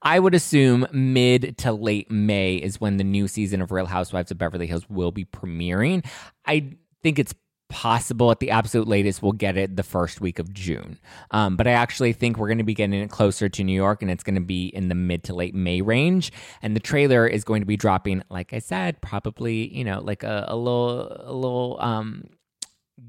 I 0.03 0.19
would 0.19 0.35
assume 0.35 0.87
mid 0.93 1.57
to 1.59 1.73
late 1.73 2.11
May 2.11 2.57
is 2.57 2.81
when 2.81 2.97
the 2.97 3.05
new 3.05 3.29
season 3.29 3.63
of 3.63 3.71
Real 3.71 3.87
Housewives 3.87 4.31
of 4.31 4.39
Beverly 4.39 4.67
Hills 4.67 4.91
will 4.91 5.13
be 5.13 5.25
premiering. 5.25 6.05
I 6.45 6.77
think 7.03 7.19
it's 7.21 7.35
possible 7.71 8.31
at 8.31 8.41
the 8.41 8.51
absolute 8.51 8.87
latest 8.87 9.23
we'll 9.23 9.33
get 9.33 9.57
it 9.57 9.77
the 9.77 9.83
first 9.83 10.21
week 10.21 10.39
of 10.39 10.53
June. 10.53 10.99
Um, 11.31 11.57
but 11.57 11.67
I 11.67 11.73
actually 11.73 12.13
think 12.13 12.37
we're 12.37 12.49
going 12.49 12.59
to 12.59 12.65
be 12.65 12.75
getting 12.75 13.01
it 13.01 13.11
closer 13.11 13.49
to 13.49 13.65
New 13.65 13.73
York 13.73 14.03
and 14.03 14.11
it's 14.11 14.23
going 14.23 14.35
to 14.35 14.41
be 14.41 14.67
in 14.67 14.89
the 14.89 14.95
mid 14.95 15.25
to 15.25 15.35
late 15.35 15.55
May 15.55 15.81
range. 15.81 16.33
And 16.61 16.77
the 16.77 16.81
trailer 16.81 17.27
is 17.27 17.45
going 17.45 17.63
to 17.63 17.67
be 17.67 17.77
dropping, 17.77 18.23
like 18.29 18.53
I 18.53 18.59
said, 18.59 19.01
probably, 19.01 19.75
you 19.75 19.85
know, 19.85 20.01
like 20.01 20.23
a, 20.23 20.45
a 20.49 20.57
little, 20.57 21.09
a 21.25 21.33
little 21.33 21.79
um, 21.81 22.25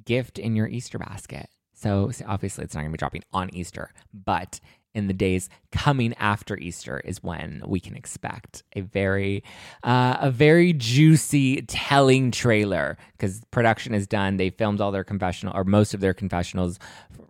gift 0.05 0.39
in 0.39 0.55
your 0.55 0.67
Easter 0.67 0.97
basket. 0.97 1.49
So 1.73 2.11
obviously 2.27 2.63
it's 2.63 2.75
not 2.75 2.81
going 2.81 2.91
to 2.91 2.95
be 2.95 2.99
dropping 2.99 3.23
on 3.33 3.49
Easter, 3.53 3.91
but 4.13 4.59
in 4.93 5.07
the 5.07 5.13
days 5.13 5.49
coming 5.71 6.13
after 6.15 6.57
Easter 6.57 6.99
is 6.99 7.23
when 7.23 7.61
we 7.65 7.79
can 7.79 7.95
expect 7.95 8.63
a 8.75 8.81
very 8.81 9.43
uh, 9.83 10.17
a 10.19 10.31
very 10.31 10.73
juicy 10.73 11.61
telling 11.63 12.31
trailer 12.31 12.97
because 13.13 13.41
production 13.51 13.93
is 13.93 14.07
done. 14.07 14.37
They 14.37 14.49
filmed 14.49 14.81
all 14.81 14.91
their 14.91 15.03
confessional 15.03 15.55
or 15.55 15.63
most 15.63 15.93
of 15.93 16.01
their 16.01 16.13
confessionals 16.13 16.79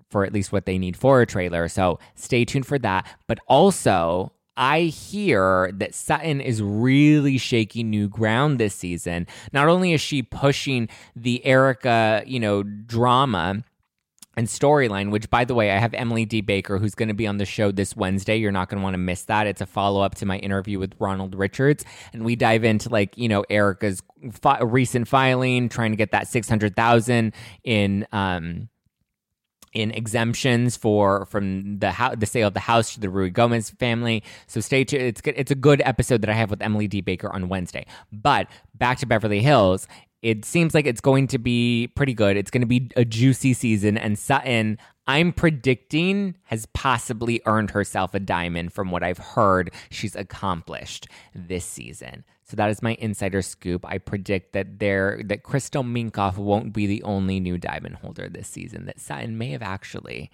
for 0.09 0.25
at 0.25 0.33
least 0.33 0.51
what 0.51 0.65
they 0.65 0.77
need 0.77 0.97
for 0.97 1.21
a 1.21 1.25
trailer. 1.25 1.67
So 1.67 1.99
stay 2.15 2.45
tuned 2.45 2.65
for 2.65 2.79
that. 2.79 3.07
But 3.27 3.39
also 3.47 4.33
I 4.57 4.81
hear 4.81 5.71
that 5.75 5.95
Sutton 5.95 6.41
is 6.41 6.61
really 6.61 7.37
shaking 7.37 7.89
new 7.89 8.09
ground 8.09 8.59
this 8.59 8.75
season. 8.75 9.25
Not 9.53 9.69
only 9.69 9.93
is 9.93 10.01
she 10.01 10.21
pushing 10.21 10.89
the 11.15 11.43
Erica, 11.45 12.23
you 12.25 12.39
know, 12.39 12.63
drama 12.63 13.63
and 14.41 14.47
storyline, 14.47 15.11
which 15.11 15.29
by 15.29 15.45
the 15.45 15.53
way, 15.53 15.69
I 15.69 15.77
have 15.77 15.93
Emily 15.93 16.25
D. 16.25 16.41
Baker, 16.41 16.79
who's 16.79 16.95
going 16.95 17.09
to 17.09 17.13
be 17.13 17.27
on 17.27 17.37
the 17.37 17.45
show 17.45 17.71
this 17.71 17.95
Wednesday. 17.95 18.37
You're 18.37 18.51
not 18.51 18.69
going 18.69 18.79
to 18.79 18.83
want 18.83 18.95
to 18.95 18.97
miss 18.97 19.23
that. 19.25 19.45
It's 19.45 19.61
a 19.61 19.67
follow 19.67 20.01
up 20.01 20.15
to 20.15 20.25
my 20.25 20.37
interview 20.39 20.79
with 20.79 20.95
Ronald 20.99 21.35
Richards. 21.35 21.85
And 22.11 22.25
we 22.25 22.35
dive 22.35 22.63
into 22.63 22.89
like, 22.89 23.15
you 23.19 23.29
know, 23.29 23.45
Erica's 23.51 24.01
fi- 24.31 24.61
recent 24.63 25.07
filing, 25.07 25.69
trying 25.69 25.91
to 25.91 25.95
get 25.95 26.11
that 26.11 26.27
600,000 26.27 27.33
in, 27.63 28.07
um, 28.11 28.67
in 29.73 29.91
exemptions 29.91 30.75
for 30.75 31.25
from 31.27 31.79
the 31.79 31.91
ho- 31.93 32.15
the 32.15 32.25
sale 32.25 32.49
of 32.49 32.53
the 32.53 32.59
house 32.59 32.93
to 32.95 32.99
the 32.99 33.07
Ruigomez 33.07 33.77
family. 33.77 34.21
So 34.47 34.59
stay 34.59 34.83
tuned. 34.83 35.03
It's 35.03 35.21
good. 35.21 35.35
It's 35.37 35.51
a 35.51 35.55
good 35.55 35.81
episode 35.85 36.21
that 36.21 36.29
I 36.29 36.33
have 36.33 36.49
with 36.49 36.61
Emily 36.61 36.89
D. 36.89 36.99
Baker 36.99 37.33
on 37.33 37.47
Wednesday. 37.47 37.85
But 38.11 38.47
back 38.75 38.97
to 38.97 39.05
Beverly 39.05 39.41
Hills 39.41 39.87
it 40.21 40.45
seems 40.45 40.73
like 40.73 40.85
it's 40.85 41.01
going 41.01 41.27
to 41.27 41.37
be 41.37 41.87
pretty 41.95 42.13
good. 42.13 42.37
It's 42.37 42.51
going 42.51 42.61
to 42.61 42.67
be 42.67 42.89
a 42.95 43.05
juicy 43.05 43.53
season, 43.53 43.97
and 43.97 44.17
Sutton, 44.17 44.77
I'm 45.07 45.33
predicting, 45.33 46.35
has 46.43 46.67
possibly 46.67 47.41
earned 47.45 47.71
herself 47.71 48.13
a 48.13 48.19
diamond 48.19 48.71
from 48.73 48.91
what 48.91 49.03
I've 49.03 49.17
heard 49.17 49.71
she's 49.89 50.15
accomplished 50.15 51.07
this 51.33 51.65
season. 51.65 52.23
So 52.43 52.57
that 52.57 52.69
is 52.69 52.81
my 52.81 52.95
insider 52.99 53.41
scoop. 53.41 53.85
I 53.87 53.97
predict 53.97 54.51
that 54.51 54.79
there 54.79 55.21
that 55.25 55.43
Crystal 55.43 55.83
Minkoff 55.83 56.37
won't 56.37 56.73
be 56.73 56.85
the 56.85 57.01
only 57.03 57.39
new 57.39 57.57
diamond 57.57 57.95
holder 57.95 58.27
this 58.27 58.47
season. 58.47 58.85
That 58.87 58.99
Sutton 58.99 59.37
may 59.37 59.51
have 59.51 59.61
actually 59.61 60.29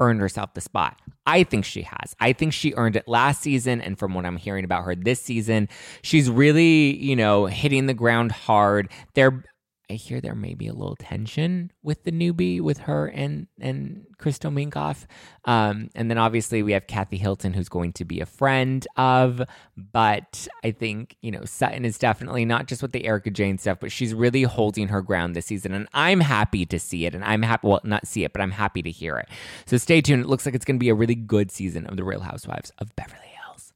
earned 0.00 0.20
herself 0.20 0.54
the 0.54 0.60
spot. 0.60 1.00
I 1.26 1.44
think 1.44 1.64
she 1.64 1.82
has. 1.82 2.16
I 2.20 2.32
think 2.32 2.52
she 2.52 2.74
earned 2.76 2.96
it 2.96 3.06
last 3.06 3.42
season. 3.42 3.80
And 3.80 3.98
from 3.98 4.14
what 4.14 4.26
I'm 4.26 4.36
hearing 4.36 4.64
about 4.64 4.84
her 4.84 4.94
this 4.94 5.20
season, 5.20 5.68
she's 6.02 6.30
really, 6.30 6.96
you 6.96 7.14
know, 7.14 7.46
hitting 7.46 7.86
the 7.86 7.94
ground 7.94 8.32
hard. 8.32 8.90
There 9.14 9.44
I 9.92 9.96
hear 9.96 10.22
there 10.22 10.34
may 10.34 10.54
be 10.54 10.68
a 10.68 10.72
little 10.72 10.96
tension 10.96 11.70
with 11.82 12.04
the 12.04 12.12
newbie, 12.12 12.62
with 12.62 12.78
her 12.78 13.08
and 13.08 13.46
and 13.60 14.06
Crystal 14.16 14.50
Minkoff. 14.50 15.04
Um, 15.44 15.90
and 15.94 16.10
then 16.10 16.16
obviously 16.16 16.62
we 16.62 16.72
have 16.72 16.86
Kathy 16.86 17.18
Hilton, 17.18 17.52
who's 17.52 17.68
going 17.68 17.92
to 17.94 18.06
be 18.06 18.20
a 18.20 18.26
friend 18.26 18.86
of. 18.96 19.42
But 19.76 20.48
I 20.64 20.70
think 20.70 21.16
you 21.20 21.30
know 21.30 21.44
Sutton 21.44 21.84
is 21.84 21.98
definitely 21.98 22.46
not 22.46 22.68
just 22.68 22.80
with 22.80 22.92
the 22.92 23.04
Erica 23.04 23.30
Jayne 23.30 23.58
stuff, 23.58 23.80
but 23.80 23.92
she's 23.92 24.14
really 24.14 24.44
holding 24.44 24.88
her 24.88 25.02
ground 25.02 25.36
this 25.36 25.44
season, 25.44 25.74
and 25.74 25.86
I'm 25.92 26.20
happy 26.20 26.64
to 26.64 26.78
see 26.78 27.04
it. 27.04 27.14
And 27.14 27.22
I'm 27.22 27.42
happy, 27.42 27.68
well, 27.68 27.80
not 27.84 28.06
see 28.06 28.24
it, 28.24 28.32
but 28.32 28.40
I'm 28.40 28.52
happy 28.52 28.80
to 28.80 28.90
hear 28.90 29.18
it. 29.18 29.28
So 29.66 29.76
stay 29.76 30.00
tuned. 30.00 30.22
It 30.22 30.28
looks 30.28 30.46
like 30.46 30.54
it's 30.54 30.64
going 30.64 30.76
to 30.76 30.82
be 30.82 30.88
a 30.88 30.94
really 30.94 31.14
good 31.14 31.50
season 31.50 31.86
of 31.86 31.98
the 31.98 32.04
Real 32.04 32.20
Housewives 32.20 32.72
of 32.78 32.96
Beverly 32.96 33.20
Hills. 33.44 33.74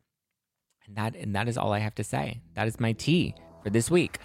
And 0.87 0.97
that 0.97 1.15
and 1.15 1.37
that 1.37 1.47
is 1.47 1.59
all 1.59 1.75
I 1.75 1.81
have 1.81 1.95
to 1.97 2.05
say. 2.05 2.41
That 2.55 2.67
is 2.67 2.81
my 2.81 2.93
tea 2.93 3.35
for 3.63 3.69
this 3.69 3.91
week. 3.91 4.19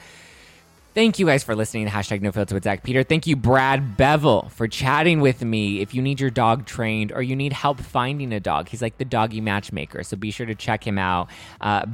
Thank 0.94 1.20
you 1.20 1.26
guys 1.26 1.42
for 1.42 1.56
listening 1.56 1.86
to 1.86 1.92
hashtag 1.92 2.22
no 2.22 2.34
filter 2.34 2.54
with 2.54 2.66
Zack 2.66 2.84
Peter. 2.84 3.02
Thank 3.02 3.26
you, 3.26 3.38
Brad 3.38 3.96
Bevill, 3.96 4.50
for 4.50 4.68
chatting 4.68 5.22
with 5.22 5.42
me. 5.42 5.80
If 5.80 5.96
you 5.96 6.02
need 6.02 6.20
your 6.20 6.30
dog 6.30 6.66
trained 6.66 7.14
or 7.14 7.22
you 7.22 7.34
need 7.34 7.54
help 7.54 7.80
finding 7.80 8.34
a 8.34 8.42
dog, 8.42 8.68
he's 8.68 8.82
like 8.82 8.98
the 8.98 9.06
doggy 9.06 9.39
matchmaker. 9.39 10.04
So 10.04 10.18
be 10.18 10.32
sure 10.32 10.46
to 10.46 10.54
check 10.54 10.86
him 10.86 10.98
out. 10.98 11.30
Uh, 11.62 11.86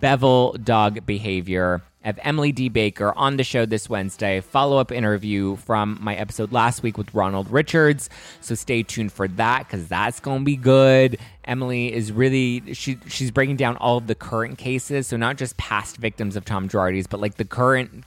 Bevill 0.00 0.54
Dog 0.54 1.06
Behavior. 1.06 1.82
I 2.02 2.08
have 2.08 2.18
Emily 2.24 2.50
D. 2.50 2.68
Baker 2.68 3.12
on 3.16 3.36
the 3.36 3.44
show 3.44 3.64
this 3.64 3.88
Wednesday. 3.88 4.40
Follow 4.40 4.78
up 4.78 4.90
interview 4.90 5.54
from 5.54 5.98
my 6.00 6.16
episode 6.16 6.50
last 6.50 6.82
week 6.82 6.98
with 6.98 7.14
Ronald 7.14 7.48
Richards. 7.48 8.10
So 8.40 8.56
stay 8.56 8.82
tuned 8.82 9.12
for 9.12 9.28
that 9.28 9.68
because 9.68 9.86
that's 9.86 10.18
going 10.18 10.40
to 10.40 10.44
be 10.44 10.56
good. 10.56 11.16
Emily 11.44 11.92
is 11.92 12.10
really 12.10 12.74
she 12.74 12.98
she's 13.06 13.30
breaking 13.30 13.54
down 13.54 13.76
all 13.76 13.98
of 13.98 14.08
the 14.08 14.16
current 14.16 14.58
cases, 14.58 15.06
so 15.06 15.16
not 15.16 15.36
just 15.36 15.56
past 15.58 15.98
victims 15.98 16.34
of 16.34 16.44
Tom 16.44 16.68
Girardi's, 16.68 17.06
but 17.06 17.20
like 17.20 17.36
the 17.36 17.44
current 17.44 18.02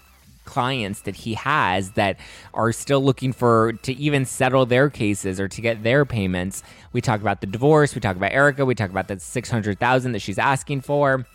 clients 0.45 1.01
that 1.01 1.15
he 1.15 1.33
has 1.33 1.91
that 1.91 2.17
are 2.53 2.71
still 2.71 3.03
looking 3.03 3.33
for 3.33 3.73
to 3.73 3.93
even 3.93 4.25
settle 4.25 4.65
their 4.65 4.89
cases 4.89 5.39
or 5.39 5.47
to 5.47 5.61
get 5.61 5.83
their 5.83 6.05
payments. 6.05 6.63
We 6.93 7.01
talk 7.01 7.21
about 7.21 7.41
the 7.41 7.47
divorce, 7.47 7.95
we 7.95 8.01
talk 8.01 8.15
about 8.15 8.31
Erica, 8.31 8.65
we 8.65 8.75
talk 8.75 8.89
about 8.89 9.07
the 9.07 9.19
600,000 9.19 10.11
that 10.13 10.19
she's 10.19 10.39
asking 10.39 10.81
for. 10.81 11.25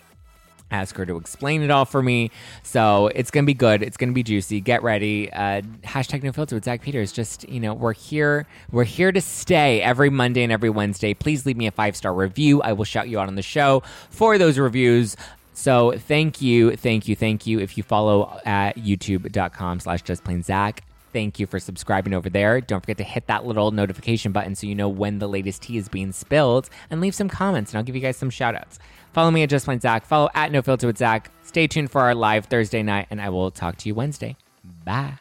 Ask 0.72 0.96
her 0.96 1.06
to 1.06 1.16
explain 1.16 1.62
it 1.62 1.70
all 1.70 1.84
for 1.84 2.00
me. 2.00 2.30
So 2.62 3.08
it's 3.08 3.30
going 3.32 3.44
to 3.44 3.46
be 3.46 3.54
good. 3.54 3.82
It's 3.82 3.96
going 3.96 4.10
to 4.10 4.14
be 4.14 4.22
juicy. 4.22 4.60
Get 4.60 4.84
ready. 4.84 5.30
Uh, 5.32 5.62
hashtag 5.82 6.22
no 6.22 6.30
filter 6.30 6.54
with 6.54 6.64
Zack 6.64 6.82
Peters. 6.82 7.10
Just, 7.10 7.48
you 7.48 7.58
know, 7.58 7.74
we're 7.74 7.92
here. 7.92 8.46
We're 8.70 8.84
here 8.84 9.10
to 9.10 9.20
stay 9.20 9.82
every 9.82 10.10
Monday 10.10 10.44
and 10.44 10.52
every 10.52 10.70
Wednesday. 10.70 11.12
Please 11.12 11.44
leave 11.44 11.56
me 11.56 11.66
a 11.66 11.72
five 11.72 11.96
star 11.96 12.14
review. 12.14 12.62
I 12.62 12.72
will 12.72 12.84
shout 12.84 13.08
you 13.08 13.18
out 13.18 13.26
on 13.26 13.34
the 13.34 13.42
show 13.42 13.82
for 14.10 14.38
those 14.38 14.58
reviews. 14.58 15.16
So 15.60 15.92
thank 15.92 16.40
you, 16.40 16.74
thank 16.74 17.06
you, 17.06 17.14
thank 17.14 17.46
you. 17.46 17.60
If 17.60 17.76
you 17.76 17.82
follow 17.82 18.40
at 18.46 18.78
youtube.com 18.78 19.80
slash 19.80 20.00
just 20.00 20.24
plain 20.24 20.42
Zack, 20.42 20.84
thank 21.12 21.38
you 21.38 21.46
for 21.46 21.60
subscribing 21.60 22.14
over 22.14 22.30
there. 22.30 22.62
Don't 22.62 22.80
forget 22.80 22.96
to 22.96 23.04
hit 23.04 23.26
that 23.26 23.44
little 23.44 23.70
notification 23.70 24.32
button 24.32 24.54
so 24.54 24.66
you 24.66 24.74
know 24.74 24.88
when 24.88 25.18
the 25.18 25.28
latest 25.28 25.60
tea 25.60 25.76
is 25.76 25.86
being 25.86 26.12
spilled 26.12 26.70
and 26.88 27.02
leave 27.02 27.14
some 27.14 27.28
comments 27.28 27.72
and 27.72 27.78
I'll 27.78 27.84
give 27.84 27.94
you 27.94 28.00
guys 28.00 28.16
some 28.16 28.30
shout 28.30 28.54
outs. 28.54 28.78
Follow 29.12 29.30
me 29.30 29.42
at 29.42 29.50
Just 29.50 29.66
Plain 29.66 29.80
Zack. 29.80 30.06
Follow 30.06 30.30
at 30.34 30.50
No 30.50 30.62
Filter 30.62 30.86
with 30.86 30.96
Zack. 30.96 31.30
Stay 31.42 31.66
tuned 31.66 31.90
for 31.90 32.00
our 32.00 32.14
live 32.14 32.46
Thursday 32.46 32.82
night 32.82 33.08
and 33.10 33.20
I 33.20 33.28
will 33.28 33.50
talk 33.50 33.76
to 33.78 33.88
you 33.90 33.94
Wednesday. 33.94 34.36
Bye. 34.86 35.19